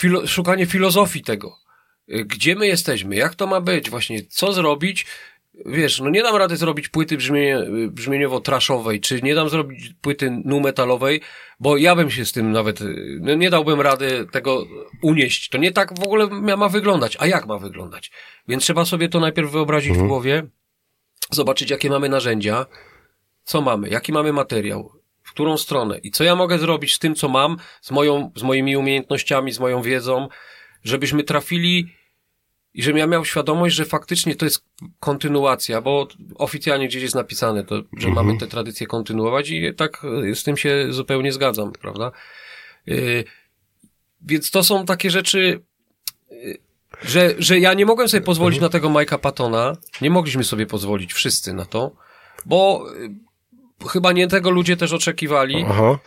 Filo, 0.00 0.26
szukanie 0.26 0.66
filozofii 0.66 1.22
tego. 1.22 1.56
Yy, 2.08 2.24
Gdzie 2.24 2.54
my 2.54 2.66
jesteśmy? 2.66 3.16
Jak 3.16 3.34
to 3.34 3.46
ma 3.46 3.60
być? 3.60 3.90
Właśnie, 3.90 4.22
co 4.22 4.52
zrobić? 4.52 5.06
Wiesz, 5.66 6.00
no 6.00 6.10
nie 6.10 6.22
dam 6.22 6.36
rady 6.36 6.56
zrobić 6.56 6.88
płyty 6.88 7.16
brzmienie, 7.16 7.58
brzmieniowo-traszowej, 7.88 9.00
czy 9.00 9.22
nie 9.22 9.34
dam 9.34 9.48
zrobić 9.48 9.94
płyty 10.00 10.42
nu-metalowej, 10.44 11.20
bo 11.60 11.76
ja 11.76 11.96
bym 11.96 12.10
się 12.10 12.24
z 12.24 12.32
tym 12.32 12.52
nawet, 12.52 12.80
yy, 12.80 13.18
no 13.20 13.34
nie 13.34 13.50
dałbym 13.50 13.80
rady 13.80 14.26
tego 14.32 14.66
unieść. 15.02 15.48
To 15.48 15.58
nie 15.58 15.72
tak 15.72 15.98
w 15.98 16.02
ogóle 16.02 16.26
ma, 16.26 16.56
ma 16.56 16.68
wyglądać. 16.68 17.16
A 17.20 17.26
jak 17.26 17.46
ma 17.46 17.58
wyglądać? 17.58 18.10
Więc 18.48 18.62
trzeba 18.62 18.84
sobie 18.84 19.08
to 19.08 19.20
najpierw 19.20 19.50
wyobrazić 19.50 19.92
w 19.92 20.06
głowie, 20.06 20.46
zobaczyć 21.30 21.70
jakie 21.70 21.90
mamy 21.90 22.08
narzędzia, 22.08 22.66
co 23.44 23.60
mamy, 23.60 23.88
jaki 23.88 24.12
mamy 24.12 24.32
materiał, 24.32 24.92
w 25.28 25.32
którą 25.32 25.56
stronę? 25.56 25.98
I 25.98 26.10
co 26.10 26.24
ja 26.24 26.36
mogę 26.36 26.58
zrobić 26.58 26.94
z 26.94 26.98
tym, 26.98 27.14
co 27.14 27.28
mam, 27.28 27.56
z 27.80 27.90
moją, 27.90 28.30
z 28.36 28.42
moimi 28.42 28.76
umiejętnościami, 28.76 29.52
z 29.52 29.60
moją 29.60 29.82
wiedzą, 29.82 30.28
żebyśmy 30.84 31.22
trafili 31.22 31.94
i 32.74 32.82
żebym 32.82 32.98
ja 32.98 33.06
miał 33.06 33.24
świadomość, 33.24 33.74
że 33.74 33.84
faktycznie 33.84 34.36
to 34.36 34.44
jest 34.44 34.64
kontynuacja, 35.00 35.80
bo 35.80 36.08
oficjalnie 36.34 36.88
gdzieś 36.88 37.02
jest 37.02 37.14
napisane 37.14 37.64
to, 37.64 37.82
że 37.98 38.08
mamy 38.08 38.38
tę 38.38 38.46
tradycję 38.46 38.86
kontynuować 38.86 39.50
i 39.50 39.74
tak 39.74 40.04
y, 40.24 40.34
z 40.34 40.42
tym 40.42 40.56
się 40.56 40.86
zupełnie 40.90 41.32
zgadzam, 41.32 41.72
prawda? 41.72 42.12
Yy, 42.86 43.24
więc 44.22 44.50
to 44.50 44.62
są 44.64 44.86
takie 44.86 45.10
rzeczy, 45.10 45.60
yy, 46.30 46.58
że, 47.02 47.34
że 47.38 47.58
ja 47.58 47.74
nie 47.74 47.86
mogłem 47.86 48.08
sobie 48.08 48.20
pozwolić 48.20 48.60
na 48.60 48.68
tego 48.68 48.90
Mike'a 48.90 49.18
Pattona, 49.18 49.76
nie 50.00 50.10
mogliśmy 50.10 50.44
sobie 50.44 50.66
pozwolić 50.66 51.12
wszyscy 51.12 51.52
na 51.52 51.64
to, 51.64 51.92
bo 52.46 52.86
y, 52.94 53.27
chyba 53.86 54.12
nie 54.12 54.28
tego 54.28 54.50
ludzie 54.50 54.76
też 54.76 54.92
oczekiwali. 54.92 55.64
Aha. 55.68 55.98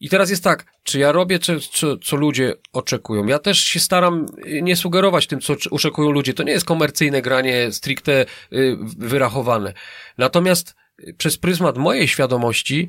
I 0.00 0.08
teraz 0.08 0.30
jest 0.30 0.44
tak, 0.44 0.64
czy 0.82 0.98
ja 0.98 1.12
robię, 1.12 1.38
co, 1.38 1.60
co, 1.60 1.96
co 1.96 2.16
ludzie 2.16 2.54
oczekują? 2.72 3.26
Ja 3.26 3.38
też 3.38 3.58
się 3.58 3.80
staram 3.80 4.26
y, 4.46 4.62
nie 4.62 4.76
sugerować 4.76 5.26
tym, 5.26 5.40
co 5.40 5.54
oczekują 5.70 6.10
ludzie. 6.10 6.34
To 6.34 6.42
nie 6.42 6.52
jest 6.52 6.66
komercyjne 6.66 7.22
granie, 7.22 7.72
stricte 7.72 8.26
y, 8.52 8.76
wyrachowane. 8.96 9.72
Natomiast 10.18 10.74
y, 11.00 11.14
przez 11.18 11.38
pryzmat 11.38 11.78
mojej 11.78 12.08
świadomości 12.08 12.88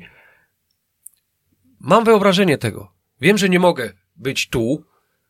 mam 1.80 2.04
wyobrażenie 2.04 2.58
tego. 2.58 2.92
Wiem, 3.20 3.38
że 3.38 3.48
nie 3.48 3.60
mogę 3.60 3.92
być 4.16 4.48
tu, 4.48 4.84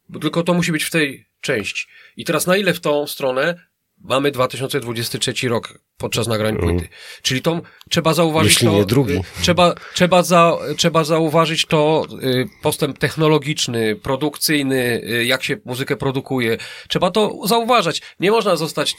bo 0.08 0.18
tylko 0.18 0.42
to 0.42 0.54
musi 0.54 0.72
być 0.72 0.84
w 0.84 0.90
tej 0.90 1.28
części. 1.40 1.86
I 2.16 2.24
teraz 2.24 2.46
na 2.46 2.56
ile 2.56 2.74
w 2.74 2.80
tą 2.80 3.06
stronę 3.06 3.67
mamy 4.00 4.30
2023 4.30 5.48
rok 5.48 5.78
podczas 5.96 6.26
nagrań 6.26 6.56
płyty. 6.56 6.88
Czyli 7.22 7.42
to 7.42 7.60
trzeba 7.90 8.14
zauważyć 8.14 8.52
Jeśli 8.52 8.68
to, 8.68 8.74
nie 8.74 8.84
drugi. 8.84 9.12
y, 9.12 9.22
Trzeba, 9.42 9.74
trzeba, 9.94 10.22
za, 10.22 10.56
trzeba 10.76 11.04
zauważyć 11.04 11.66
to 11.66 12.06
y, 12.22 12.46
postęp 12.62 12.98
technologiczny, 12.98 13.96
produkcyjny, 13.96 15.00
y, 15.04 15.24
jak 15.24 15.42
się 15.44 15.56
muzykę 15.64 15.96
produkuje. 15.96 16.56
Trzeba 16.88 17.10
to 17.10 17.34
zauważać. 17.44 18.02
Nie 18.20 18.30
można 18.30 18.56
zostać, 18.56 18.96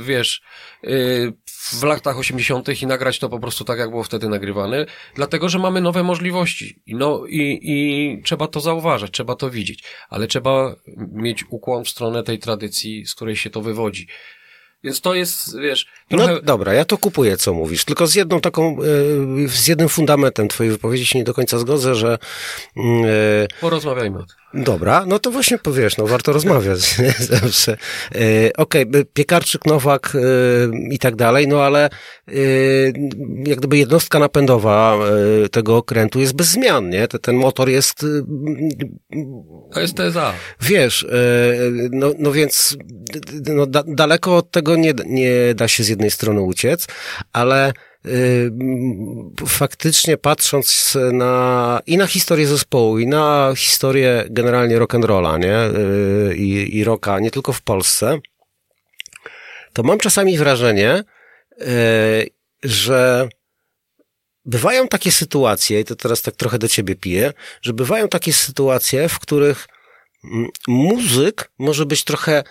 wiesz, 0.00 0.42
w 1.72 1.82
latach 1.82 2.18
80. 2.18 2.82
i 2.82 2.86
nagrać 2.86 3.18
to 3.18 3.28
po 3.28 3.38
prostu 3.38 3.64
tak, 3.64 3.78
jak 3.78 3.90
było 3.90 4.02
wtedy 4.02 4.28
nagrywane, 4.28 4.86
dlatego, 5.14 5.48
że 5.48 5.58
mamy 5.58 5.80
nowe 5.80 6.02
możliwości. 6.02 6.82
I, 6.86 6.94
no, 6.94 7.22
i, 7.28 7.58
i 7.62 8.22
trzeba 8.22 8.46
to 8.46 8.60
zauważać, 8.60 9.10
trzeba 9.10 9.34
to 9.34 9.50
widzieć. 9.50 9.84
Ale 10.08 10.26
trzeba 10.26 10.76
mieć 11.12 11.44
ukłon 11.50 11.84
w 11.84 11.88
stronę 11.88 12.22
tej 12.22 12.38
tradycji, 12.38 13.06
z 13.06 13.14
której 13.14 13.36
się 13.36 13.50
to 13.50 13.60
wywodzi. 13.62 14.08
Więc 14.84 15.00
to 15.00 15.14
jest, 15.14 15.58
wiesz, 15.58 15.86
trochę... 16.08 16.32
No 16.32 16.40
dobra, 16.42 16.74
ja 16.74 16.84
to 16.84 16.98
kupuję, 16.98 17.36
co 17.36 17.54
mówisz, 17.54 17.84
tylko 17.84 18.06
z 18.06 18.14
jedną 18.14 18.40
taką, 18.40 18.76
e, 19.44 19.48
z 19.48 19.68
jednym 19.68 19.88
fundamentem 19.88 20.48
twojej 20.48 20.72
wypowiedzi 20.72 21.06
się 21.06 21.18
nie 21.18 21.24
do 21.24 21.34
końca 21.34 21.58
zgodzę, 21.58 21.94
że 21.94 22.18
mm, 22.76 23.04
e, 23.04 23.48
Porozmawiajmy 23.60 24.18
o 24.18 24.22
tym. 24.22 24.37
Dobra, 24.54 25.04
no 25.06 25.18
to 25.18 25.30
właśnie 25.30 25.58
powiesz, 25.58 25.96
no 25.96 26.06
warto 26.06 26.32
rozmawiać 26.32 26.98
nie? 26.98 27.14
zawsze. 27.18 27.72
E, 28.14 28.16
Okej, 28.56 28.88
okay, 28.88 29.04
Piekarczyk, 29.04 29.66
Nowak 29.66 30.12
e, 30.14 30.18
i 30.90 30.98
tak 30.98 31.16
dalej, 31.16 31.48
no 31.48 31.62
ale 31.62 31.84
e, 32.28 32.32
jak 33.46 33.58
gdyby 33.58 33.78
jednostka 33.78 34.18
napędowa 34.18 34.98
e, 35.44 35.48
tego 35.48 35.76
okrętu 35.76 36.20
jest 36.20 36.34
bez 36.34 36.46
zmian, 36.46 36.90
nie? 36.90 37.08
Ten, 37.08 37.20
ten 37.20 37.36
motor 37.36 37.68
jest, 37.68 38.06
To 39.72 39.80
jest 39.80 39.94
teza. 39.96 40.32
wiesz, 40.60 41.06
no, 41.90 42.12
no 42.18 42.32
więc 42.32 42.76
no, 43.54 43.66
da, 43.66 43.82
daleko 43.86 44.36
od 44.36 44.50
tego 44.50 44.76
nie, 44.76 44.94
nie 45.06 45.54
da 45.54 45.68
się 45.68 45.84
z 45.84 45.88
jednej 45.88 46.10
strony 46.10 46.40
uciec, 46.40 46.86
ale 47.32 47.72
faktycznie 49.46 50.16
patrząc 50.16 50.98
na 51.12 51.80
i 51.86 51.96
na 51.96 52.06
historię 52.06 52.46
zespołu, 52.46 52.98
i 52.98 53.06
na 53.06 53.52
historię 53.56 54.24
generalnie 54.30 54.78
rock'n'rolla, 54.78 55.38
nie? 55.38 55.80
Y, 56.30 56.36
I, 56.36 56.76
I 56.76 56.84
rocka, 56.84 57.20
nie 57.20 57.30
tylko 57.30 57.52
w 57.52 57.62
Polsce, 57.62 58.18
to 59.72 59.82
mam 59.82 59.98
czasami 59.98 60.38
wrażenie, 60.38 61.04
y, 61.60 61.64
że 62.62 63.28
bywają 64.44 64.88
takie 64.88 65.12
sytuacje, 65.12 65.80
i 65.80 65.84
to 65.84 65.96
teraz 65.96 66.22
tak 66.22 66.36
trochę 66.36 66.58
do 66.58 66.68
ciebie 66.68 66.94
piję, 66.94 67.32
że 67.62 67.72
bywają 67.72 68.08
takie 68.08 68.32
sytuacje, 68.32 69.08
w 69.08 69.18
których 69.18 69.68
muzyk 70.68 71.50
może 71.58 71.86
być 71.86 72.04
trochę 72.04 72.44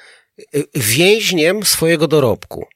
y, 0.55 0.63
więźniem 0.75 1.65
swojego 1.65 2.07
dorobku. 2.07 2.67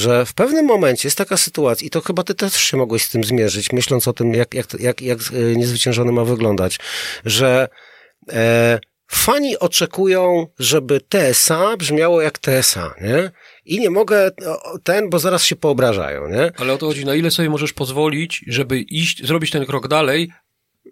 Że 0.00 0.26
w 0.26 0.34
pewnym 0.34 0.66
momencie 0.66 1.06
jest 1.06 1.18
taka 1.18 1.36
sytuacja, 1.36 1.86
i 1.86 1.90
to 1.90 2.00
chyba 2.00 2.22
ty 2.22 2.34
też 2.34 2.54
się 2.54 2.76
mogłeś 2.76 3.02
z 3.02 3.10
tym 3.10 3.24
zmierzyć, 3.24 3.72
myśląc 3.72 4.08
o 4.08 4.12
tym, 4.12 4.34
jak, 4.34 4.54
jak, 4.54 4.66
jak, 4.80 5.02
jak 5.02 5.18
y, 5.32 5.56
niezwyciężony 5.56 6.12
ma 6.12 6.24
wyglądać, 6.24 6.78
że 7.24 7.68
e, 8.32 8.78
fani 9.06 9.58
oczekują, 9.58 10.46
żeby 10.58 11.00
TSA 11.00 11.76
brzmiało 11.76 12.20
jak 12.20 12.38
TSA, 12.38 12.94
nie? 13.00 13.30
I 13.64 13.80
nie 13.80 13.90
mogę 13.90 14.30
ten, 14.84 15.10
bo 15.10 15.18
zaraz 15.18 15.44
się 15.44 15.56
poobrażają, 15.56 16.28
nie? 16.28 16.52
Ale 16.56 16.72
o 16.72 16.78
to 16.78 16.86
chodzi, 16.86 17.04
na 17.04 17.14
ile 17.14 17.30
sobie 17.30 17.50
możesz 17.50 17.72
pozwolić, 17.72 18.44
żeby 18.46 18.80
iść, 18.80 19.26
zrobić 19.26 19.50
ten 19.50 19.66
krok 19.66 19.88
dalej, 19.88 20.32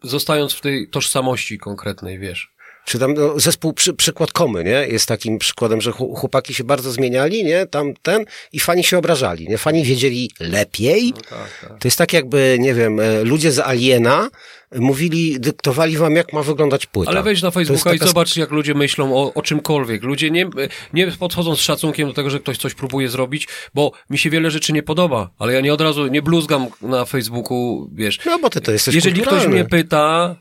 zostając 0.03 0.53
w 0.53 0.61
tej 0.61 0.89
tożsamości 0.91 1.59
konkretnej, 1.59 2.19
wiesz. 2.19 2.58
Czy 2.89 2.99
tam 2.99 3.15
no, 3.15 3.41
zespół 3.41 3.73
przy, 3.73 3.95
przykład 3.95 4.33
Komy, 4.33 4.65
nie? 4.65 4.71
Jest 4.71 5.09
takim 5.09 5.39
przykładem, 5.39 5.81
że 5.81 5.93
chłopaki 5.93 6.55
się 6.55 6.65
bardzo 6.65 6.93
zmieniali, 6.93 7.45
nie? 7.45 7.67
Tam 7.67 7.95
ten 8.03 8.25
i 8.53 8.61
fani 8.61 8.85
się 8.85 8.99
obrażali, 8.99 9.49
nie? 9.49 9.59
Fani 9.59 9.85
wiedzieli 9.85 10.31
lepiej. 10.41 11.13
No 11.17 11.21
tak, 11.21 11.61
tak. 11.61 11.79
To 11.79 11.89
jest 11.89 11.99
tak 11.99 12.13
jakby, 12.13 12.57
nie 12.61 12.75
wiem, 12.75 13.01
e, 13.01 13.25
ludzie 13.25 13.53
z 13.53 13.59
Aliena 13.59 14.31
mówili, 14.77 15.41
dyktowali 15.41 15.97
wam, 15.97 16.17
jak 16.17 16.33
ma 16.33 16.43
wyglądać 16.43 16.87
płyta. 16.87 17.11
Ale 17.11 17.23
wejdź 17.23 17.43
na 17.43 17.51
Facebooka 17.51 17.95
i 17.95 17.99
taka- 17.99 18.07
zobacz, 18.09 18.37
jak 18.37 18.51
ludzie 18.51 18.75
myślą 18.75 19.17
o, 19.17 19.35
o 19.35 19.43
czymkolwiek. 19.43 20.03
Ludzie 20.03 20.31
nie, 20.31 20.51
nie 20.93 21.13
podchodzą 21.13 21.57
z 21.57 21.61
szacunkiem 21.61 22.09
do 22.09 22.15
tego, 22.15 22.31
że 22.31 22.41
ktoś 22.41 22.59
coś 22.59 22.75
próbuje 22.75 23.09
zrobić, 23.09 23.49
bo 23.75 23.93
mi 24.11 24.19
się 24.19 24.31
wiele 24.31 24.51
rzeczy 24.51 24.73
nie 24.73 24.83
podoba, 24.83 25.31
ale 25.39 25.53
ja 25.53 25.61
nie 25.61 25.75
od 25.75 25.81
razu, 25.81 26.07
nie 26.07 26.23
bluzgam 26.23 26.67
na 26.83 27.05
Facebooku, 27.05 27.91
wiesz. 27.93 28.19
No 28.27 28.39
bo 28.39 28.51
ty 28.51 28.61
to 28.61 28.73
jesteś 28.73 28.95
Jeżeli 28.95 29.21
ktoś 29.21 29.29
kulturalny. 29.29 29.55
mnie 29.55 29.65
pyta, 29.65 30.37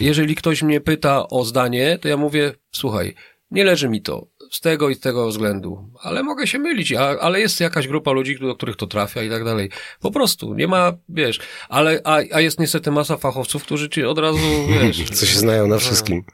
jeżeli 0.00 0.34
ktoś 0.34 0.62
mnie 0.62 0.80
pyta 0.80 1.28
o 1.28 1.44
zdanie, 1.44 1.98
to 2.00 2.08
ja 2.08 2.16
mówię, 2.16 2.52
słuchaj, 2.72 3.14
nie 3.50 3.64
leży 3.64 3.88
mi 3.88 4.02
to 4.02 4.26
z 4.50 4.60
tego 4.60 4.90
i 4.90 4.94
z 4.94 5.00
tego 5.00 5.28
względu, 5.28 5.90
ale 6.02 6.22
mogę 6.22 6.46
się 6.46 6.58
mylić, 6.58 6.92
a, 6.92 7.08
ale 7.20 7.40
jest 7.40 7.60
jakaś 7.60 7.88
grupa 7.88 8.12
ludzi, 8.12 8.38
do 8.38 8.54
których 8.54 8.76
to 8.76 8.86
trafia 8.86 9.22
i 9.22 9.30
tak 9.30 9.44
dalej. 9.44 9.70
Po 10.00 10.10
prostu, 10.10 10.54
nie 10.54 10.68
ma, 10.68 10.92
wiesz, 11.08 11.40
ale, 11.68 12.00
a, 12.04 12.20
a 12.32 12.40
jest 12.40 12.60
niestety 12.60 12.90
masa 12.90 13.16
fachowców, 13.16 13.62
którzy 13.62 13.88
ci 13.88 14.04
od 14.04 14.18
razu, 14.18 14.38
wiesz... 14.68 15.10
Co 15.18 15.26
się 15.26 15.38
znają 15.38 15.66
na 15.66 15.78
wszystkim. 15.78 16.24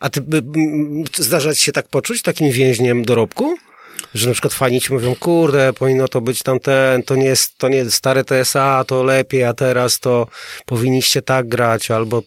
A 0.00 0.10
ty, 0.10 0.20
by- 0.20 0.42
zdarza 1.16 1.54
ci 1.54 1.60
się 1.60 1.72
tak 1.72 1.88
poczuć, 1.88 2.22
takim 2.22 2.50
więźniem 2.50 3.04
dorobku? 3.04 3.56
Że 4.14 4.26
na 4.26 4.32
przykład 4.32 4.54
fani 4.54 4.80
ci 4.80 4.92
mówią, 4.92 5.14
kurde, 5.20 5.72
powinno 5.72 6.08
to 6.08 6.20
być 6.20 6.42
tamten, 6.42 7.02
to 7.02 7.16
nie 7.16 7.26
jest, 7.26 7.58
to 7.58 7.68
nie 7.68 7.76
jest 7.76 7.94
stare 7.94 8.24
TSA, 8.24 8.84
to 8.84 9.02
lepiej, 9.02 9.44
a 9.44 9.54
teraz 9.54 10.00
to 10.00 10.26
powinniście 10.66 11.22
tak 11.22 11.48
grać, 11.48 11.90
albo 11.90 12.22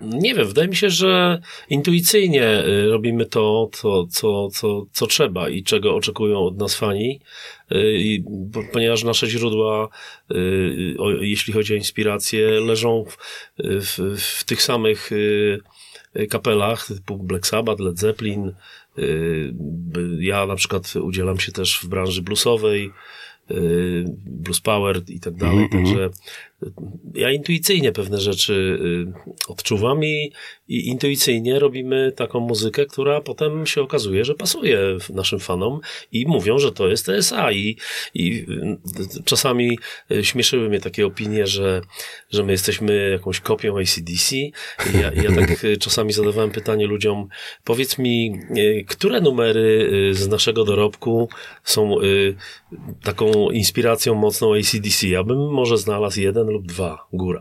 Nie 0.00 0.34
wiem, 0.34 0.46
wydaje 0.46 0.68
mi 0.68 0.76
się, 0.76 0.90
że 0.90 1.40
intuicyjnie 1.68 2.64
y, 2.64 2.90
robimy 2.90 3.26
to, 3.26 3.70
co, 3.72 4.06
co, 4.06 4.48
co, 4.48 4.86
co 4.92 5.06
trzeba 5.06 5.48
i 5.48 5.62
czego 5.62 5.94
oczekują 5.94 6.38
od 6.38 6.58
nas 6.58 6.74
fani, 6.74 7.20
Y, 7.74 7.98
i 7.98 8.24
ponieważ 8.72 9.04
nasze 9.04 9.26
źródła, 9.26 9.88
y, 10.30 10.96
jeśli 11.20 11.52
chodzi 11.52 11.72
o 11.72 11.76
inspirację, 11.76 12.60
leżą 12.60 13.04
w, 13.04 13.16
w, 13.58 14.20
w 14.20 14.44
tych 14.44 14.62
samych 14.62 15.10
kapelach, 16.30 16.86
typu 16.86 17.18
Black 17.18 17.46
Sabbath, 17.46 17.80
Led 17.80 17.98
Zeppelin. 17.98 18.52
Ja 20.18 20.46
na 20.46 20.56
przykład 20.56 20.96
udzielam 20.96 21.40
się 21.40 21.52
też 21.52 21.80
w 21.80 21.88
branży 21.88 22.22
bluesowej, 22.22 22.90
blues 24.26 24.60
power 24.60 25.00
i 25.08 25.20
tak 25.20 25.34
dalej, 25.34 25.68
także 25.72 26.10
ja 27.14 27.30
intuicyjnie 27.30 27.92
pewne 27.92 28.20
rzeczy 28.20 28.52
y, 28.52 29.48
odczuwam 29.48 30.04
i, 30.04 30.32
i 30.68 30.88
intuicyjnie 30.88 31.58
robimy 31.58 32.12
taką 32.16 32.40
muzykę, 32.40 32.86
która 32.86 33.20
potem 33.20 33.66
się 33.66 33.82
okazuje, 33.82 34.24
że 34.24 34.34
pasuje 34.34 34.80
naszym 35.10 35.40
fanom 35.40 35.80
i 36.12 36.26
mówią, 36.26 36.58
że 36.58 36.72
to 36.72 36.88
jest 36.88 37.06
TSA 37.06 37.52
i, 37.52 37.76
i 38.14 38.46
y, 39.18 39.22
czasami 39.24 39.78
y, 40.10 40.24
śmieszyły 40.24 40.68
mnie 40.68 40.80
takie 40.80 41.06
opinie, 41.06 41.46
że, 41.46 41.80
że 42.30 42.42
my 42.42 42.52
jesteśmy 42.52 43.10
jakąś 43.10 43.40
kopią 43.40 43.78
ACDC 43.78 44.36
i 44.36 44.52
ja, 45.02 45.12
ja 45.22 45.32
tak 45.36 45.66
czasami 45.80 46.12
zadawałem 46.12 46.50
pytanie 46.50 46.86
ludziom, 46.86 47.28
powiedz 47.64 47.98
mi, 47.98 48.40
które 48.88 49.20
numery 49.20 49.90
z 50.12 50.28
naszego 50.28 50.64
dorobku 50.64 51.28
są 51.64 51.96
taką 53.02 53.50
inspiracją 53.50 54.14
mocną 54.14 54.54
ACDC? 54.54 55.08
Ja 55.08 55.24
bym 55.24 55.52
może 55.52 55.78
znalazł 55.78 56.20
jeden 56.20 56.49
lub 56.50 56.66
dwa, 56.66 57.06
góra. 57.12 57.40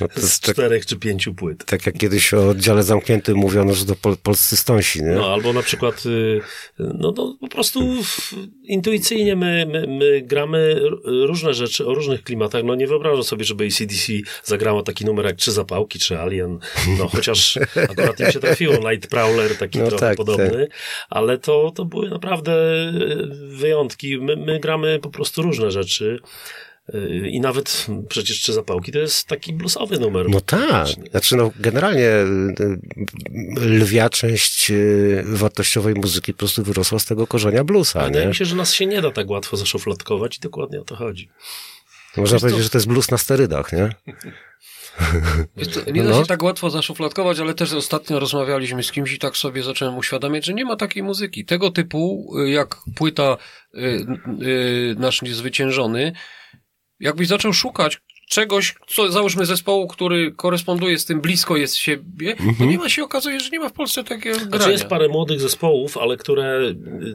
no 0.00 0.08
Z 0.16 0.40
tak, 0.40 0.54
czterech 0.54 0.86
czy 0.86 0.96
pięciu 0.96 1.34
płyt. 1.34 1.64
tak 1.64 1.86
jak 1.86 1.98
kiedyś 1.98 2.34
o 2.34 2.48
oddziale 2.48 2.82
zamkniętym 2.82 3.36
mówiono, 3.36 3.74
że 3.74 3.84
to 3.86 3.94
pol, 3.96 4.16
polscy 4.22 4.56
stąsi, 4.56 5.02
nie? 5.02 5.12
No, 5.12 5.32
albo 5.32 5.52
na 5.52 5.62
przykład, 5.62 6.06
y, 6.06 6.40
no, 6.78 7.12
no 7.16 7.36
po 7.40 7.48
prostu 7.48 8.02
w- 8.02 8.34
intuicyjnie 8.62 9.36
my, 9.36 9.66
my, 9.72 9.86
my 9.86 10.22
gramy 10.22 10.80
różne 11.04 11.54
rzeczy 11.54 11.86
o 11.86 11.94
różnych 11.94 12.22
klimatach. 12.22 12.64
No 12.64 12.74
nie 12.74 12.86
wyobrażam 12.86 13.22
sobie, 13.24 13.44
żeby 13.44 13.64
ACDC 13.66 14.12
zagrało 14.44 14.82
taki 14.82 15.04
numer 15.04 15.26
jak 15.26 15.36
Trzy 15.36 15.52
Zapałki, 15.52 15.98
czy 15.98 16.18
Alien. 16.18 16.58
No 16.98 17.08
chociaż 17.08 17.58
akurat 17.90 18.20
im 18.20 18.30
się 18.30 18.40
trafiło 18.40 18.90
Night 18.90 19.10
Prowler, 19.10 19.58
taki 19.58 19.78
No 19.78 19.86
trochę 19.88 20.00
tak, 20.06 20.16
podobny. 20.16 20.68
Ale 21.10 21.38
to, 21.38 21.72
to 21.74 21.84
były 21.84 22.10
naprawdę 22.10 22.52
y, 22.88 23.26
wyjątki. 23.56 24.18
My, 24.18 24.36
my 24.36 24.60
gramy 24.60 24.98
po 25.02 25.10
prostu 25.10 25.42
różne 25.42 25.70
rzeczy. 25.70 26.18
Y, 26.94 27.28
I 27.28 27.40
nawet 27.40 27.86
przecież 28.08 28.40
Trzy 28.40 28.52
Zapałki 28.52 28.92
to 28.92 28.98
jest 28.98 29.26
taki 29.26 29.52
bluesowy 29.52 29.98
numer. 29.98 30.26
No 30.28 30.40
tak. 30.40 30.86
Znaczy, 31.10 31.36
no, 31.36 31.50
generalnie 31.60 32.08
y, 32.08 32.24
y, 33.60 33.60
lwia 33.60 34.08
część 34.10 34.70
y, 34.70 35.22
wartościowej 35.26 35.94
muzyki 35.94 36.32
po 36.32 36.38
prostu 36.38 36.62
wyrosła 36.62 36.98
z 36.98 37.04
tego 37.04 37.26
korzenia 37.26 37.64
bluesa, 37.64 38.04
Wydaje 38.04 38.24
nie? 38.24 38.28
mi 38.28 38.34
się, 38.34 38.44
że 38.44 38.56
nas 38.56 38.72
się 38.74 38.86
nie 38.86 39.02
da 39.02 39.10
tak 39.10 39.30
łatwo 39.30 39.56
zaszufladkować 39.56 40.36
i 40.36 40.40
dokładnie 40.40 40.80
o 40.80 40.84
to 40.84 40.96
chodzi. 40.96 41.30
Można 42.16 42.38
powiedzieć, 42.40 42.62
że 42.62 42.70
to 42.70 42.78
jest 42.78 42.88
blues 42.88 43.10
na 43.10 43.18
sterydach, 43.18 43.72
nie? 43.72 43.90
Nie 45.92 46.02
da 46.04 46.10
No. 46.10 46.20
się 46.20 46.26
tak 46.26 46.42
łatwo 46.42 46.70
zaszufladkować, 46.70 47.38
ale 47.40 47.54
też 47.54 47.72
ostatnio 47.72 48.18
rozmawialiśmy 48.20 48.82
z 48.82 48.92
kimś 48.92 49.12
i 49.12 49.18
tak 49.18 49.36
sobie 49.36 49.62
zacząłem 49.62 49.96
uświadamiać, 49.96 50.44
że 50.44 50.54
nie 50.54 50.64
ma 50.64 50.76
takiej 50.76 51.02
muzyki. 51.02 51.44
Tego 51.44 51.70
typu, 51.70 52.32
y, 52.40 52.50
jak 52.50 52.76
płyta 52.96 53.36
y, 53.74 53.78
y, 54.42 54.94
nasz 54.98 55.22
niezwyciężony, 55.22 56.12
jakbyś 57.00 57.28
zaczął 57.28 57.52
szukać 57.52 58.00
czegoś, 58.28 58.74
co 58.86 59.12
załóżmy 59.12 59.46
zespołu, 59.46 59.86
który 59.88 60.32
koresponduje 60.32 60.98
z 60.98 61.04
tym, 61.04 61.20
blisko 61.20 61.56
jest 61.56 61.76
siebie, 61.76 62.36
to 62.58 62.64
nie 62.64 62.78
ma 62.78 62.88
się 62.88 63.04
okazuje, 63.04 63.40
że 63.40 63.50
nie 63.50 63.60
ma 63.60 63.68
w 63.68 63.72
Polsce 63.72 64.04
takiego 64.04 64.34
Znaczy 64.36 64.50
grania. 64.50 64.72
jest 64.72 64.84
parę 64.86 65.08
młodych 65.08 65.40
zespołów, 65.40 65.98
ale 65.98 66.16
które 66.16 66.60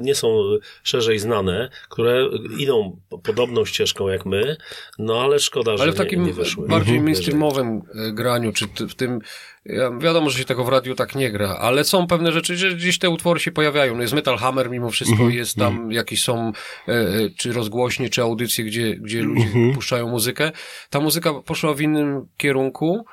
nie 0.01 0.15
są 0.15 0.43
szerzej 0.84 1.19
znane, 1.19 1.69
które 1.89 2.30
idą 2.57 2.99
po- 3.09 3.17
podobną 3.19 3.65
ścieżką 3.65 4.07
jak 4.09 4.25
my, 4.25 4.55
no 4.99 5.21
ale 5.21 5.39
szkoda, 5.39 5.77
że 5.77 5.84
Ale 5.84 5.91
w 5.91 5.95
nie, 5.95 6.03
takim 6.03 6.25
nie 6.25 6.34
wyszły. 6.34 6.67
bardziej 6.67 6.95
Mhm. 6.97 7.03
mainstreamowym 7.03 7.82
e, 7.95 8.11
graniu, 8.11 8.53
czy 8.53 8.65
w 8.89 8.95
tym, 8.95 9.19
ja, 9.66 9.91
wiadomo, 9.99 10.30
że 10.30 10.38
się 10.39 10.45
tego 10.45 10.64
w 10.64 10.70
radiu 10.70 10.95
tak 10.95 11.16
nie 11.16 11.32
gra, 11.32 11.57
ale 11.60 11.84
są 11.84 12.07
pewne 12.07 12.32
rzeczy, 12.32 12.57
że 12.57 12.76
gdzieś 12.76 12.99
te 12.99 13.10
utwory 13.10 13.39
się 13.39 13.51
pojawiają. 13.51 13.95
No 13.95 14.01
jest 14.01 14.14
Metal 14.14 14.38
Hammer 14.38 14.70
mimo 14.70 14.89
wszystko, 14.89 15.16
Mhm. 15.16 15.32
jest 15.32 15.55
tam 15.55 15.91
jakieś 15.91 16.24
są, 16.24 16.51
e, 16.88 16.91
e, 16.91 17.30
czy 17.38 17.53
rozgłośnie, 17.53 18.10
czy 18.10 18.22
audycje, 18.22 18.64
gdzie, 18.66 18.95
gdzie 18.95 19.22
ludzie 19.22 19.43
Mhm. 19.45 19.74
puszczają 19.74 20.10
muzykę. 20.10 20.51
Ta 20.89 20.99
muzyka 20.99 21.34
poszła 21.34 21.74
w 21.74 21.82
innym 21.82 22.26
kierunku 22.38 23.05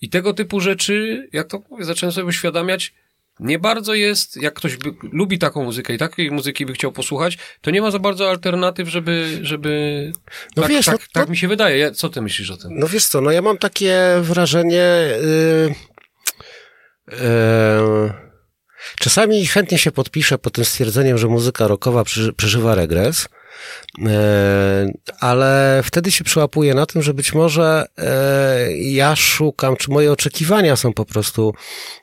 i 0.00 0.08
tego 0.08 0.32
typu 0.34 0.60
rzeczy, 0.60 1.28
jak 1.32 1.46
to 1.46 1.62
mówię, 1.70 1.84
zacząłem 1.84 2.12
sobie 2.12 2.26
uświadamiać, 2.26 2.94
nie 3.40 3.58
bardzo 3.58 3.94
jest, 3.94 4.36
jak 4.42 4.54
ktoś 4.54 4.76
by, 4.76 4.90
lubi 5.12 5.38
taką 5.38 5.64
muzykę 5.64 5.94
i 5.94 5.98
takiej 5.98 6.30
muzyki 6.30 6.66
by 6.66 6.72
chciał 6.72 6.92
posłuchać, 6.92 7.38
to 7.60 7.70
nie 7.70 7.82
ma 7.82 7.90
za 7.90 7.98
bardzo 7.98 8.30
alternatyw, 8.30 8.88
żeby, 8.88 9.38
żeby 9.42 10.12
No 10.56 10.62
tak, 10.62 10.70
wiesz, 10.70 10.86
tak, 10.86 10.94
no- 11.00 11.06
tak 11.12 11.28
mi 11.28 11.36
się 11.36 11.48
wydaje. 11.48 11.78
Ja- 11.78 11.90
Co 11.90 12.08
ty 12.08 12.22
myślisz 12.22 12.50
o 12.50 12.56
tym? 12.56 12.70
No 12.78 12.88
wiesz 12.88 13.04
co, 13.06 13.20
no 13.20 13.30
ja 13.30 13.42
mam 13.42 13.58
takie 13.58 13.98
wrażenie. 14.20 14.84
Yy, 15.22 15.74
yy, 17.12 18.12
czasami 19.00 19.46
chętnie 19.46 19.78
się 19.78 19.92
podpiszę 19.92 20.38
pod 20.38 20.52
tym 20.52 20.64
stwierdzeniem, 20.64 21.18
że 21.18 21.28
muzyka 21.28 21.66
rockowa 21.68 22.04
przeży- 22.04 22.32
przeżywa 22.32 22.74
regres. 22.74 23.28
Yy, 23.98 24.08
ale 25.20 25.80
wtedy 25.84 26.12
się 26.12 26.24
przyłapuję 26.24 26.74
na 26.74 26.86
tym, 26.86 27.02
że 27.02 27.14
być 27.14 27.34
może 27.34 27.86
yy, 27.98 28.78
ja 28.78 29.16
szukam, 29.16 29.76
czy 29.76 29.90
moje 29.90 30.12
oczekiwania 30.12 30.76
są 30.76 30.92
po 30.92 31.04
prostu, 31.04 31.54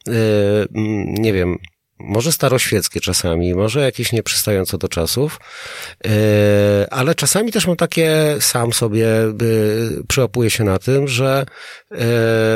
mm, 0.07 1.13
nie 1.13 1.33
wiem, 1.33 1.57
może 1.99 2.31
staroświeckie 2.31 2.99
czasami, 2.99 3.53
może 3.53 3.81
jakieś 3.81 4.11
nieprzystające 4.11 4.77
do 4.77 4.87
czasów, 4.87 5.39
yy, 6.03 6.11
ale 6.89 7.15
czasami 7.15 7.51
też 7.51 7.67
mam 7.67 7.75
takie, 7.75 8.37
sam 8.39 8.73
sobie 8.73 9.07
yy, 9.41 10.03
przyłapuję 10.07 10.49
się 10.49 10.63
na 10.63 10.79
tym, 10.79 11.07
że 11.07 11.45
yy, 11.91 11.97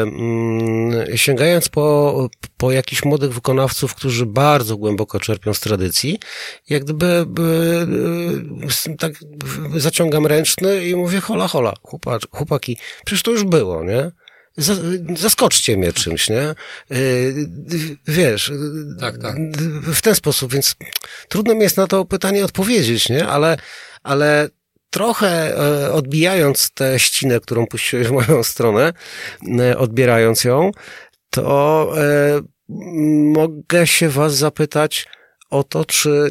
mm, 0.02 1.18
sięgając 1.18 1.70
po, 1.70 2.30
po 2.58 2.72
jakichś 2.72 3.06
młodych 3.06 3.34
wykonawców, 3.34 3.96
którzy 3.96 4.26
bardzo 4.26 4.78
głęboko 4.78 5.20
czerpią 5.20 5.54
z 5.54 5.60
tradycji, 5.60 6.20
jak 6.70 6.84
gdyby 6.84 7.26
by, 7.26 7.88
tak 9.00 9.14
zaciągam 9.76 10.28
ręczny 10.28 10.86
i 10.86 10.96
mówię 10.96 11.20
hola, 11.20 11.48
hola, 11.48 11.74
chłopaki, 12.32 12.78
przecież 13.06 13.24
to 13.24 13.32
już 13.32 13.44
było, 13.44 13.84
nie? 13.84 14.12
Za- 14.58 14.76
Zaskoczcie 15.18 15.78
mnie 15.78 15.94
czymś, 15.94 16.30
nie? 16.30 16.56
Yy, 16.90 16.98
Wiesz, 18.08 18.52
Tak, 19.00 19.18
tak. 19.18 19.36
w 19.94 20.02
ten 20.02 20.16
sposób, 20.16 20.54
więc 20.54 20.76
trudno 21.30 21.56
mi 21.56 21.62
jest 21.62 21.78
na 21.78 21.88
to 21.88 22.06
pytanie 22.06 22.46
odpowiedzieć, 22.46 23.10
nie? 23.10 23.28
Ale, 23.28 23.58
ale 24.04 24.50
trochę 24.90 25.58
e, 25.58 25.92
odbijając 25.92 26.70
tę 26.74 27.00
ścinę, 27.00 27.40
którą 27.40 27.68
puściłeś 27.68 28.08
w 28.08 28.12
moją 28.12 28.44
stronę, 28.44 28.94
e, 29.60 29.78
odbierając 29.78 30.44
ją, 30.44 30.72
to 31.30 31.94
e, 31.98 32.42
mogę 33.34 33.88
się 33.88 34.10
was 34.10 34.36
zapytać 34.36 35.08
o 35.50 35.64
to, 35.64 35.86
czy, 35.86 36.30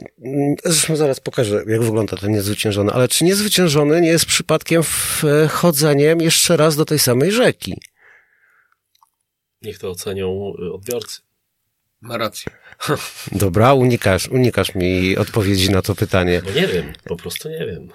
zresztą 0.64 0.96
zaraz 0.96 1.20
pokażę, 1.20 1.62
jak 1.66 1.82
wygląda 1.82 2.16
ten 2.16 2.32
niezwyciężony, 2.32 2.92
ale 2.92 3.08
czy 3.08 3.24
niezwyciężony 3.24 4.00
nie 4.00 4.08
jest 4.08 4.24
przypadkiem 4.26 4.82
wchodzeniem 4.82 6.20
jeszcze 6.20 6.56
raz 6.56 6.76
do 6.76 6.84
tej 6.84 6.98
samej 6.98 7.32
rzeki? 7.32 7.80
Niech 9.66 9.78
to 9.78 9.90
ocenią 9.90 10.52
y, 10.62 10.72
odbiorcy. 10.72 11.20
Ma 12.00 12.18
rację. 12.18 12.52
Dobra, 13.32 13.74
unikasz, 13.74 14.28
unikasz 14.28 14.74
mi 14.74 15.16
odpowiedzi 15.16 15.70
na 15.70 15.82
to 15.82 15.94
pytanie. 15.94 16.42
No 16.46 16.60
nie 16.60 16.66
wiem, 16.66 16.92
po 17.04 17.16
prostu 17.16 17.48
nie 17.48 17.66
wiem. 17.66 17.88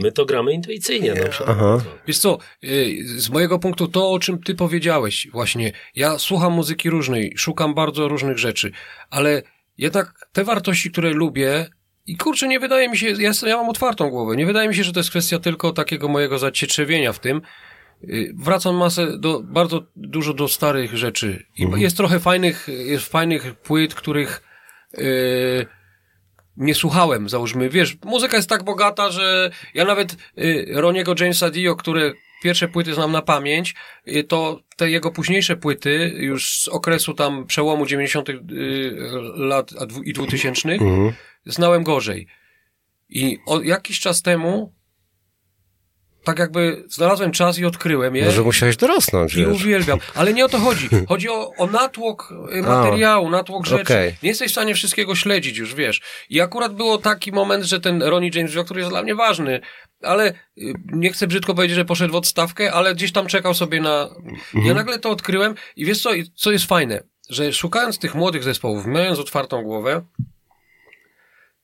My 0.00 0.12
to 0.12 0.26
gramy 0.26 0.52
intuicyjnie 0.52 1.14
na 1.14 1.28
przykład. 1.28 1.56
Aha. 1.58 1.78
Wiesz 2.06 2.18
co, 2.18 2.38
y, 2.64 2.98
z 3.04 3.30
mojego 3.30 3.58
punktu 3.58 3.88
to, 3.88 4.10
o 4.10 4.18
czym 4.18 4.42
ty 4.42 4.54
powiedziałeś 4.54 5.28
właśnie, 5.32 5.72
ja 5.94 6.18
słucham 6.18 6.52
muzyki 6.52 6.90
różnej, 6.90 7.34
szukam 7.36 7.74
bardzo 7.74 8.08
różnych 8.08 8.38
rzeczy, 8.38 8.72
ale 9.10 9.42
jednak 9.78 10.28
te 10.32 10.44
wartości, 10.44 10.90
które 10.90 11.10
lubię 11.10 11.66
i 12.06 12.16
kurczę, 12.16 12.48
nie 12.48 12.60
wydaje 12.60 12.88
mi 12.88 12.98
się, 12.98 13.10
ja, 13.10 13.32
ja 13.46 13.56
mam 13.56 13.68
otwartą 13.68 14.10
głowę, 14.10 14.36
nie 14.36 14.46
wydaje 14.46 14.68
mi 14.68 14.74
się, 14.74 14.84
że 14.84 14.92
to 14.92 15.00
jest 15.00 15.10
kwestia 15.10 15.38
tylko 15.38 15.72
takiego 15.72 16.08
mojego 16.08 16.38
zacietrzewienia 16.38 17.12
w 17.12 17.18
tym, 17.18 17.42
Wracam 18.34 18.76
masę 18.76 19.18
do, 19.18 19.40
bardzo 19.40 19.82
dużo 19.96 20.34
do 20.34 20.48
starych 20.48 20.96
rzeczy. 20.96 21.46
I 21.56 21.64
Mhm. 21.64 21.82
jest 21.82 21.96
trochę 21.96 22.20
fajnych, 22.20 22.68
jest 22.68 23.06
fajnych 23.08 23.54
płyt, 23.54 23.94
których 23.94 24.42
yy, 24.98 25.66
nie 26.56 26.74
słuchałem, 26.74 27.28
załóżmy. 27.28 27.68
Wiesz, 27.68 27.96
muzyka 28.04 28.36
jest 28.36 28.48
tak 28.48 28.62
bogata, 28.64 29.10
że 29.10 29.50
ja 29.74 29.84
nawet 29.84 30.16
yy, 30.36 30.66
Roniego 30.68 31.14
Jamesa 31.20 31.50
Dio, 31.50 31.76
które 31.76 32.12
pierwsze 32.42 32.68
płyty 32.68 32.94
znam 32.94 33.12
na 33.12 33.22
pamięć, 33.22 33.74
yy, 34.06 34.24
to 34.24 34.60
te 34.76 34.90
jego 34.90 35.10
późniejsze 35.10 35.56
płyty, 35.56 36.12
już 36.16 36.50
z 36.60 36.68
okresu 36.68 37.14
tam 37.14 37.46
przełomu 37.46 37.86
90. 37.86 38.28
Yy, 38.28 38.36
lat 39.36 39.70
i 40.04 40.12
2000 40.12 40.68
Mhm. 40.72 41.12
znałem 41.46 41.82
gorzej. 41.82 42.26
I 43.08 43.38
o, 43.46 43.60
jakiś 43.62 44.00
czas 44.00 44.22
temu 44.22 44.74
tak 46.24 46.38
jakby 46.38 46.84
znalazłem 46.88 47.32
czas 47.32 47.58
i 47.58 47.64
odkryłem 47.64 48.16
je. 48.16 48.24
Może 48.24 48.42
musiałeś 48.42 48.76
dorosnąć, 48.76 49.34
I 49.34 49.36
wiesz. 49.36 49.48
uwielbiam. 49.48 49.98
Ale 50.14 50.32
nie 50.32 50.44
o 50.44 50.48
to 50.48 50.58
chodzi. 50.58 50.88
Chodzi 51.08 51.28
o, 51.28 51.52
o 51.56 51.66
natłok 51.66 52.32
y, 52.54 52.62
materiału, 52.62 53.30
natłok 53.30 53.66
rzeczy. 53.66 53.82
okej. 53.82 54.16
Nie 54.22 54.28
jesteś 54.28 54.48
w 54.48 54.52
stanie 54.52 54.74
wszystkiego 54.74 55.14
śledzić 55.14 55.56
już, 55.58 55.74
wiesz. 55.74 56.00
I 56.30 56.40
akurat 56.40 56.74
było 56.74 56.98
taki 56.98 57.32
moment, 57.32 57.64
że 57.64 57.80
ten 57.80 58.02
Ronnie 58.02 58.30
James 58.34 58.52
który 58.64 58.80
jest 58.80 58.92
dla 58.92 59.02
mnie 59.02 59.14
ważny, 59.14 59.60
ale 60.02 60.28
y, 60.30 60.34
nie 60.92 61.12
chcę 61.12 61.26
brzydko 61.26 61.54
powiedzieć, 61.54 61.76
że 61.76 61.84
poszedł 61.84 62.12
w 62.12 62.16
odstawkę, 62.16 62.72
ale 62.72 62.94
gdzieś 62.94 63.12
tam 63.12 63.26
czekał 63.26 63.54
sobie 63.54 63.80
na... 63.80 64.08
Ja 64.64 64.74
nagle 64.74 64.98
to 64.98 65.10
odkryłem 65.10 65.54
i 65.76 65.84
wiesz 65.84 66.02
co, 66.02 66.10
co 66.34 66.52
jest 66.52 66.64
fajne, 66.64 67.02
że 67.28 67.52
szukając 67.52 67.98
tych 67.98 68.14
młodych 68.14 68.42
zespołów, 68.44 68.86
mając 68.86 69.18
otwartą 69.18 69.62
głowę, 69.62 70.02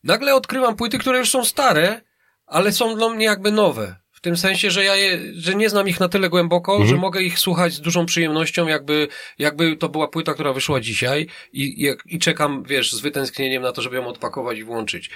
nagle 0.05 0.35
odkrywam 0.35 0.77
płyty, 0.77 0.99
które 0.99 1.19
już 1.19 1.31
są 1.31 1.45
stare, 1.45 2.01
ale 2.47 2.73
są 2.73 2.97
dla 2.97 3.09
mnie 3.09 3.25
jakby 3.27 3.53
nowe. 3.53 3.97
W 4.17 4.21
tym 4.21 4.37
sensie, 4.37 4.71
że 4.71 4.85
ja 4.85 4.97
je, 4.97 5.21
że 5.35 5.55
nie 5.55 5.71
znam 5.71 5.89
ich 5.89 6.01
na 6.01 6.09
tyle 6.09 6.29
głęboko, 6.29 6.87
że 6.87 6.97
mogę 6.97 7.23
ich 7.23 7.39
słuchać 7.39 7.75
z 7.75 7.81
dużą 7.81 8.07
przyjemnością, 8.07 8.67
jakby, 8.67 9.09
jakby 9.39 9.77
to 9.77 9.89
była 9.89 10.09
płyta, 10.09 10.35
która 10.35 10.53
wyszła 10.53 10.81
dzisiaj 10.81 11.27
i, 11.53 11.87
i, 11.87 12.15
i 12.15 12.19
czekam, 12.19 12.63
wiesz, 12.69 12.93
z 12.93 13.01
wytęsknieniem 13.01 13.63
na 13.63 13.73
to, 13.73 13.83
żeby 13.83 13.97
ją 13.97 14.07
odpakować 14.07 14.59
i 14.59 14.65
włączyć. 14.65 15.11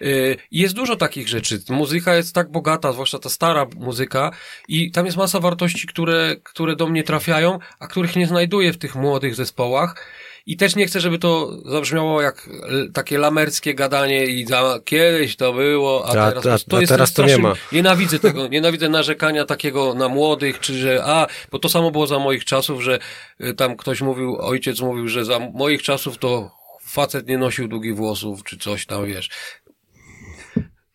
Yy, 0.00 0.36
jest 0.50 0.74
dużo 0.74 0.96
takich 0.96 1.28
rzeczy. 1.28 1.62
Muzyka 1.68 2.14
jest 2.14 2.34
tak 2.34 2.50
bogata, 2.50 2.92
zwłaszcza 2.92 3.18
ta 3.18 3.28
stara 3.28 3.66
muzyka 3.76 4.30
i 4.68 4.90
tam 4.90 5.06
jest 5.06 5.18
masa 5.18 5.40
wartości, 5.40 5.86
które, 5.86 6.36
które 6.42 6.76
do 6.76 6.86
mnie 6.86 7.02
trafiają, 7.02 7.58
a 7.78 7.86
których 7.86 8.16
nie 8.16 8.26
znajduję 8.26 8.72
w 8.72 8.78
tych 8.78 8.94
młodych 8.94 9.34
zespołach. 9.34 10.06
I 10.46 10.56
też 10.56 10.76
nie 10.76 10.86
chcę, 10.86 11.00
żeby 11.00 11.18
to 11.18 11.50
zabrzmiało 11.64 12.22
jak 12.22 12.48
takie 12.94 13.18
lamerskie 13.18 13.74
gadanie 13.74 14.26
i 14.26 14.46
za, 14.46 14.78
kiedyś 14.84 15.36
to 15.36 15.52
było, 15.52 16.04
a, 16.06 16.08
A- 16.08 16.12
teraz, 16.12 16.46
a- 16.46 16.70
to 16.70 16.76
a 16.76 16.80
jest 16.80 16.92
teraz 16.92 17.12
to 17.12 17.26
nie 17.26 17.38
ma. 17.38 17.54
Nienawidzę 17.72 18.18
tego, 18.28 18.48
nienawidzę 18.48 18.88
narzekania 18.88 19.44
takiego 19.44 19.94
na 19.94 20.08
młodych, 20.08 20.60
czy 20.60 20.78
że, 20.78 21.04
a, 21.04 21.26
bo 21.50 21.58
to 21.58 21.68
samo 21.68 21.90
było 21.90 22.06
za 22.06 22.18
moich 22.18 22.44
czasów, 22.44 22.82
że 22.82 22.98
y, 23.40 23.54
tam 23.54 23.76
ktoś 23.76 24.00
mówił, 24.00 24.36
ojciec 24.40 24.80
mówił, 24.80 25.08
że 25.08 25.24
za 25.24 25.38
moich 25.38 25.82
czasów 25.82 26.18
to 26.18 26.50
facet 26.82 27.28
nie 27.28 27.38
nosił 27.38 27.68
długich 27.68 27.96
włosów, 27.96 28.44
czy 28.44 28.58
coś 28.58 28.86
tam, 28.86 29.06
wiesz. 29.06 29.30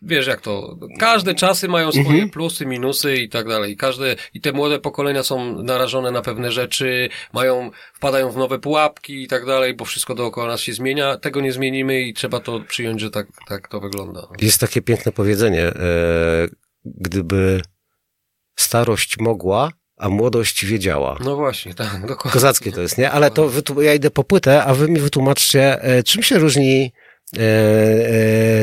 Wiesz 0.01 0.27
jak 0.27 0.41
to, 0.41 0.77
każde 0.99 1.35
czasy 1.35 1.67
mają 1.67 1.91
swoje 1.91 2.07
Mhm. 2.07 2.29
plusy, 2.29 2.65
minusy 2.65 3.15
i 3.17 3.29
tak 3.29 3.47
dalej. 3.47 3.71
I 3.73 3.77
Każde, 3.77 4.15
i 4.33 4.41
te 4.41 4.51
młode 4.51 4.79
pokolenia 4.79 5.23
są 5.23 5.63
narażone 5.63 6.11
na 6.11 6.21
pewne 6.21 6.51
rzeczy, 6.51 7.09
mają, 7.33 7.71
wpadają 7.93 8.31
w 8.31 8.37
nowe 8.37 8.59
pułapki 8.59 9.23
i 9.23 9.27
tak 9.27 9.45
dalej, 9.45 9.73
bo 9.73 9.85
wszystko 9.85 10.15
dookoła 10.15 10.47
nas 10.47 10.61
się 10.61 10.73
zmienia. 10.73 11.17
Tego 11.17 11.41
nie 11.41 11.51
zmienimy 11.51 12.01
i 12.01 12.13
trzeba 12.13 12.39
to 12.39 12.59
przyjąć, 12.59 13.01
że 13.01 13.11
tak, 13.11 13.27
tak 13.47 13.67
to 13.67 13.79
wygląda. 13.79 14.27
Jest 14.41 14.59
takie 14.59 14.81
piękne 14.81 15.11
powiedzenie, 15.11 15.63
e, 15.63 15.73
gdyby 16.85 17.61
starość 18.55 19.17
mogła, 19.19 19.71
a 19.97 20.09
młodość 20.09 20.65
wiedziała. 20.65 21.17
No 21.23 21.35
właśnie, 21.35 21.73
tak, 21.73 22.01
dokładnie. 22.01 22.31
Kozackie 22.31 22.71
to 22.71 22.81
jest, 22.81 22.97
nie? 22.97 23.11
Ale 23.11 23.31
to 23.31 23.49
ja 23.81 23.93
idę 23.93 24.11
po 24.11 24.23
płytę, 24.23 24.63
a 24.63 24.73
wy 24.73 24.87
mi 24.89 24.99
wytłumaczcie, 24.99 25.81
e, 25.83 26.03
czym 26.03 26.23
się 26.23 26.39
różni 26.39 26.91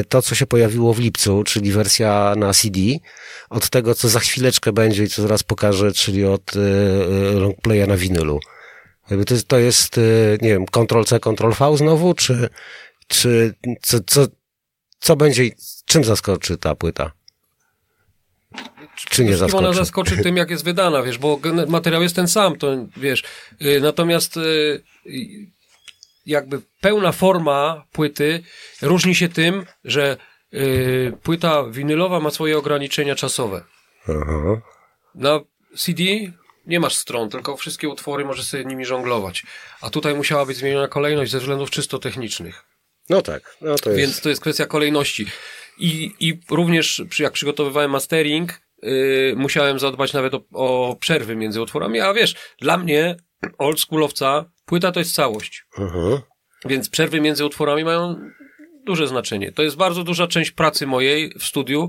to, 0.09 0.23
co 0.23 0.35
się 0.35 0.47
pojawiło 0.47 0.95
w 0.95 0.99
lipcu, 0.99 1.45
czyli 1.45 1.73
wersja 1.73 2.35
na 2.37 2.53
CD, 2.53 2.81
od 3.51 3.71
tego, 3.71 3.95
co 3.95 4.09
za 4.09 4.21
chwileczkę 4.21 4.73
będzie 4.73 5.05
i 5.05 5.09
co 5.09 5.23
zaraz 5.23 5.43
pokażę, 5.43 5.93
czyli 5.93 6.25
od 6.25 6.57
e, 6.57 6.61
e, 6.61 7.33
longplaya 7.33 7.87
na 7.87 7.97
winylu. 7.97 8.41
To, 9.27 9.35
jest- 9.35 9.49
to 9.49 9.59
jest, 9.59 9.99
e, 9.99 10.01
nie 10.43 10.49
wiem, 10.49 10.67
Ctrl-C, 10.67 11.21
Ctrl-V 11.21 11.77
znowu, 11.77 12.15
czy, 12.15 12.49
czy 13.07 13.55
co, 13.83 13.99
co, 14.07 14.27
co 15.01 15.17
będzie, 15.17 15.45
i 15.45 15.53
czym 15.85 16.05
zaskoczy 16.05 16.59
ta 16.59 16.75
płyta? 16.75 17.13
Czy 19.11 19.25
nie 19.25 19.29
Wszystkim 19.37 19.59
Ona 19.59 19.73
zaskoczy? 19.73 19.75
zaskoczy 19.77 20.17
tym, 20.23 20.37
jak 20.37 20.51
jest 20.51 20.65
wydana, 20.65 21.03
wiesz, 21.03 21.19
bo 21.19 21.41
materiał 21.69 22.03
jest 22.03 22.17
ten 22.17 22.29
sam, 22.29 22.57
to 22.57 22.87
wiesz. 22.97 23.25
Y, 23.63 23.81
Natomiast 23.81 24.37
y, 24.37 24.83
jakby 26.27 26.61
pełna 26.81 27.13
forma 27.13 27.85
płyty 27.93 28.43
różni 28.83 29.15
się 29.15 29.29
tym, 29.29 29.67
że 29.85 30.17
y, 30.55 31.13
płyta 31.23 31.65
winylowa 31.65 32.21
ma 32.21 32.31
swoje 32.31 32.59
ograniczenia 32.59 33.15
czasowe. 33.15 33.65
Aha. 34.09 34.61
Na 35.15 35.41
CD 35.77 36.03
nie 36.67 36.81
masz 36.81 36.95
stron, 36.95 37.31
tylko 37.31 37.57
wszystkie 37.57 37.89
utwory 37.89 38.25
możesz 38.25 38.47
sobie 38.47 38.65
nimi 38.65 38.85
żonglować. 38.85 39.43
A 39.81 39.91
tutaj 39.91 40.15
musiała 40.15 40.47
być 40.47 40.57
zmieniona 40.57 40.89
kolejność 40.89 41.33
ze 41.33 41.39
względów 41.39 41.71
czysto 41.71 41.99
technicznych. 41.99 42.65
No 43.09 43.23
tak, 43.23 43.57
no 43.61 43.75
to 43.75 43.91
jest. 43.91 44.01
Więc 44.01 44.21
to 44.21 44.29
jest 44.29 44.41
kwestia 44.41 44.67
kolejności. 44.67 45.27
I, 45.79 46.15
i 46.21 46.41
również 46.51 47.03
jak 47.19 47.33
przygotowywałem 47.33 47.91
mastering, 47.91 48.61
yy, 48.83 49.35
musiałem 49.37 49.79
zadbać 49.79 50.13
nawet 50.13 50.35
o, 50.35 50.43
o 50.53 50.97
przerwy 51.01 51.37
między 51.37 51.63
utworami, 51.63 52.01
a 52.01 52.15
wiesz, 52.15 52.35
dla 52.61 52.77
mnie, 52.77 53.17
oldschoolowca, 53.59 54.45
płyta 54.67 54.93
to 54.93 55.01
jest 55.01 55.15
całość. 55.15 55.67
Aha. 55.79 56.23
Więc 56.65 56.89
przerwy 56.89 57.21
między 57.21 57.45
utworami 57.45 57.85
mają 57.85 58.31
duże 58.87 59.07
znaczenie. 59.09 59.53
To 59.53 59.63
jest 59.63 59.77
bardzo 59.77 60.05
duża 60.05 60.27
część 60.27 60.51
pracy 60.51 60.87
mojej 60.87 61.33
w 61.39 61.45
studiu. 61.45 61.89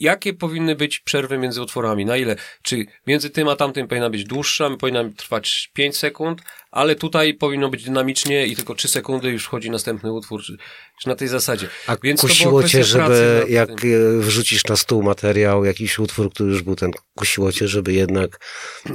Jakie 0.00 0.34
powinny 0.34 0.76
być 0.76 1.00
przerwy 1.00 1.38
między 1.38 1.62
utworami? 1.62 2.04
Na 2.04 2.16
ile? 2.16 2.36
Czy 2.62 2.86
między 3.06 3.30
tym 3.30 3.48
a 3.48 3.56
tamtym 3.56 3.88
powinna 3.88 4.10
być 4.10 4.24
dłuższa, 4.24 4.70
powinna 4.76 5.04
trwać 5.16 5.70
5 5.74 5.96
sekund, 5.96 6.42
ale 6.76 6.94
tutaj 6.94 7.34
powinno 7.34 7.68
być 7.68 7.84
dynamicznie 7.84 8.46
i 8.46 8.56
tylko 8.56 8.74
3 8.74 8.88
sekundy 8.88 9.30
już 9.30 9.44
wchodzi 9.44 9.70
następny 9.70 10.12
utwór, 10.12 10.42
czy, 10.42 10.56
czy 11.02 11.08
na 11.08 11.14
tej 11.16 11.28
zasadzie. 11.28 11.68
A 11.86 11.96
Więc 12.02 12.20
kusiło 12.20 12.62
cię, 12.62 12.84
żeby 12.84 13.44
jak 13.48 13.68
tym. 13.80 14.18
e, 14.18 14.22
wrzucisz 14.22 14.64
na 14.64 14.76
stół 14.76 15.02
materiał, 15.02 15.64
jakiś 15.64 15.98
utwór, 15.98 16.30
który 16.32 16.50
już 16.50 16.62
był 16.62 16.76
ten, 16.76 16.90
kusiło 17.14 17.52
cię, 17.52 17.68
żeby 17.68 17.92
jednak, 17.92 18.38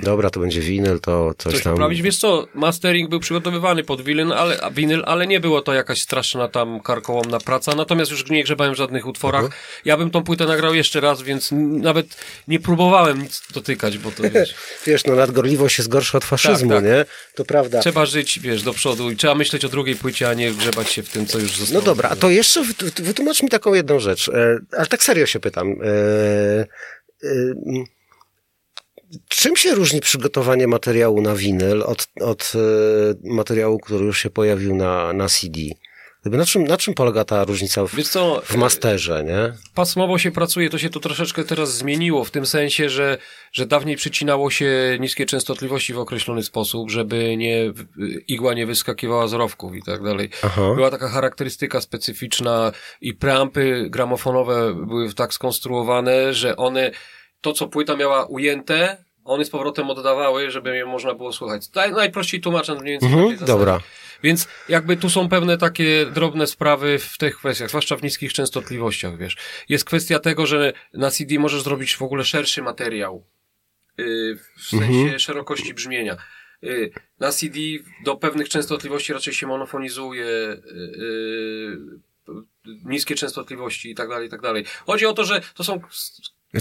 dobra, 0.02 0.30
to 0.30 0.40
będzie 0.40 0.62
winyl, 0.62 1.00
to 1.00 1.34
coś, 1.38 1.54
Coś 1.54 1.64
tam. 1.64 1.74
poprawić. 1.74 2.02
Wiesz 2.02 2.18
co, 2.18 2.48
mastering 2.54 3.10
był 3.10 3.20
przygotowywany 3.20 3.84
pod 3.84 4.02
winyl 4.02 4.34
ale, 4.34 4.60
winyl, 4.72 5.04
ale 5.06 5.28
nie 5.28 5.40
było 5.40 5.62
to 5.62 5.74
jakaś 5.74 6.02
straszna 6.02 6.48
tam 6.48 6.80
karkołomna 6.80 7.40
praca, 7.40 7.76
natomiast 7.76 8.12
już 8.12 8.30
nie 8.30 8.44
grzebałem 8.44 8.74
w 8.74 8.78
żadnych 8.78 9.08
utworach. 9.08 9.44
Mhm. 9.44 9.62
Ja 9.86 9.98
bym 9.98 10.12
tą 10.12 10.24
płytę 10.24 10.46
nagrał 10.46 10.74
jeszcze 10.76 11.00
raz, 11.00 11.22
więc 11.22 11.50
nawet 11.82 12.18
nie 12.48 12.60
próbowałem 12.60 13.22
nic 13.24 13.42
dotykać, 13.54 13.98
bo 13.98 14.12
to 14.12 14.24
wiesz, 14.34 14.56
Wiesz, 14.86 15.06
no 15.06 15.16
nadgorliwość 15.16 15.78
jest 15.78 15.90
gorsza 15.90 16.18
od 16.18 16.26
faszyzmu, 16.26 16.70
Tak, 16.70 16.78
tak. 16.78 16.86
nie? 16.86 17.06
To 17.36 17.46
prawda. 17.46 17.71
Trzeba 17.80 18.06
żyć, 18.06 18.40
wiesz, 18.40 18.64
do 18.64 18.74
przodu 18.74 19.12
i 19.12 19.16
trzeba 19.16 19.36
myśleć 19.36 19.66
o 19.66 19.70
drugiej 19.70 19.96
płycie, 19.96 20.30
a 20.30 20.34
nie 20.34 20.52
grzebać 20.52 20.92
się 20.92 21.04
w 21.04 21.10
tym, 21.10 21.26
co 21.26 21.40
już 21.40 21.58
zostało. 21.58 21.80
No 21.80 21.86
dobra, 21.86 22.10
a 22.10 22.16
to 22.16 22.30
jeszcze 22.30 22.62
wyt- 22.62 23.02
wytłumacz 23.02 23.44
mi 23.44 23.50
taką 23.50 23.74
jedną 23.74 24.00
rzecz, 24.00 24.30
e, 24.30 24.60
ale 24.78 24.88
tak 24.88 25.04
serio 25.04 25.26
się 25.26 25.40
pytam. 25.40 25.76
E, 25.84 26.68
e, 27.24 27.28
czym 29.28 29.56
się 29.56 29.76
różni 29.76 30.02
przygotowanie 30.02 30.68
materiału 30.68 31.22
na 31.22 31.36
winyl 31.36 31.84
od, 31.84 32.08
od 32.22 32.54
materiału, 33.24 33.80
który 33.80 34.06
już 34.06 34.20
się 34.20 34.30
pojawił 34.30 34.76
na, 34.76 35.14
na 35.14 35.30
CD? 35.30 35.60
Gdyby 36.22 36.38
na 36.38 36.46
czym, 36.46 36.64
na 36.64 36.78
czym 36.78 36.94
polega 36.94 37.26
ta 37.26 37.44
różnica 37.44 37.86
w, 37.86 38.04
co, 38.04 38.42
w 38.46 38.56
masterze, 38.56 39.24
nie? 39.24 39.54
pasmowo 39.76 40.18
się 40.18 40.32
pracuje, 40.32 40.70
to 40.70 40.78
się 40.78 40.90
to 40.90 41.00
troszeczkę 41.00 41.44
teraz 41.44 41.78
zmieniło, 41.78 42.24
w 42.24 42.32
tym 42.32 42.46
sensie, 42.46 42.90
że, 42.90 43.18
że 43.52 43.66
dawniej 43.66 43.96
przycinało 43.96 44.52
się 44.52 44.98
niskie 45.00 45.26
częstotliwości 45.26 45.94
w 45.94 46.00
określony 46.00 46.44
sposób, 46.44 46.92
żeby 46.92 47.38
nie, 47.38 47.74
igła 48.28 48.54
nie 48.54 48.66
wyskakiwała 48.66 49.28
z 49.28 49.34
rowków 49.34 49.76
i 49.76 49.84
tak 49.84 50.04
dalej. 50.04 50.30
Aha. 50.44 50.74
Była 50.76 50.92
taka 50.92 51.10
charakterystyka 51.10 51.82
specyficzna 51.82 52.72
i 53.02 53.14
preampy 53.14 53.88
gramofonowe 53.90 54.74
były 54.88 55.14
tak 55.14 55.34
skonstruowane, 55.34 56.34
że 56.34 56.58
one, 56.58 56.92
to 57.42 57.54
co 57.54 57.68
płyta 57.68 57.96
miała 57.96 58.26
ujęte, 58.26 59.04
one 59.26 59.46
z 59.46 59.50
powrotem 59.50 59.90
oddawały, 59.90 60.52
żeby 60.52 60.78
je 60.78 60.86
można 60.86 61.14
było 61.14 61.34
słuchać. 61.34 61.74
Naj, 61.76 61.92
najprościej 61.92 62.42
tłumacząc 62.42 62.82
mniej 62.82 62.94
więcej 62.94 63.10
Mhm, 63.10 63.24
takiej 63.26 63.40
zasady. 63.40 63.60
Więc 64.24 64.48
jakby 64.70 64.98
tu 64.98 65.10
są 65.10 65.30
pewne 65.30 65.58
takie 65.58 66.06
drobne 66.06 66.48
sprawy 66.48 67.00
w 67.00 67.18
tych 67.18 67.38
kwestiach, 67.38 67.70
zwłaszcza 67.70 67.96
w 67.98 68.04
niskich 68.04 68.34
częstotliwościach, 68.34 69.18
wiesz. 69.18 69.38
Jest 69.70 69.86
kwestia 69.86 70.20
tego, 70.20 70.46
że 70.46 70.74
na 70.94 71.12
CD 71.12 71.40
możesz 71.40 71.62
zrobić 71.62 71.96
w 71.96 72.02
ogóle 72.02 72.24
szerszy 72.24 72.62
materiał. 72.62 73.26
Yy, 73.98 74.40
w 74.58 74.64
sensie 74.64 74.86
Mhm. 74.86 75.20
szerokości 75.20 75.74
brzmienia. 75.74 76.18
Yy, 76.62 76.92
na 77.20 77.32
CD 77.32 77.60
do 78.06 78.16
pewnych 78.16 78.50
częstotliwości 78.50 79.14
raczej 79.14 79.34
się 79.34 79.48
monofonizuje, 79.48 80.26
yy, 80.26 81.78
yy, 82.28 82.42
niskie 82.86 83.16
częstotliwości 83.16 83.92
i 83.92 83.96
tak 83.96 84.10
dalej, 84.10 84.28
i 84.28 84.30
tak 84.30 84.42
dalej. 84.42 84.66
Chodzi 84.86 85.06
o 85.06 85.14
to, 85.14 85.24
że 85.24 85.42
to 85.56 85.64
są, 85.64 85.82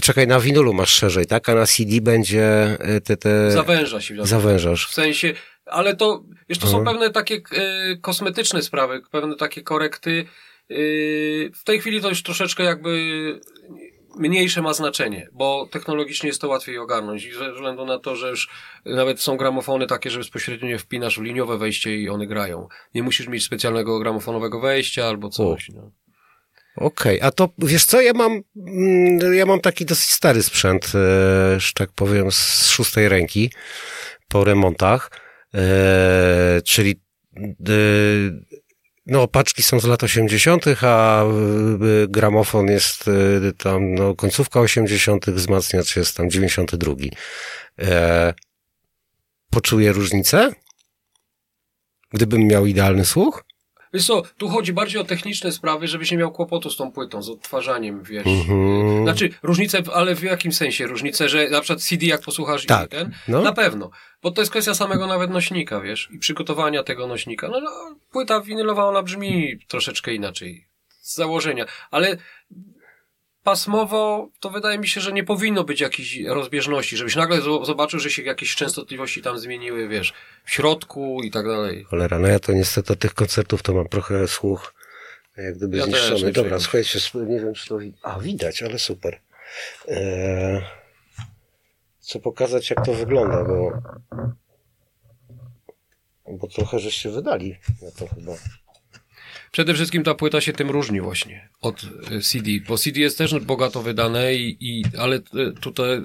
Czekaj, 0.01 0.27
na 0.27 0.39
winulu 0.39 0.73
masz 0.73 0.93
szerzej, 0.93 1.25
tak? 1.25 1.49
A 1.49 1.55
na 1.55 1.65
CD 1.65 2.01
będzie 2.01 2.77
y, 2.97 3.01
te, 3.01 3.17
te... 3.17 3.51
zawęża 3.51 4.01
się. 4.01 4.15
zawężasz. 4.25 4.87
W 4.87 4.93
sensie, 4.93 5.33
ale 5.65 5.95
to, 5.95 6.23
to 6.59 6.67
są 6.67 6.77
Mhm. 6.79 6.85
pewne 6.85 7.09
takie 7.09 7.35
e, 7.35 7.95
kosmetyczne 8.01 8.61
sprawy, 8.61 9.01
pewne 9.11 9.35
takie 9.35 9.61
korekty. 9.61 10.25
E, 10.69 10.75
w 11.53 11.63
tej 11.65 11.79
chwili 11.79 12.01
to 12.01 12.09
już 12.09 12.23
troszeczkę 12.23 12.63
jakby 12.63 12.99
mniejsze 14.15 14.61
ma 14.61 14.73
znaczenie, 14.73 15.27
bo 15.33 15.67
technologicznie 15.71 16.27
jest 16.27 16.41
to 16.41 16.47
łatwiej 16.47 16.77
ogarnąć 16.77 17.25
i 17.25 17.33
ze 17.33 17.53
względu 17.53 17.85
na 17.85 17.99
to, 17.99 18.15
że 18.15 18.29
już 18.29 18.49
nawet 18.85 19.21
są 19.21 19.37
gramofony 19.37 19.87
takie, 19.87 20.09
że 20.09 20.17
bezpośrednio 20.17 20.69
je 20.69 20.77
wpinasz 20.77 21.19
w 21.19 21.21
liniowe 21.21 21.57
wejście 21.57 21.95
i 21.97 22.09
one 22.09 22.27
grają. 22.27 22.67
Nie 22.93 23.03
musisz 23.03 23.27
mieć 23.27 23.43
specjalnego 23.43 23.99
gramofonowego 23.99 24.59
wejścia 24.59 25.05
albo 25.05 25.29
coś. 25.29 25.69
No. 25.69 25.91
Okej, 26.75 27.21
a 27.21 27.31
to 27.31 27.49
wiesz 27.57 27.85
co, 27.85 28.01
ja 28.01 28.13
mam, 28.13 28.41
mm, 28.67 29.33
ja 29.33 29.45
mam 29.45 29.59
taki 29.61 29.85
dosyć 29.85 30.09
stary 30.09 30.43
sprzęt, 30.43 30.85
e, 30.85 30.89
że 31.59 31.73
tak 31.75 31.89
powiem, 31.95 32.31
z 32.31 32.67
szóstej 32.67 33.09
ręki 33.09 33.51
po 34.27 34.43
remontach, 34.43 35.11
czyli 36.63 37.01
e, 37.69 37.73
no 39.05 39.27
paczki 39.27 39.63
są 39.63 39.79
z 39.79 39.85
lat 39.85 40.03
80., 40.03 40.65
a 40.81 41.23
e, 41.23 41.27
gramofon 42.07 42.67
jest 42.67 43.05
e, 43.07 43.53
tam 43.53 43.95
no, 43.95 44.15
końcówka 44.15 44.59
80., 44.59 45.29
wzmacniacz 45.29 45.95
jest 45.95 46.17
tam 46.17 46.29
92. 46.29 46.93
E, 47.79 48.33
poczuję 49.49 49.91
różnicę? 49.91 50.51
Gdybym 52.09 52.47
miał 52.47 52.65
idealny 52.65 53.05
słuch? 53.05 53.43
Wiesz 53.93 54.05
co, 54.07 54.21
tu 54.37 54.49
chodzi 54.49 54.73
bardziej 54.73 55.01
o 55.01 55.03
techniczne 55.03 55.51
sprawy, 55.51 55.87
żebyś 55.87 56.11
nie 56.11 56.17
miał 56.17 56.31
kłopotu 56.31 56.69
z 56.69 56.77
tą 56.77 56.91
płytą, 56.91 57.21
z 57.21 57.29
odtwarzaniem, 57.29 58.03
wiesz. 58.03 58.27
Mhm. 58.27 59.03
Znaczy, 59.03 59.29
różnice, 59.43 59.81
ale 59.93 60.15
w 60.15 60.23
jakim 60.23 60.51
sensie? 60.51 60.87
Różnice, 60.87 61.29
że 61.29 61.49
na 61.49 61.61
przykład 61.61 61.81
CD 61.81 62.05
jak 62.05 62.21
posłuchasz 62.21 62.65
Tak, 62.65 62.87
i 62.87 62.89
ten? 62.89 63.11
no. 63.27 63.41
Na 63.41 63.53
pewno. 63.53 63.89
Bo 64.23 64.31
to 64.31 64.41
jest 64.41 64.51
kwestia 64.51 64.75
samego 64.75 65.07
nawet 65.07 65.31
nośnika, 65.31 65.81
wiesz, 65.81 66.09
i 66.11 66.19
przygotowania 66.19 66.83
tego 66.83 67.07
nośnika. 67.07 67.47
No, 67.47 67.59
no 67.59 67.95
płyta 68.11 68.41
winylowa, 68.41 68.85
ona 68.85 69.03
brzmi 69.03 69.59
troszeczkę 69.67 70.13
inaczej. 70.13 70.65
Z 71.01 71.15
założenia. 71.15 71.65
Ale 71.91 72.17
pasmowo 73.43 74.29
to 74.39 74.49
wydaje 74.49 74.79
mi 74.79 74.87
się, 74.87 75.01
że 75.01 75.11
nie 75.13 75.23
powinno 75.23 75.63
być 75.63 75.81
jakiejś 75.81 76.19
rozbieżności, 76.23 76.97
żebyś 76.97 77.15
nagle 77.15 77.41
zo- 77.41 77.65
zobaczył, 77.65 77.99
że 77.99 78.09
się 78.09 78.21
jakieś 78.23 78.55
częstotliwości 78.55 79.21
tam 79.21 79.39
zmieniły, 79.39 79.87
wiesz, 79.87 80.13
w 80.45 80.51
środku 80.51 81.21
i 81.23 81.31
tak 81.31 81.45
dalej. 81.45 81.83
Cholera, 81.83 82.19
no 82.19 82.27
ja 82.27 82.39
to 82.39 82.51
niestety 82.51 82.93
od 82.93 82.99
tych 82.99 83.13
koncertów 83.13 83.63
to 83.63 83.73
mam 83.73 83.87
trochę 83.87 84.27
słuch 84.27 84.73
jak 85.37 85.57
gdyby 85.57 85.77
Ja 85.77 85.83
zniszczony. 85.85 86.31
Dobra, 86.31 86.59
słuchajcie, 86.59 86.99
nie 87.15 87.39
wiem 87.39 87.53
czy 87.53 87.67
to... 87.69 87.79
A, 88.03 88.19
widać, 88.19 88.63
ale 88.63 88.79
super. 88.79 89.19
Eee, 89.87 90.61
chcę 92.01 92.19
pokazać 92.19 92.69
jak 92.69 92.85
to 92.85 92.93
wygląda, 92.93 93.43
bo 93.43 93.71
bo 96.39 96.47
trochę 96.47 96.79
żeście 96.79 97.09
wydali 97.09 97.57
na 97.81 97.91
to 97.91 98.15
chyba. 98.15 98.31
Przede 99.51 99.73
wszystkim 99.73 100.03
ta 100.03 100.13
płyta 100.15 100.41
się 100.41 100.53
tym 100.53 100.69
różni 100.69 101.01
właśnie 101.01 101.49
od 101.61 101.83
y, 101.83 102.21
CD, 102.21 102.49
bo 102.67 102.77
CD 102.77 102.99
jest 102.99 103.17
też 103.17 103.39
bogato 103.39 103.81
wydane, 103.81 104.35
i, 104.35 104.57
i, 104.59 104.83
ale 104.99 105.15
y, 105.15 105.21
tutaj 105.61 106.01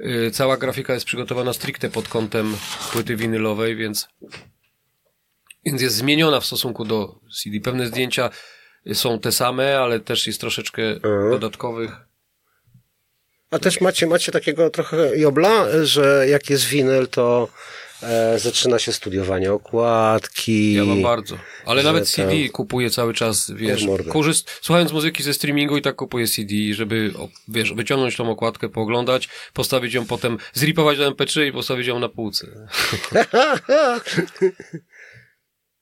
y, 0.00 0.30
cała 0.30 0.56
grafika 0.56 0.94
jest 0.94 1.06
przygotowana 1.06 1.52
stricte 1.52 1.90
pod 1.90 2.08
kątem 2.08 2.56
płyty 2.92 3.16
winylowej, 3.16 3.76
więc, 3.76 4.08
więc 5.64 5.82
jest 5.82 5.96
zmieniona 5.96 6.40
w 6.40 6.46
stosunku 6.46 6.84
do 6.84 7.20
CD. 7.42 7.60
Pewne 7.60 7.86
zdjęcia 7.86 8.30
są 8.94 9.20
te 9.20 9.32
same, 9.32 9.78
ale 9.78 10.00
też 10.00 10.26
jest 10.26 10.40
troszeczkę 10.40 10.82
Mhm. 10.82 11.30
dodatkowych. 11.30 11.90
A 13.50 13.58
też 13.58 13.80
macie, 13.80 14.06
macie 14.06 14.32
takiego 14.32 14.70
trochę 14.70 15.18
jobla, 15.18 15.66
że 15.82 16.26
jak 16.28 16.50
jest 16.50 16.64
winyl, 16.64 17.08
to 17.08 17.48
e, 18.02 18.38
zaczyna 18.38 18.78
się 18.78 18.92
studiowanie 18.92 19.52
okładki. 19.52 20.74
Ja 20.74 20.84
mam 20.84 21.02
bardzo. 21.02 21.36
Ale 21.66 21.82
nawet 21.82 22.08
CD 22.08 22.48
kupuję 22.48 22.90
cały 22.90 23.14
czas, 23.14 23.50
wiesz, 23.50 23.86
korzyst, 24.08 24.50
słuchając 24.62 24.92
muzyki 24.92 25.22
ze 25.22 25.34
streamingu 25.34 25.76
i 25.76 25.82
tak 25.82 25.96
kupuję 25.96 26.26
CD, 26.26 26.54
żeby, 26.72 27.12
wiesz, 27.48 27.72
wyciągnąć 27.72 28.16
tą 28.16 28.30
okładkę, 28.30 28.68
pooglądać, 28.68 29.28
postawić 29.52 29.94
ją 29.94 30.06
potem, 30.06 30.38
zripować 30.52 30.98
do 30.98 31.10
MP3 31.10 31.46
i 31.46 31.52
postawić 31.52 31.86
ją 31.86 31.98
na 31.98 32.08
półce. 32.08 32.46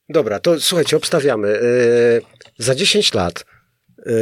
Dobra, 0.08 0.38
to 0.38 0.60
słuchajcie, 0.60 0.96
obstawiamy. 0.96 1.48
Yy, 1.48 2.22
za 2.58 2.74
10 2.74 3.14
lat 3.14 3.44
yy, 4.06 4.14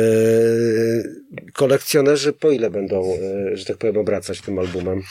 kolekcjonerzy 1.53 2.33
po 2.33 2.51
ile 2.51 2.71
będą, 2.71 3.03
yy, 3.05 3.57
że 3.57 3.65
tak 3.65 3.77
powiem, 3.77 3.97
obracać 3.97 4.41
tym 4.41 4.59
albumem? 4.59 5.03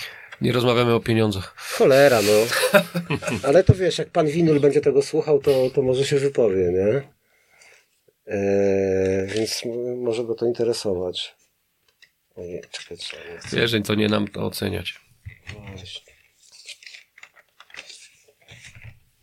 Nie 0.41 0.51
rozmawiamy 0.51 0.93
o 0.93 0.99
pieniądzach. 0.99 1.55
Cholera, 1.57 2.19
no. 2.21 2.31
Ale 3.43 3.63
to 3.63 3.73
wiesz, 3.73 3.97
jak 3.97 4.09
pan 4.09 4.27
Winyl 4.27 4.59
będzie 4.59 4.81
tego 4.81 5.01
słuchał, 5.01 5.39
to, 5.39 5.69
to 5.69 5.81
może 5.81 6.05
się 6.05 6.19
wypowie, 6.19 6.71
nie? 6.71 7.15
Yy, 8.27 9.27
więc 9.27 9.63
może 9.97 10.23
go 10.23 10.35
to 10.35 10.45
interesować. 10.45 11.35
Czekaj, 12.71 12.97
nie. 13.31 13.59
Wiesz, 13.59 13.71
że 13.71 13.81
to 13.81 13.95
nie 13.95 14.07
nam 14.07 14.27
to 14.27 14.45
oceniać. 14.45 14.99
Właśnie. 15.69 16.15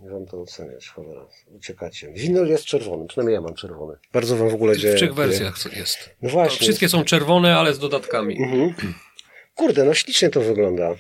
Nie 0.01 0.11
wam 0.11 0.27
to 0.27 0.41
oceniać, 0.41 0.89
cholera. 0.89 1.27
Uciekacie. 1.47 2.13
Winyl 2.13 2.47
jest 2.49 2.65
czerwony, 2.65 3.07
przynajmniej 3.07 3.35
ja 3.35 3.41
mam 3.41 3.55
czerwony. 3.55 3.99
Bardzo 4.13 4.37
wam 4.37 4.49
w 4.51 4.55
ogóle 4.55 4.75
W 4.75 4.79
dzieje. 4.79 4.95
trzech 4.95 5.15
wersjach 5.15 5.77
jest. 5.77 6.11
No 6.23 6.31
właśnie. 6.31 6.59
Wszystkie 6.59 6.89
są 6.89 7.05
czerwone, 7.05 7.57
ale 7.57 7.75
z 7.75 7.79
dodatkami. 7.79 8.43
Mhm. 8.43 8.75
Kurde, 9.55 9.85
no 9.85 9.95
ślicznie 9.95 10.31
to 10.31 10.41
wygląda. 10.41 10.95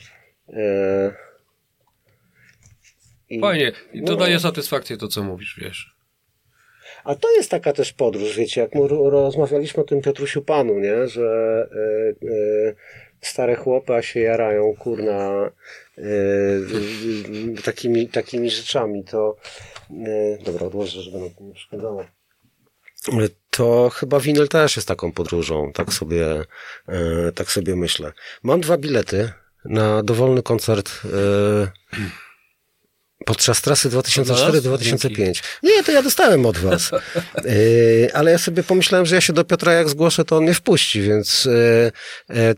Eee... 0.48 1.10
I- 3.28 3.40
Fajnie. 3.40 3.72
I 3.92 4.02
to 4.02 4.12
No. 4.12 4.18
daje 4.18 4.38
satysfakcję 4.40 4.96
to, 4.96 5.08
co 5.08 5.22
mówisz, 5.22 5.58
wiesz. 5.62 5.96
A 7.04 7.14
to 7.14 7.30
jest 7.32 7.50
taka 7.50 7.72
też 7.72 7.92
podróż, 7.92 8.36
wiecie, 8.36 8.60
jak 8.60 8.70
rozmawialiśmy 9.10 9.82
o 9.82 9.86
tym 9.86 10.00
Piotrusiu 10.02 10.42
Panu, 10.42 10.78
nie? 10.78 11.08
Że 11.08 11.22
e, 11.72 12.26
e, 12.28 12.74
stare 13.20 13.54
chłopy 13.56 13.94
a 13.94 14.02
się 14.02 14.20
jarają, 14.20 14.74
kurna, 14.78 15.30
e, 15.98 16.02
e, 16.02 17.62
takimi, 17.64 18.08
takimi 18.08 18.50
rzeczami, 18.50 19.04
to 19.04 19.36
e, 19.90 20.38
dobra, 20.44 20.66
odłożę, 20.66 21.02
żeby 21.02 21.18
nam 21.18 21.30
to 21.30 21.44
nie 21.44 21.54
przeszkadzało. 21.54 22.04
E, 23.52 23.56
To 23.56 23.90
chyba 23.94 24.20
winyl 24.20 24.48
też 24.48 24.76
jest 24.76 24.88
taką 24.88 25.12
podróżą, 25.12 25.72
tak 25.74 25.92
sobie, 25.92 26.44
e, 26.88 27.32
tak 27.34 27.50
sobie 27.50 27.76
myślę. 27.76 28.12
Mam 28.42 28.60
dwa 28.60 28.76
bilety 28.76 29.32
na 29.64 30.02
dowolny 30.02 30.42
koncert 30.42 31.00
e, 31.04 31.72
podczas 33.26 33.62
trasy 33.62 33.90
2004-2005. 33.90 35.42
Nie, 35.62 35.82
to 35.84 35.92
ja 35.92 36.02
dostałem 36.02 36.46
od 36.46 36.58
was. 36.58 36.90
Yy, 37.44 38.10
ale 38.14 38.30
ja 38.30 38.38
sobie 38.38 38.62
pomyślałem, 38.62 39.06
że 39.06 39.14
ja 39.14 39.20
się 39.20 39.32
do 39.32 39.44
Piotra 39.44 39.72
jak 39.72 39.88
zgłoszę, 39.88 40.24
to 40.24 40.36
on 40.36 40.42
mnie 40.42 40.54
wpuści, 40.54 41.02
więc 41.02 41.48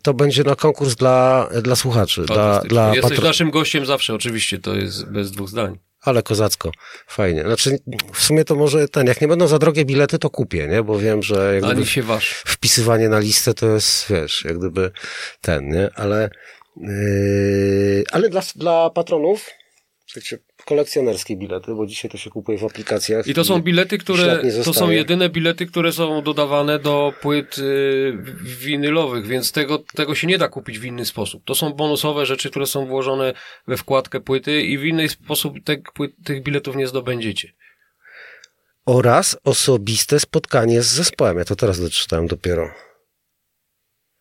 to 0.03 0.15
będzie 0.15 0.43
na 0.43 0.57
konkurs 0.57 0.95
dla, 0.95 1.49
dla 1.63 1.77
słuchaczy, 1.77 2.23
dla, 2.23 2.61
dla 2.61 2.95
Jesteś 2.95 3.11
patro... 3.11 3.29
naszym 3.29 3.51
gościem 3.51 3.87
zawsze, 3.87 4.15
oczywiście, 4.15 4.59
to 4.59 4.75
jest 4.75 5.05
bez 5.05 5.31
dwóch 5.31 5.49
zdań. 5.49 5.79
Ale 6.05 6.23
kozacko, 6.23 6.71
fajnie. 7.07 7.43
Znaczy, 7.43 7.79
w 8.13 8.23
sumie 8.23 8.45
to 8.45 8.55
może 8.55 8.89
ten, 8.89 9.07
jak 9.07 9.21
nie 9.21 9.29
będą 9.29 9.47
za 9.47 9.59
drogie 9.59 9.85
bilety, 9.85 10.19
to 10.19 10.31
kupię, 10.31 10.69
nie? 10.69 10.83
Bo 10.83 10.99
wiem, 10.99 11.23
że 11.23 11.55
jak 11.55 11.65
gdyby 11.65 11.77
Ani 11.81 11.87
się 11.87 12.03
waż. 12.03 12.31
wpisywanie 12.47 13.09
na 13.09 13.19
listę 13.19 13.55
to 13.55 13.67
jest, 13.67 14.07
wiesz, 14.11 14.45
jak 14.45 14.59
gdyby 14.59 14.91
ten, 15.41 15.69
nie? 15.69 15.91
Ale, 15.95 16.31
yy, 16.77 18.05
ale 18.13 18.29
dla, 18.29 18.43
dla 18.57 18.91
patronów 18.91 19.51
Słuchajcie, 20.07 20.39
kolekcjonerskie 20.65 21.37
bilety, 21.37 21.75
bo 21.75 21.87
dzisiaj 21.87 22.11
to 22.11 22.19
się 22.19 22.31
kupuje 22.31 22.59
w 22.59 22.65
aplikacjach. 22.65 23.27
I 23.27 23.35
to 23.35 23.45
są 23.45 23.63
bilety, 23.63 23.99
które, 23.99 24.43
to 24.65 24.75
są 24.75 24.91
jedyne 24.91 25.29
bilety, 25.29 25.67
które 25.67 25.93
są 25.93 26.23
dodawane 26.23 26.79
do 26.79 27.13
płyt 27.21 27.59
y, 27.59 28.19
winylowych, 28.43 29.27
więc 29.27 29.53
tego, 29.53 29.79
tego 29.79 30.15
się 30.15 30.27
nie 30.27 30.39
da 30.39 30.49
kupić 30.49 30.79
w 30.79 30.85
inny 30.85 31.05
sposób. 31.05 31.45
To 31.45 31.55
są 31.55 31.73
bonusowe 31.73 32.27
rzeczy, 32.27 32.51
które 32.51 32.67
są 32.67 32.87
włożone 32.87 33.35
we 33.67 33.77
wkładkę 33.77 34.21
płyty 34.21 34.63
i 34.63 34.79
w 34.79 34.85
inny 34.85 35.09
sposób 35.09 35.55
te, 35.65 35.77
płyt, 35.95 36.13
tych 36.25 36.43
biletów 36.43 36.77
nie 36.77 36.87
zdobędziecie. 36.87 37.53
Oraz 38.87 39.37
osobiste 39.45 40.21
spotkanie 40.21 40.83
z 40.83 40.87
zespołem. 40.87 41.39
Ja 41.39 41.45
to 41.45 41.57
teraz 41.57 41.81
doczytałem 41.81 42.27
dopiero. 42.27 42.71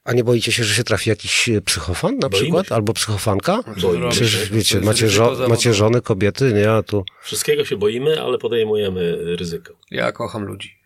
A 0.04 0.14
nie 0.14 0.24
boicie 0.24 0.52
się, 0.52 0.64
że 0.64 0.74
się 0.76 0.84
trafi 0.84 1.10
jakiś 1.10 1.50
e, 1.50 1.62
psychofan 1.62 2.18
na 2.18 2.30
Boimy 2.30 2.44
przykład? 2.44 2.68
się. 2.68 2.76
Albo 2.76 2.94
psychofanka? 2.94 3.60
Boimy 3.82 4.04
się. 4.04 4.10
Przecież 4.10 4.50
To 4.50 4.56
wiecie, 4.56 4.82
macie, 4.82 5.10
żo- 5.10 5.48
macie 5.50 5.74
żony, 5.74 6.02
kobiety, 6.02 6.54
nie? 6.54 6.72
A 6.72 6.84
tu... 6.84 7.06
Wszystkiego 7.24 7.66
się 7.66 7.78
boimy, 7.78 8.22
ale 8.22 8.38
podejmujemy 8.38 9.18
ryzyko. 9.36 9.74
Ja 9.92 10.12
kocham 10.12 10.44
ludzi. 10.44 10.78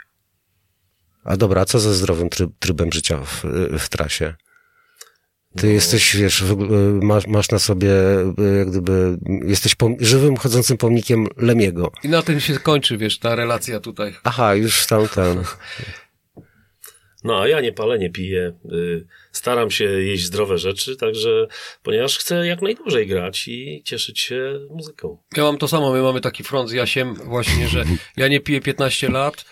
A 1.24 1.38
dobra, 1.38 1.62
a 1.62 1.66
co 1.66 1.80
ze 1.80 1.94
zdrowym 1.94 2.30
tryb, 2.30 2.50
trybem 2.60 2.92
życia 2.94 3.18
w, 3.18 3.44
w 3.80 3.90
trasie? 3.90 4.34
Ty 5.58 5.74
jesteś, 5.74 6.16
wiesz, 6.16 6.44
w, 6.44 6.58
masz, 7.04 7.28
masz 7.28 7.50
na 7.52 7.60
sobie, 7.60 7.92
e, 8.38 8.58
jak 8.58 8.70
gdyby, 8.70 9.18
jesteś 9.46 9.76
pom- 9.76 9.96
żywym, 10.00 10.38
chodzącym 10.38 10.78
pomnikiem 10.78 11.28
Lemiego. 11.38 11.92
I 12.04 12.10
na 12.10 12.22
tym 12.22 12.40
się 12.40 12.60
kończy, 12.60 12.98
wiesz, 12.98 13.20
ta 13.20 13.36
relacja 13.36 13.80
tutaj. 13.80 14.16
Aha, 14.24 14.56
już 14.56 14.86
tam 14.88 15.08
ten. 15.08 15.44
No, 17.24 17.42
a 17.42 17.48
ja 17.48 17.62
nie 17.62 17.74
palę, 17.74 18.00
nie 18.00 18.10
piję. 18.10 18.54
y, 18.72 19.08
Staram 19.32 19.72
się 19.72 19.86
jeść 19.86 20.24
zdrowe 20.24 20.58
rzeczy, 20.58 20.96
także, 20.96 21.48
ponieważ 21.84 22.18
chcę 22.18 22.48
jak 22.48 22.62
najdłużej 22.62 23.08
grać 23.08 23.48
i 23.48 23.82
cieszyć 23.86 24.20
się 24.20 24.60
muzyką. 24.70 25.18
Ja 25.38 25.44
mam 25.44 25.58
to 25.58 25.68
samo, 25.68 25.92
my 25.94 26.02
mamy 26.02 26.22
taki 26.22 26.44
front 26.44 26.70
z 26.70 26.74
Jasiem 26.74 27.16
właśnie, 27.16 27.68
że 27.68 27.84
ja 28.18 28.28
nie 28.28 28.40
piję 28.40 28.62
15 28.62 29.10
lat, 29.10 29.46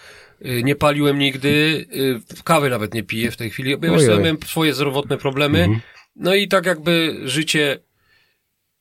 y, 0.46 0.64
nie 0.64 0.76
paliłem 0.76 1.20
nigdy, 1.20 1.48
y, 2.40 2.44
kawy 2.44 2.70
nawet 2.70 2.94
nie 2.94 3.04
piję 3.04 3.32
w 3.32 3.38
tej 3.38 3.50
chwili, 3.50 3.72
ja 3.72 3.92
Ojej. 3.94 4.08
miałem 4.10 4.38
swoje 4.46 4.74
zdrowotne 4.74 5.18
problemy, 5.18 5.68
no 6.16 6.36
i 6.36 6.48
tak 6.48 6.66
jakby 6.66 7.16
życie 7.26 7.80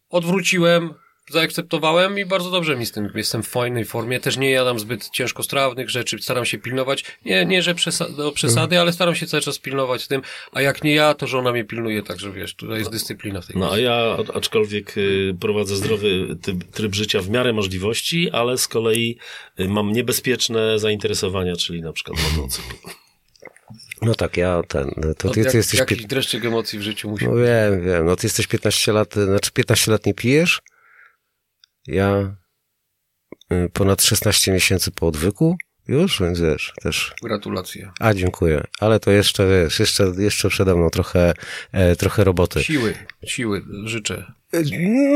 odwróciłem, 0.08 0.94
zaakceptowałem 1.30 2.18
i 2.18 2.24
bardzo 2.24 2.50
dobrze 2.50 2.76
mi 2.76 2.86
z 2.86 2.92
tym, 2.92 3.08
jestem 3.14 3.42
w 3.42 3.48
fajnej 3.48 3.84
formie, 3.84 4.20
też 4.20 4.36
nie 4.36 4.50
jadam 4.50 4.78
zbyt 4.78 5.10
ciężkostrawnych 5.10 5.90
rzeczy, 5.90 6.16
staram 6.20 6.44
się 6.44 6.58
pilnować, 6.58 7.04
nie, 7.24 7.46
nie 7.46 7.62
że 7.62 7.74
przesa- 7.74 8.16
do 8.16 8.32
przesady, 8.32 8.80
ale 8.80 8.92
staram 8.92 9.14
się 9.14 9.26
cały 9.26 9.40
czas 9.42 9.58
pilnować 9.58 10.02
z 10.02 10.08
tym, 10.08 10.22
a 10.52 10.60
jak 10.60 10.84
nie 10.84 10.94
ja, 10.94 11.14
to 11.14 11.26
żona 11.26 11.52
mnie 11.52 11.64
pilnuje, 11.64 12.02
także 12.02 12.32
wiesz, 12.32 12.54
tutaj 12.54 12.78
jest 12.78 12.90
dyscyplina 12.90 13.40
w 13.40 13.46
tej 13.46 13.56
No, 13.56 13.72
a 13.72 13.78
ja 13.78 14.16
aczkolwiek 14.34 14.98
y, 14.98 15.36
prowadzę 15.40 15.76
zdrowy 15.76 16.36
typ, 16.42 16.64
tryb 16.64 16.94
życia 16.94 17.20
w 17.20 17.30
miarę 17.30 17.52
możliwości, 17.52 18.30
ale 18.30 18.58
z 18.58 18.68
kolei 18.68 19.18
y, 19.60 19.68
mam 19.68 19.92
niebezpieczne 19.92 20.78
zainteresowania, 20.78 21.56
czyli 21.56 21.82
na 21.82 21.92
przykład 21.92 22.18
motocykl. 22.36 22.74
No 24.02 24.14
tak, 24.14 24.36
ja 24.36 24.62
ten, 24.68 24.90
to 25.18 25.30
ty, 25.30 25.40
jak, 25.40 25.50
ty 25.50 25.56
jesteś... 25.56 25.80
jakiś 25.80 25.98
Pię- 25.98 26.06
dreszczyk 26.06 26.44
emocji 26.44 26.78
w 26.78 26.82
życiu 26.82 27.10
musi 27.10 27.24
no 27.24 27.34
wiem, 27.34 27.84
wiem, 27.84 28.06
no 28.06 28.16
ty 28.16 28.26
jesteś 28.26 28.46
15 28.46 28.92
lat, 28.92 29.14
znaczy 29.14 29.52
15 29.52 29.92
lat 29.92 30.06
nie 30.06 30.14
pijesz? 30.14 30.60
Ja 31.86 32.36
y, 33.52 33.68
ponad 33.72 34.02
16 34.02 34.52
miesięcy 34.52 34.90
po 34.90 35.06
odwyku 35.06 35.56
już, 35.88 36.20
więc 36.20 36.40
wiesz, 36.40 36.72
też... 36.82 37.14
Gratulacje. 37.22 37.90
A, 38.00 38.14
dziękuję. 38.14 38.64
Ale 38.80 39.00
to 39.00 39.10
jeszcze, 39.10 39.48
wiesz, 39.48 39.80
jeszcze, 39.80 40.12
jeszcze 40.18 40.48
przede 40.48 40.74
mną 40.74 40.90
trochę, 40.90 41.34
e, 41.72 41.96
trochę 41.96 42.24
roboty. 42.24 42.64
Siły, 42.64 42.94
siły 43.26 43.62
życzę. 43.84 44.32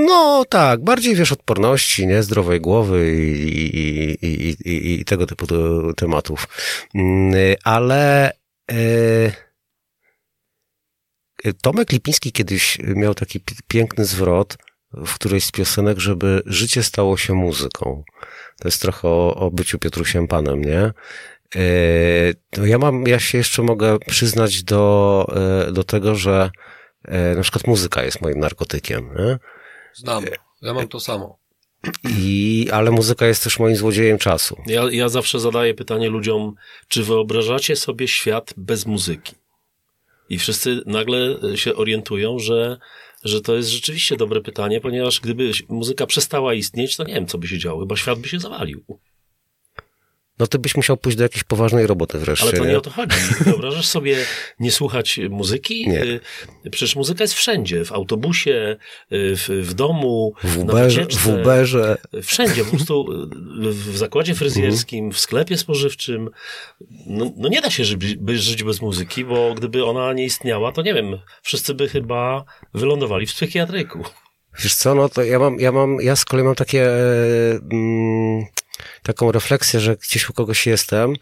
No 0.07 0.45
tak, 0.49 0.85
bardziej 0.85 1.15
wiesz 1.15 1.33
odporności, 1.33 2.07
nie? 2.07 2.23
Zdrowej 2.23 2.61
głowy 2.61 3.17
i, 3.17 3.43
i, 3.47 4.27
i, 4.27 4.57
i, 4.69 5.01
i 5.01 5.05
tego 5.05 5.27
typu 5.27 5.47
te- 5.47 5.95
tematów. 5.97 6.49
Mm, 6.95 7.35
Ale 7.65 8.33
e, 8.71 9.33
Tomek 11.63 11.93
Lipiński 11.93 12.33
kiedyś 12.33 12.79
miał 12.79 13.15
taki 13.15 13.41
pi- 13.41 13.55
piękny 13.69 14.05
zwrot 14.05 14.57
w 14.93 15.15
którejś 15.15 15.45
z 15.45 15.53
piosenek, 15.53 15.99
żeby 15.99 16.43
życie 16.47 16.83
stało 16.83 17.17
się 17.17 17.35
muzyką. 17.35 18.05
To 18.61 18.69
jest 18.69 18.83
trochę 18.83 19.09
o, 19.09 19.35
o 19.35 19.51
byciu 19.51 19.79
Piotrusiem 19.79 20.29
Panem, 20.29 20.61
nie? 20.65 20.93
No 22.57 22.67
ja 22.67 22.79
mam, 22.79 23.07
ja 23.07 23.19
się 23.21 23.39
jeszcze 23.39 23.63
mogę 23.63 23.99
przyznać 23.99 24.63
do, 24.63 25.27
e, 25.67 25.73
do 25.73 25.85
tego, 25.85 26.15
że 26.15 26.51
e, 27.05 27.35
na 27.35 27.43
przykład 27.43 27.67
muzyka 27.67 28.03
jest 28.03 28.21
moim 28.21 28.41
narkotykiem, 28.41 29.15
nie? 29.19 29.39
Znam. 29.95 30.25
Ja 30.63 30.75
mam 30.75 30.89
to 30.89 31.01
samo. 31.01 31.39
I, 32.09 32.69
ale 32.73 32.91
muzyka 32.91 33.27
jest 33.27 33.45
też 33.45 33.59
moim 33.59 33.77
złodziejem 33.77 34.19
czasu. 34.19 34.57
Ja, 34.67 34.83
ja 34.91 35.09
zawsze 35.09 35.41
zadaję 35.41 35.75
pytanie 35.75 36.09
ludziom, 36.09 36.55
czy 36.89 37.05
wyobrażacie 37.05 37.77
sobie 37.77 38.09
świat 38.09 38.55
bez 38.57 38.87
muzyki? 38.87 39.35
I 40.29 40.39
wszyscy 40.39 40.83
nagle 40.87 41.39
się 41.55 41.75
orientują, 41.75 42.39
że, 42.39 42.79
że 43.25 43.41
to 43.41 43.57
jest 43.57 43.69
rzeczywiście 43.69 44.17
dobre 44.17 44.41
pytanie, 44.41 44.81
ponieważ 44.81 45.21
gdyby 45.21 45.51
muzyka 45.69 46.07
przestała 46.07 46.55
istnieć, 46.55 46.97
to 46.97 47.05
nie 47.05 47.15
wiem, 47.15 47.27
co 47.27 47.39
by 47.39 47.49
się 47.49 47.59
działo, 47.59 47.81
chyba 47.81 47.97
świat 47.97 48.19
by 48.19 48.29
się 48.29 48.41
zawalił. 48.41 48.85
No 50.39 50.47
ty 50.47 50.59
byś 50.59 50.77
musiał 50.77 50.97
pójść 50.97 51.19
do 51.19 51.23
jakiejś 51.25 51.45
poważnej 51.45 51.87
roboty 51.87 52.19
wreszcie, 52.19 52.45
Ale 52.49 52.53
to 52.59 52.65
nie? 52.65 52.71
nie 52.71 52.79
o 52.79 52.81
to 52.81 52.91
chodzi. 52.91 53.17
Wyobrażasz 53.41 53.87
sobie 53.89 54.17
nie 54.61 54.71
słuchać 54.73 55.21
muzyki? 55.31 55.89
Nie. 55.89 56.03
Y, 56.03 56.21
Przecież 56.71 56.97
muzyka 56.97 57.25
jest 57.25 57.35
wszędzie. 57.35 57.85
W 57.85 57.93
autobusie, 57.93 58.77
y, 59.13 59.37
w, 59.37 59.49
w 59.49 59.75
domu, 59.75 60.33
W 60.45 60.57
na 60.65 60.73
Uberze, 60.73 61.01
wycieczce. 61.01 61.21
w 61.21 61.41
Uberze. 61.41 61.97
Wszędzie, 62.23 62.65
po 62.65 62.71
prostu 62.71 63.13
y, 63.67 63.73
w 63.73 63.97
zakładzie 63.97 64.35
fryzjerskim, 64.35 65.13
w 65.13 65.19
sklepie 65.21 65.57
spożywczym. 65.59 66.31
No, 67.07 67.33
no 67.37 67.49
nie 67.49 67.61
da 67.61 67.71
się 67.71 67.85
żyć, 67.85 68.01
żyć 68.29 68.63
bez 68.65 68.81
muzyki, 68.83 69.25
bo 69.25 69.55
gdyby 69.55 69.85
ona 69.85 70.13
nie 70.13 70.25
istniała, 70.25 70.73
to 70.73 70.83
nie 70.83 70.95
wiem, 70.95 71.19
wszyscy 71.43 71.75
by 71.75 71.89
chyba 71.89 72.45
wylądowali 72.75 73.27
w 73.27 73.35
psychiatryku. 73.35 74.05
Wiesz 74.63 74.75
co, 74.75 74.95
no 74.95 75.09
to 75.09 75.23
ja 75.23 75.39
mam, 75.39 75.61
ja 75.61 75.73
mam, 75.73 75.97
ja 76.01 76.17
z 76.17 76.25
kolei 76.25 76.45
mam 76.45 76.55
takie, 76.55 76.87
e, 76.91 77.59
mm, 77.73 78.45
taką 79.03 79.33
refleksję, 79.33 79.81
że 79.81 79.97
gdzieś 79.97 80.31
u 80.31 80.33
kogoś 80.33 80.67
jestem, 80.67 81.15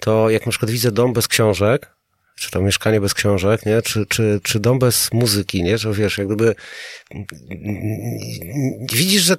to 0.00 0.30
jak 0.30 0.46
na 0.46 0.50
przykład 0.50 0.70
widzę 0.70 0.92
dom 0.92 1.12
bez 1.12 1.28
książek, 1.28 1.94
czy 2.38 2.50
to 2.50 2.60
mieszkanie 2.60 3.00
bez 3.00 3.14
książek, 3.14 3.66
nie? 3.66 3.82
Czy, 3.82 4.06
czy, 4.06 4.40
czy 4.42 4.60
dom 4.60 4.78
bez 4.78 5.12
muzyki, 5.12 5.62
nie? 5.62 5.78
Że 5.78 5.92
wiesz, 5.92 6.18
jak 6.18 6.26
gdyby 6.26 6.54
widzisz, 8.92 9.22
że 9.22 9.36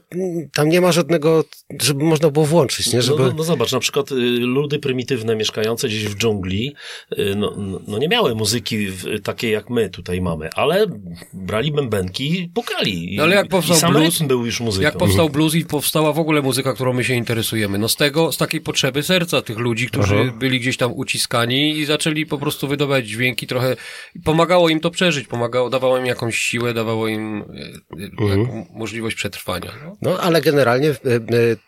tam 0.53 0.69
nie 0.69 0.81
ma 0.81 0.91
żadnego, 0.91 1.43
żeby 1.81 2.03
można 2.03 2.29
było 2.29 2.45
włączyć, 2.45 2.93
nie? 2.93 3.01
Żeby... 3.01 3.19
No, 3.19 3.27
no, 3.27 3.33
no 3.37 3.43
zobacz, 3.43 3.71
na 3.71 3.79
przykład 3.79 4.11
y, 4.11 4.15
ludy 4.39 4.79
prymitywne 4.79 5.35
mieszkające 5.35 5.87
gdzieś 5.87 6.05
w 6.05 6.15
dżungli, 6.15 6.75
y, 7.19 7.33
no, 7.37 7.53
no, 7.57 7.79
no 7.87 7.97
nie 7.97 8.07
miały 8.07 8.35
muzyki 8.35 8.87
w, 8.87 9.21
takiej 9.21 9.51
jak 9.51 9.69
my 9.69 9.89
tutaj 9.89 10.21
mamy, 10.21 10.49
ale 10.55 10.85
brali 11.33 11.71
bębenki 11.71 12.43
i 12.43 12.47
pukali. 12.47 13.15
No 13.17 13.23
ale 13.23 13.35
jak 13.35 13.47
powstał 13.47 13.77
i 13.77 13.79
sam 13.79 13.93
blues- 13.93 14.27
był 14.27 14.45
już 14.45 14.59
muzyką. 14.59 14.83
Jak 14.83 14.97
powstał 14.97 15.29
blues 15.29 15.55
i 15.55 15.65
powstała 15.65 16.13
w 16.13 16.19
ogóle 16.19 16.41
muzyka, 16.41 16.73
którą 16.73 16.93
my 16.93 17.03
się 17.03 17.13
interesujemy? 17.13 17.77
No 17.77 17.89
z 17.89 17.95
tego, 17.95 18.31
z 18.31 18.37
takiej 18.37 18.61
potrzeby 18.61 19.03
serca 19.03 19.41
tych 19.41 19.57
ludzi, 19.57 19.87
którzy 19.87 20.15
Aha. 20.19 20.33
byli 20.39 20.59
gdzieś 20.59 20.77
tam 20.77 20.93
uciskani 20.93 21.77
i 21.77 21.85
zaczęli 21.85 22.25
po 22.25 22.37
prostu 22.37 22.67
wydawać 22.67 23.07
dźwięki 23.07 23.47
trochę. 23.47 23.75
Pomagało 24.23 24.69
im 24.69 24.79
to 24.79 24.91
przeżyć, 24.91 25.27
pomagało, 25.27 25.69
dawało 25.69 25.97
im 25.97 26.05
jakąś 26.05 26.37
siłę, 26.37 26.73
dawało 26.73 27.07
im 27.07 27.43
e, 27.59 28.09
taką 28.09 28.65
możliwość 28.73 29.15
przetrwania. 29.15 29.71
No. 29.85 29.97
No, 30.01 30.19
ale 30.19 30.41
generalnie 30.41 30.89
e, 30.89 30.93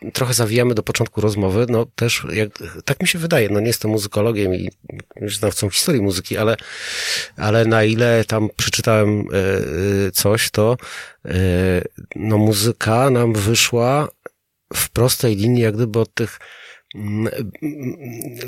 e, 0.05 0.11
trochę 0.11 0.33
zawijamy 0.33 0.75
do 0.75 0.83
początku 0.83 1.21
rozmowy, 1.21 1.65
no 1.69 1.85
też, 1.85 2.25
jak, 2.33 2.49
tak 2.85 3.01
mi 3.01 3.07
się 3.07 3.19
wydaje, 3.19 3.49
no 3.49 3.59
nie 3.59 3.67
jestem 3.67 3.91
muzykologiem 3.91 4.55
i 4.55 4.69
znawcą 5.27 5.69
historii 5.69 6.01
muzyki, 6.01 6.37
ale, 6.37 6.55
ale 7.37 7.65
na 7.65 7.83
ile 7.83 8.25
tam 8.25 8.49
przeczytałem 8.57 9.25
coś, 10.13 10.51
to 10.51 10.77
no 12.15 12.37
muzyka 12.37 13.09
nam 13.09 13.33
wyszła 13.33 14.07
w 14.73 14.89
prostej 14.89 15.35
linii, 15.35 15.63
jak 15.63 15.75
gdyby 15.75 15.99
od 15.99 16.13
tych 16.13 16.39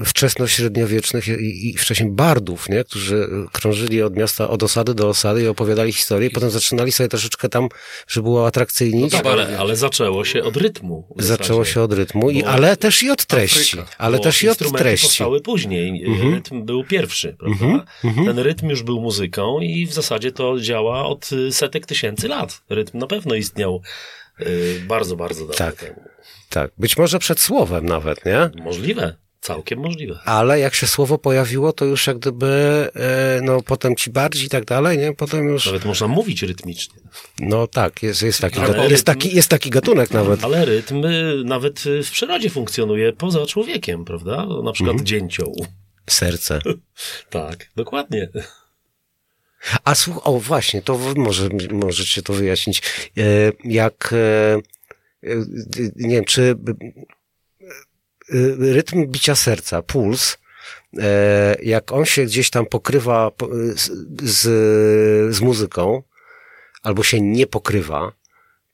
wczesnośredniowiecznych 0.06 1.28
i, 1.28 1.70
i 1.70 1.78
wcześniej 1.78 2.10
bardów, 2.12 2.70
nie? 2.70 2.84
którzy 2.84 3.28
krążyli 3.52 4.02
od 4.02 4.16
miasta, 4.16 4.50
od 4.50 4.64
osady 4.64 4.94
do 4.94 5.10
osady 5.10 5.44
i 5.44 5.48
opowiadali 5.48 5.94
historię, 5.94 6.28
i 6.28 6.32
potem 6.32 6.50
zaczynali 6.50 6.92
sobie 6.92 7.10
troszeczkę 7.10 7.50
tam, 7.50 7.70
żeby 8.08 8.24
było 8.24 8.48
atrakcyjniej. 8.48 9.04
No 9.04 9.10
tak, 9.10 9.26
ale, 9.26 9.58
ale 9.58 9.76
zaczęło 9.76 10.26
się 10.26 10.44
od 10.44 10.58
rytmu. 10.58 11.08
Zaczęło 11.18 11.66
się 11.66 11.82
od 11.82 11.94
rytmu, 11.94 12.30
i, 12.30 12.44
ale 12.44 12.78
też 12.78 13.04
i 13.04 13.10
od 13.10 13.26
treści. 13.26 13.80
Afryka. 13.80 13.98
Ale 13.98 14.20
też 14.20 14.44
i 14.44 14.50
od 14.50 14.58
treści. 14.78 15.08
powstały 15.08 15.42
później. 15.42 16.06
Rytm 16.34 16.66
był 16.66 16.84
pierwszy, 16.84 17.36
prawda? 17.40 17.86
Ten 18.26 18.40
rytm 18.40 18.70
już 18.70 18.84
był 18.84 19.02
muzyką 19.02 19.60
i 19.60 19.88
w 19.88 19.94
zasadzie 19.94 20.32
to 20.32 20.60
działa 20.60 21.06
od 21.06 21.30
setek 21.52 21.86
tysięcy 21.86 22.28
lat. 22.28 22.62
Rytm 22.70 22.98
na 22.98 23.08
pewno 23.08 23.36
istniał 23.36 23.82
bardzo, 24.88 25.16
bardzo 25.16 25.40
dawno 25.48 25.56
Tak. 25.58 25.76
temu. 25.76 26.04
Tak. 26.50 26.72
Być 26.78 26.98
może 26.98 27.20
przed 27.20 27.40
słowem 27.40 27.86
nawet, 27.86 28.26
nie? 28.26 28.50
Możliwe. 28.64 29.16
Całkiem 29.42 29.80
możliwe. 29.80 30.20
Ale 30.26 30.60
jak 30.60 30.76
się 30.76 30.88
słowo 30.88 31.18
pojawiło, 31.18 31.74
to 31.74 31.86
już 31.86 32.08
jak 32.08 32.20
gdyby, 32.20 32.48
e, 32.96 33.40
no 33.44 33.62
potem 33.62 33.96
ci 33.96 34.10
bardziej 34.10 34.46
i 34.46 34.50
tak 34.50 34.66
dalej, 34.66 34.98
nie? 34.98 35.14
Potem 35.14 35.48
już, 35.48 35.66
Nawet 35.66 35.86
można 35.86 36.08
mówić 36.08 36.44
rytmicznie. 36.44 37.00
no 37.40 37.68
tak, 37.68 38.04
jest, 38.04 38.22
jest, 38.22 38.40
taki, 38.42 38.60
ga- 38.60 38.92
jest, 38.92 39.06
taki, 39.06 39.36
jest 39.36 39.50
taki 39.50 39.70
gatunek 39.70 40.12
nawet. 40.12 40.44
Ale 40.44 40.66
rytm 40.66 41.06
y, 41.06 41.44
nawet 41.46 41.86
y, 41.86 42.04
w 42.04 42.12
przyrodzie 42.12 42.50
funkcjonuje 42.50 43.14
poza 43.14 43.46
człowiekiem, 43.46 44.06
prawda? 44.06 44.46
Na 44.64 44.72
przykład 44.72 44.94
Mhm. 44.94 45.06
dzięcioł. 45.06 45.66
Serce. 46.10 46.60
Tak, 47.30 47.70
dokładnie. 47.76 48.30
A 49.84 49.96
słuch, 49.96 50.28
o 50.28 50.40
właśnie, 50.40 50.82
to 50.82 50.98
może, 51.16 51.50
możecie 51.72 52.22
to 52.22 52.34
wyjaśnić. 52.34 52.82
E, 53.18 53.22
Jak, 53.64 54.14
e, 54.14 54.56
e, 55.24 55.36
nie 55.96 56.16
wiem, 56.16 56.26
czy 56.26 56.56
e, 58.30 58.74
rytm 58.74 59.08
bicia 59.08 59.36
serca, 59.36 59.82
puls, 59.82 60.38
e, 61.00 61.56
jak 61.64 61.92
on 61.92 62.06
się 62.06 62.26
gdzieś 62.26 62.50
tam 62.50 62.66
pokrywa 62.66 63.32
po- 63.32 63.48
z, 63.76 63.92
z, 64.24 64.42
z 65.36 65.42
muzyką, 65.42 66.04
albo 66.84 67.04
się 67.04 67.22
nie 67.22 67.48
pokrywa, 67.48 68.12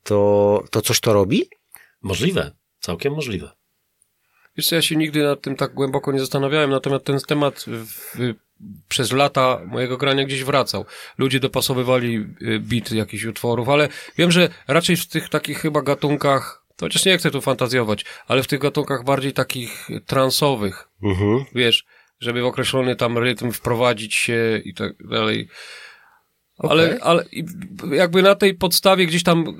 to, 0.03 0.63
to 0.71 0.81
coś 0.81 0.99
to 0.99 1.13
robi? 1.13 1.49
Możliwe. 2.01 2.51
Całkiem 2.79 3.13
możliwe. 3.13 3.51
Wiesz 4.57 4.67
co, 4.67 4.75
ja 4.75 4.81
się 4.81 4.95
nigdy 4.95 5.23
nad 5.23 5.41
tym 5.41 5.55
tak 5.55 5.73
głęboko 5.73 6.11
nie 6.11 6.19
zastanawiałem, 6.19 6.69
natomiast 6.69 7.05
ten 7.05 7.19
temat 7.19 7.65
w, 7.67 8.15
przez 8.89 9.11
lata 9.11 9.59
mojego 9.65 9.97
grania 9.97 10.23
gdzieś 10.25 10.43
wracał. 10.43 10.85
Ludzie 11.17 11.39
dopasowywali 11.39 12.15
y, 12.41 12.59
bit 12.59 12.91
jakichś 12.91 13.23
utworów, 13.23 13.69
ale 13.69 13.89
wiem, 14.17 14.31
że 14.31 14.49
raczej 14.67 14.95
w 14.95 15.07
tych 15.07 15.29
takich 15.29 15.59
chyba 15.59 15.81
gatunkach, 15.81 16.63
to 16.75 16.85
chociaż 16.85 17.05
nie 17.05 17.17
chcę 17.17 17.31
tu 17.31 17.41
fantazjować, 17.41 18.05
ale 18.27 18.43
w 18.43 18.47
tych 18.47 18.59
gatunkach 18.59 19.03
bardziej 19.03 19.33
takich 19.33 19.87
transowych, 20.05 20.87
Mhm. 21.03 21.45
wiesz, 21.55 21.85
żeby 22.19 22.41
w 22.41 22.45
określony 22.45 22.95
tam 22.95 23.17
rytm 23.17 23.51
wprowadzić 23.51 24.15
się 24.15 24.61
i 24.65 24.73
tak 24.73 24.93
dalej. 25.07 25.47
Ale, 26.59 26.85
Okej. 26.85 26.99
ale 27.01 27.25
i 27.31 27.45
jakby 27.91 28.21
na 28.21 28.35
tej 28.35 28.53
podstawie 28.53 29.05
gdzieś 29.05 29.23
tam 29.23 29.57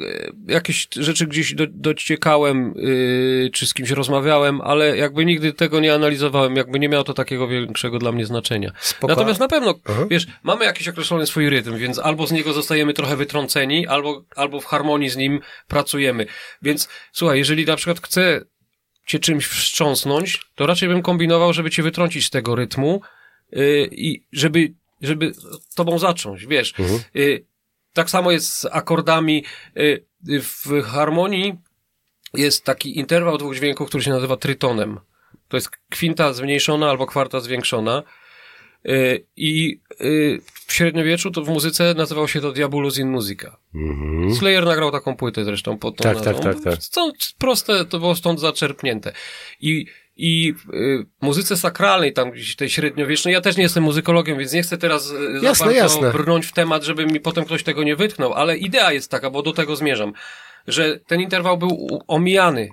e, 0.47 0.54
jakieś 0.54 0.88
rzeczy 0.91 1.28
gdzieś 1.28 1.54
do, 1.54 1.68
dociekałem, 1.70 2.74
yy, 2.76 3.50
czy 3.54 3.68
z 3.68 3.74
kimś 3.74 3.89
rozmawiałem, 3.89 4.62
ale 4.62 4.97
jakby 4.97 5.26
nigdy 5.26 5.54
tego 5.54 5.80
nie 5.80 5.93
analizowałem, 5.93 6.56
jakby 6.56 6.80
nie 6.80 6.89
miało 6.89 7.04
to 7.04 7.14
takiego 7.14 7.47
większego 7.47 8.00
dla 8.00 8.12
mnie 8.12 8.26
znaczenia. 8.26 8.72
Spoko. 8.80 9.14
Natomiast 9.14 9.39
na 9.39 9.47
pewno, 9.47 9.80
Aha. 9.86 10.06
wiesz, 10.10 10.28
mamy 10.43 10.66
jakiś 10.66 10.88
określony 10.88 11.26
swój 11.26 11.50
rytm, 11.50 11.78
więc 11.78 12.00
albo 12.00 12.28
z 12.28 12.32
niego 12.32 12.54
zostajemy 12.54 12.93
trochę 12.93 13.16
wytrąceni, 13.16 13.88
albo, 13.88 14.26
albo 14.36 14.60
w 14.60 14.66
harmonii 14.66 15.10
z 15.10 15.18
nim 15.18 15.39
pracujemy. 15.68 16.26
Więc 16.62 16.89
słuchaj, 17.12 17.38
jeżeli 17.38 17.66
na 17.66 17.76
przykład 17.76 18.00
chcę 18.02 18.41
cię 19.06 19.20
czymś 19.20 19.47
wstrząsnąć, 19.47 20.41
to 20.56 20.66
raczej 20.66 20.89
bym 20.89 21.02
kombinował, 21.02 21.54
żeby 21.54 21.70
cię 21.70 21.84
wytrącić 21.84 22.26
z 22.26 22.30
tego 22.30 22.56
rytmu 22.56 23.02
yy, 23.52 23.89
i 23.91 24.24
żeby, 24.32 24.74
żeby 25.02 25.32
tobą 25.76 26.00
zacząć, 26.00 26.45
wiesz. 26.45 26.74
Mhm. 26.80 27.00
Y, 27.16 27.45
tak 27.93 28.10
samo 28.10 28.32
jest 28.32 28.54
z 28.54 28.66
akordami. 28.66 29.43
Y, 29.78 30.06
w 30.41 30.82
harmonii 30.84 31.56
jest 32.34 32.64
taki 32.64 33.00
interwał 33.00 33.38
dwóch 33.38 33.56
dźwięków, 33.56 33.88
który 33.88 34.04
się 34.04 34.12
nazywa 34.12 34.38
trytonem. 34.38 35.00
To 35.47 35.58
jest 35.58 35.70
kwinta 35.89 36.34
zmniejszona 36.34 36.89
albo 36.89 37.06
kwarta 37.08 37.39
zwiększona. 37.39 38.04
Y, 38.86 39.26
I 39.36 39.80
w 40.68 40.74
średniowieczu 40.74 41.32
to 41.32 41.43
w 41.43 41.50
muzyce 41.50 41.93
nazywało 41.97 42.28
się 42.28 42.41
to 42.41 42.52
Diabolus 42.52 42.97
in 42.97 43.10
Musica. 43.10 43.58
Mhm. 43.76 44.36
Slayer 44.36 44.66
nagrał 44.66 44.91
taką 44.91 45.16
płytę 45.16 45.45
zresztą 45.45 45.78
pod 45.78 45.95
tą 45.97 46.04
Tak, 46.04 46.16
nazwą. 46.16 46.34
tak, 46.34 46.56
tak, 46.56 46.64
tak. 46.64 46.84
Stąd 46.84 47.16
proste, 47.38 47.86
to 47.86 48.00
było 48.00 48.16
stąd 48.16 48.39
zaczerpnięte. 48.39 49.14
I, 49.60 49.86
i 50.22 50.54
y, 50.74 51.06
muzyce 51.22 51.58
sakralnej, 51.58 52.14
tam 52.14 52.32
gdzieś 52.32 52.56
tej 52.56 52.70
średniowiecznej, 52.70 53.34
ja 53.34 53.42
też 53.42 53.58
nie 53.58 53.64
jestem 53.64 53.84
muzykologiem, 53.84 54.38
więc 54.38 54.54
nie 54.54 54.62
chcę 54.64 54.78
teraz 54.78 55.12
y, 55.12 55.14
Jasne, 55.34 55.54
za 55.56 55.66
bardzo 55.66 55.78
jasne. 55.78 56.12
brnąć 56.12 56.46
w 56.46 56.54
temat, 56.54 56.84
żeby 56.84 57.06
mi 57.06 57.20
potem 57.20 57.46
ktoś 57.46 57.64
tego 57.64 57.84
nie 57.84 57.96
wytknął, 57.96 58.34
ale 58.34 58.58
idea 58.58 58.92
jest 58.94 59.12
taka, 59.12 59.30
bo 59.30 59.42
do 59.42 59.54
tego 59.54 59.76
zmierzam, 59.76 60.14
że 60.68 61.00
ten 61.08 61.22
interwał 61.22 61.58
był 61.58 62.02
omijany, 62.08 62.70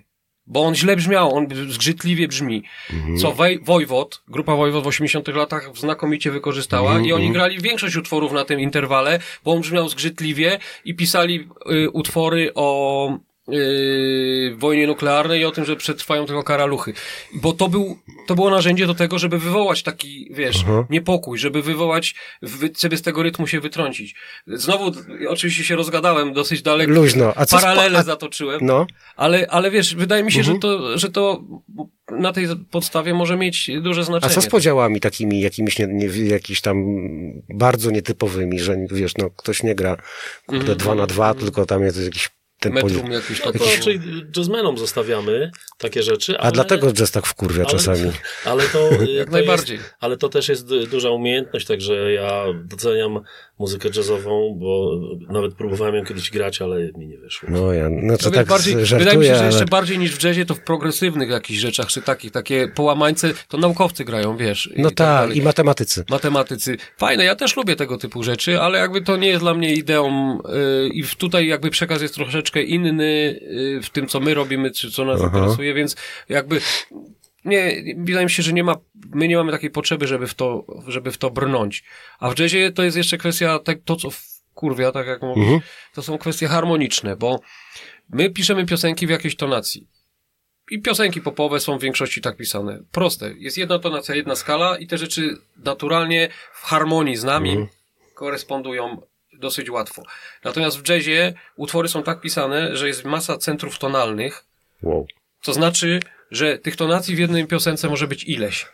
bo 0.47 0.63
on 0.65 0.75
źle 0.75 0.97
brzmiał, 0.97 1.35
on 1.37 1.47
zgrzytliwie 1.69 2.29
brzmi. 2.29 2.63
Mhm. 2.93 3.19
Co 3.19 3.33
Wej- 3.33 3.65
Wojwod, 3.65 4.23
grupa 4.29 4.57
Wojwod 4.57 4.85
w 4.85 4.87
80 4.87 5.29
latach 5.29 5.71
znakomicie 5.77 6.31
wykorzystała 6.31 6.91
Mhm, 6.91 7.07
i 7.07 7.13
oni 7.13 7.33
grali 7.33 7.61
większość 7.61 7.97
utworów 7.97 8.33
na 8.33 8.45
tym 8.45 8.61
interwale, 8.61 9.19
bo 9.45 9.53
on 9.53 9.61
brzmiał 9.61 9.89
zgrzytliwie 9.89 10.59
i 10.85 10.95
pisali 10.95 11.49
y, 11.73 11.91
utwory 11.91 12.51
o 12.55 13.19
y, 13.55 14.55
wojnie 14.59 14.87
nuklearnej 14.87 15.41
i 15.41 15.45
o 15.45 15.51
tym, 15.51 15.65
że 15.65 15.77
przetrwają 15.77 16.27
tylko 16.27 16.43
karaluchy. 16.43 16.93
Bo 17.35 17.53
to 17.53 17.69
był, 17.69 17.99
to 18.27 18.35
było 18.35 18.51
narzędzie 18.51 18.87
do 18.87 18.95
tego, 18.95 19.19
żeby 19.19 19.39
wywołać 19.39 19.83
taki, 19.83 20.29
wiesz, 20.35 20.65
niepokój, 20.91 21.39
żeby 21.39 21.63
wywołać, 21.63 22.15
wy, 22.43 22.71
żeby 22.81 22.97
z 22.97 23.03
tego 23.03 23.23
rytmu 23.23 23.47
się 23.47 23.61
wytrącić. 23.61 24.15
Znowu, 24.47 24.93
oczywiście 25.29 25.65
się 25.65 25.77
rozgadałem 25.77 26.33
dosyć 26.33 26.63
daleko. 26.63 26.93
Luźno. 26.93 27.33
A 27.37 27.47
co 27.47 27.57
Paralele 27.57 27.99
a- 27.99 28.03
zatoczyłem. 28.03 28.61
No, 28.63 28.87
Ale, 29.17 29.47
ale 29.51 29.71
wiesz, 29.71 29.95
wydaje 29.95 30.23
mi 30.25 30.33
się, 30.33 30.39
Mhm. 30.41 30.57
że, 30.57 30.61
to, 30.61 30.99
że 30.99 31.11
to 31.11 31.45
na 32.11 32.33
tej 32.33 32.47
podstawie 32.71 33.15
może 33.15 33.37
mieć 33.37 33.71
duże 33.83 34.01
a 34.01 34.05
znaczenie. 34.05 34.35
co 34.35 34.41
z 34.43 34.47
podziałami 34.47 35.01
takimi, 35.01 35.41
jakimiś, 35.41 35.79
nie, 35.79 35.87
nie, 35.87 36.07
jakiś 36.27 36.61
tam 36.61 36.77
bardzo 37.49 37.91
nietypowymi, 37.91 38.61
że 38.61 38.77
wiesz, 38.91 39.13
no 39.19 39.31
ktoś 39.31 39.63
nie 39.63 39.75
gra 39.75 39.97
kurde, 40.47 40.77
dwa 40.77 40.95
na 40.95 41.07
dwa, 41.07 41.35
tylko 41.35 41.67
tam 41.67 41.83
jest 41.83 42.05
jakiś 42.05 42.29
ten 42.61 42.73
Metrum 42.73 42.93
podział. 43.01 43.13
jakiś 43.13 43.45
No 43.45 43.53
to 43.53 43.65
raczej 43.77 44.01
jazzmenom 44.37 44.79
zostawiamy 44.79 45.51
takie 45.79 46.03
rzeczy, 46.03 46.39
A 46.39 46.41
ale... 46.43 46.53
dlatego 46.53 46.93
jazz 46.93 47.11
tak 47.11 47.27
wkurwia 47.27 47.63
ale, 47.63 47.71
czasami. 47.73 48.13
Ale 48.45 48.63
to, 48.65 48.91
y, 49.03 49.13
Jak 49.13 49.31
najbardziej. 49.31 49.77
Jest, 49.77 49.95
ale 50.01 50.17
to 50.17 50.29
też 50.29 50.49
jest 50.49 50.67
du- 50.69 50.87
duża 50.87 51.11
umiejętność, 51.11 51.67
także 51.67 52.13
ja 52.13 52.45
doceniam 52.65 53.21
muzykę 53.59 53.89
jazzową, 53.97 54.57
bo 54.61 55.01
nawet 55.33 55.55
próbowałem 55.55 55.95
ją 55.95 56.05
kiedyś 56.05 56.31
grać, 56.31 56.63
ale 56.63 56.91
mi 56.99 57.07
nie 57.07 57.19
wyszło. 57.19 57.49
No 57.53 57.73
ja, 57.73 57.89
znaczy 57.89 58.03
No, 58.25 58.31
tak 58.31 58.35
tak 58.35 58.47
bardziej, 58.47 58.73
żartuję, 58.87 58.99
wydaje 58.99 59.19
mi 59.19 59.25
się, 59.25 59.35
że 59.35 59.39
ale... 59.41 59.47
jeszcze 59.47 59.65
bardziej 59.65 59.99
niż 59.99 60.17
w 60.17 60.25
jazzie, 60.25 60.45
to 60.47 60.55
w 60.55 60.61
progresywnych 60.61 61.31
jakichś 61.31 61.61
rzeczach, 61.61 61.87
czy 61.87 62.03
takich, 62.03 62.33
takie 62.33 62.69
połamańce, 62.69 63.33
to 63.49 63.59
naukowcy 63.59 64.05
grają, 64.05 64.37
wiesz. 64.37 64.71
No 64.77 64.91
i 64.91 64.95
tak, 64.95 65.07
dalej. 65.07 65.39
i 65.39 65.43
matematycy. 65.43 66.05
matematycy. 66.11 66.77
Fajne, 66.99 67.25
ja 67.25 67.37
też 67.37 67.57
lubię 67.57 67.77
tego 67.77 67.99
typu 67.99 68.23
rzeczy, 68.23 68.61
ale 68.61 68.79
jakby 68.79 69.01
to 69.03 69.17
nie 69.17 69.29
jest 69.29 69.43
dla 69.43 69.55
mnie 69.55 69.75
ideą 69.75 70.39
yy, 70.83 70.89
i 70.89 71.03
w- 71.03 71.15
tutaj 71.17 71.47
jakby 71.47 71.71
przekaz 71.71 72.03
jest 72.03 72.15
troszeczkę 72.15 72.63
inny 72.63 73.41
yy, 73.51 73.83
w 73.83 73.91
tym, 73.91 74.07
co 74.07 74.21
my 74.21 74.35
robimy, 74.35 74.71
czy 74.71 74.91
co 74.91 75.05
nas 75.05 75.21
Aha. 75.21 75.31
interesuje, 75.39 75.75
więc 75.75 75.97
jakby 76.29 76.61
nie, 77.47 77.83
wydaje 77.97 78.27
mi 78.27 78.31
się, 78.31 78.43
że 78.43 78.53
nie 78.53 78.65
ma, 78.65 78.77
my 79.15 79.29
nie 79.29 79.37
mamy 79.37 79.53
takiej 79.53 79.71
potrzeby, 79.71 80.07
żeby 80.07 80.27
w 80.27 80.35
to, 80.35 80.65
żeby 80.89 81.13
w 81.13 81.19
to 81.19 81.31
brnąć. 81.31 81.85
A 82.19 82.31
w 82.31 82.39
jazzie 82.39 82.73
to 82.73 82.83
jest 82.83 82.97
jeszcze 82.97 83.19
kwestia, 83.19 83.59
tak, 83.59 83.79
to 83.85 83.97
co 83.97 84.11
w 84.11 84.23
kurwia, 84.55 84.93
tak 84.93 85.07
jak 85.07 85.23
mówię, 85.23 85.43
Mhm. 85.43 85.61
to 85.95 86.03
są 86.03 86.19
kwestie 86.19 86.49
harmoniczne, 86.49 87.17
bo 87.17 87.41
my 88.11 88.31
piszemy 88.31 88.67
piosenki 88.67 89.07
w 89.07 89.11
jakiejś 89.11 89.37
tonacji. 89.37 89.87
I 90.71 90.83
piosenki 90.83 91.21
popowe 91.21 91.61
są 91.61 91.79
w 91.79 91.83
większości 91.83 92.21
tak 92.21 92.37
pisane. 92.37 92.79
Proste. 92.93 93.33
Jest 93.39 93.59
jedna 93.59 93.79
tonacja, 93.79 94.15
jedna 94.15 94.37
skala 94.37 94.79
i 94.79 94.87
te 94.87 94.99
rzeczy 94.99 95.37
naturalnie 95.57 96.29
w 96.55 96.63
harmonii 96.63 97.17
z 97.17 97.25
nami 97.25 97.67
korespondują 98.15 99.03
dosyć 99.33 99.71
łatwo. 99.71 100.03
Natomiast 100.45 100.79
w 100.79 100.89
jazzie 100.89 101.35
utwory 101.57 101.89
są 101.89 102.03
tak 102.03 102.21
pisane, 102.21 102.77
że 102.77 102.89
jest 102.89 103.05
masa 103.05 103.39
centrów 103.39 103.79
tonalnych, 103.79 104.45
Wow. 104.83 105.07
Co 105.47 105.53
znaczy, 105.53 106.01
że 106.31 106.59
tych 106.59 106.77
tonacji 106.77 107.17
w 107.17 107.19
jednej 107.19 107.47
piosence 107.47 107.89
może 107.89 108.07
być 108.09 108.25
ileś. 108.25 108.67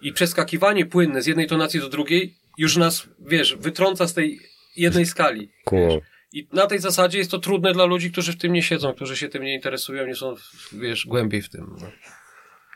I 0.00 0.12
przeskakiwanie 0.12 0.86
płynne 0.86 1.22
z 1.22 1.26
jednej 1.26 1.46
tonacji 1.46 1.80
do 1.80 1.88
drugiej 1.88 2.34
już 2.58 2.76
nas, 2.76 3.08
wiesz, 3.18 3.56
wytrąca 3.56 4.06
z 4.06 4.14
tej 4.14 4.40
jednej 4.76 5.06
skali. 5.06 5.52
Cool. 5.64 6.00
I 6.32 6.48
na 6.52 6.66
tej 6.66 6.78
zasadzie 6.78 7.18
jest 7.18 7.30
to 7.30 7.38
trudne 7.38 7.72
dla 7.72 7.84
ludzi, 7.84 8.12
którzy 8.12 8.32
w 8.32 8.38
tym 8.38 8.52
nie 8.52 8.62
siedzą, 8.62 8.94
którzy 8.94 9.16
się 9.16 9.28
tym 9.28 9.42
nie 9.42 9.54
interesują, 9.54 10.06
nie 10.06 10.14
są, 10.14 10.34
wiesz, 10.72 11.06
głębiej 11.06 11.42
w 11.42 11.48
tym. 11.48 11.76
No. 11.80 11.90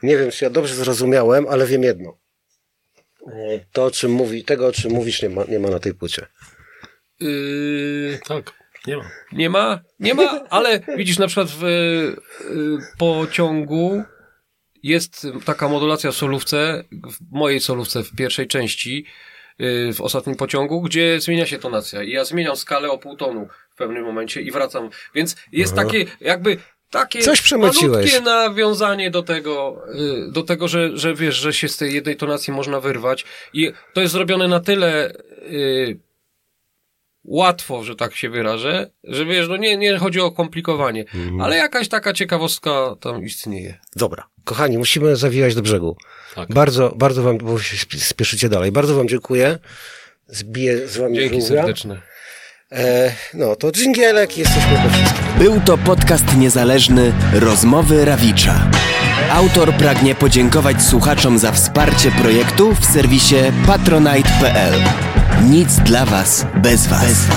Nie 0.02 0.16
wiem, 0.16 0.30
czy 0.30 0.44
ja 0.44 0.50
dobrze 0.50 0.74
zrozumiałem, 0.74 1.46
ale 1.48 1.66
wiem 1.66 1.82
jedno. 1.82 2.18
To, 3.72 3.84
o 3.84 3.90
czym 3.90 4.10
mówi, 4.10 4.44
tego, 4.44 4.66
o 4.66 4.72
czym 4.72 4.92
mówisz, 4.92 5.22
nie 5.22 5.28
ma, 5.28 5.44
nie 5.44 5.58
ma 5.58 5.70
na 5.70 5.78
tej 5.78 5.94
płycie. 5.94 6.26
Yy, 7.20 8.18
Tak, 8.28 8.59
nie 8.86 8.96
ma. 8.96 9.04
nie 9.32 9.50
ma, 9.50 9.80
nie 10.00 10.14
ma, 10.14 10.40
ale 10.50 10.80
widzisz, 10.96 11.18
na 11.18 11.26
przykład 11.26 11.48
w 11.50 11.64
y, 11.64 12.16
pociągu 12.98 14.04
jest 14.82 15.26
taka 15.44 15.68
modulacja 15.68 16.12
w 16.12 16.16
solówce, 16.16 16.84
w 16.92 17.30
mojej 17.30 17.60
solówce 17.60 18.02
w 18.02 18.16
pierwszej 18.16 18.46
części, 18.46 19.06
y, 19.60 19.92
w 19.94 20.00
ostatnim 20.00 20.36
pociągu, 20.36 20.80
gdzie 20.80 21.20
zmienia 21.20 21.46
się 21.46 21.58
tonacja. 21.58 22.02
I 22.02 22.10
ja 22.10 22.24
zmieniam 22.24 22.56
skalę 22.56 22.90
o 22.90 22.98
pół 22.98 23.16
tonu 23.16 23.48
w 23.70 23.76
pewnym 23.76 24.04
momencie 24.04 24.40
i 24.40 24.50
wracam. 24.50 24.90
Więc 25.14 25.36
jest 25.52 25.74
takie, 25.74 26.04
jakby, 26.20 26.56
takie 26.90 27.22
Coś 27.22 27.52
malutkie 27.52 28.20
nawiązanie 28.20 29.10
do 29.10 29.22
tego, 29.22 29.82
y, 30.28 30.32
do 30.32 30.42
tego, 30.42 30.68
że, 30.68 30.96
że 30.98 31.14
wiesz, 31.14 31.36
że 31.36 31.52
się 31.52 31.68
z 31.68 31.76
tej 31.76 31.94
jednej 31.94 32.16
tonacji 32.16 32.52
można 32.52 32.80
wyrwać. 32.80 33.24
I 33.52 33.72
to 33.94 34.00
jest 34.00 34.12
zrobione 34.12 34.48
na 34.48 34.60
tyle, 34.60 35.12
y, 35.52 35.98
łatwo, 37.24 37.84
że 37.84 37.96
tak 37.96 38.14
się 38.16 38.30
wyrażę, 38.30 38.90
że 39.04 39.24
wiesz, 39.24 39.48
no 39.48 39.56
nie, 39.56 39.76
nie 39.76 39.98
chodzi 39.98 40.20
o 40.20 40.30
komplikowanie, 40.32 41.04
ale 41.40 41.56
jakaś 41.56 41.88
taka 41.88 42.12
ciekawostka 42.12 42.70
tam 43.00 43.24
istnieje. 43.24 43.78
Dobra. 43.96 44.26
Kochani, 44.44 44.78
musimy 44.78 45.16
zawijać 45.16 45.54
do 45.54 45.62
brzegu. 45.62 45.96
Tak. 46.34 46.48
Bardzo, 46.54 46.92
bardzo 46.96 47.22
wam, 47.22 47.38
bo 47.38 47.58
się 47.58 47.74
sp- 47.82 48.00
spieszycie 48.04 48.48
dalej. 48.48 48.72
Bardzo 48.72 48.94
wam 48.96 49.08
dziękuję. 49.08 49.58
Zbiję 50.26 50.88
z 50.88 50.96
wami 50.96 51.16
Dzięki 51.16 51.40
żółwia. 51.40 51.56
serdeczne. 51.56 52.00
E, 52.72 53.12
no, 53.34 53.56
to 53.56 53.72
dżingielek, 53.72 54.38
jesteśmy 54.38 54.78
po 54.84 54.90
wszystkim. 54.90 55.24
Był 55.38 55.60
to 55.60 55.78
podcast 55.78 56.36
niezależny 56.36 57.12
Rozmowy 57.34 58.04
Rawicza. 58.04 58.70
Autor 59.30 59.72
pragnie 59.74 60.14
podziękować 60.14 60.82
słuchaczom 60.82 61.38
za 61.38 61.52
wsparcie 61.52 62.10
projektu 62.10 62.74
w 62.74 62.84
serwisie 62.86 63.36
patronite.pl. 63.66 64.74
Nic 65.48 65.76
dla 65.80 66.04
Was 66.04 66.46
bez 66.62 66.86
Was. 66.86 67.28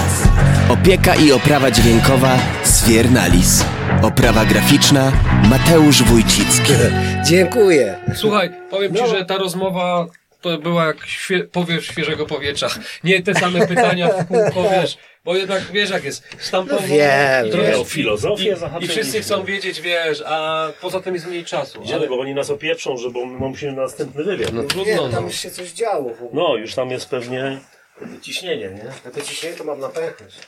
Opieka 0.70 1.16
i 1.16 1.32
oprawa 1.32 1.72
dźwiękowa 1.72 2.38
Sfiernalis. 2.64 3.66
Oprawa 4.02 4.46
graficzna 4.46 5.12
Mateusz 5.50 6.04
Wójcicki. 6.04 6.74
Dziękuję. 7.30 7.96
Słuchaj, 8.16 8.50
powiem 8.70 8.96
ci, 8.96 9.02
No. 9.02 9.08
że 9.08 9.26
ta 9.26 9.38
rozmowa 9.38 10.06
to 10.42 10.58
była 10.58 10.86
jak 10.86 11.06
świe, 11.06 11.44
powiew 11.44 11.86
świeżego 11.86 12.26
powietrza. 12.26 12.68
Nie 13.04 13.22
te 13.24 13.34
same 13.36 13.68
pytania 13.68 14.08
w 14.08 14.28
kółko, 14.28 14.70
wiesz, 14.82 14.98
bo 15.26 15.36
jednak 15.36 15.62
wiesz 15.74 15.90
jak 15.90 16.04
jest, 16.04 16.24
sztampowo 16.40 16.82
Wiem, 16.88 17.46
i 17.46 17.50
wiem. 17.50 17.52
trochę 17.52 17.78
O 17.78 17.84
filozofię 17.84 18.56
i, 18.82 18.84
i 18.84 18.88
wszyscy 18.88 19.22
chcą 19.22 19.44
wiedzieć, 19.44 19.82
wiesz, 19.82 20.24
a 20.26 20.68
poza 20.82 21.00
tym 21.02 21.14
jest 21.14 21.28
mniej 21.28 21.46
czasu. 21.46 21.82
Idziemy, 21.82 22.00
Ale, 22.00 22.08
bo 22.10 22.20
oni 22.20 22.34
nas 22.34 22.50
opieprzą, 22.50 22.98
że 22.98 23.10
bo 23.10 23.26
my 23.26 23.40
musimy 23.50 23.72
na 23.72 23.82
następny 23.82 24.24
wywiad. 24.24 24.54
no 24.54 24.62
No, 24.62 24.68
trudno, 24.68 25.22
no. 25.22 25.30
się 25.30 25.52
coś 25.52 25.72
działo. 25.72 26.10
w 26.10 26.24
ogóle. 26.24 26.44
no 26.44 26.56
już 26.56 26.74
tam 26.76 26.92
jest 26.92 27.10
pewnie 27.10 27.58
ciśnienie, 28.22 28.70
nie? 28.70 28.94
Ja 29.06 29.12
to 29.12 29.22
ciśnienie 29.22 29.56
to 29.58 29.64
mam 29.64 29.80
napęchać. 29.80 30.40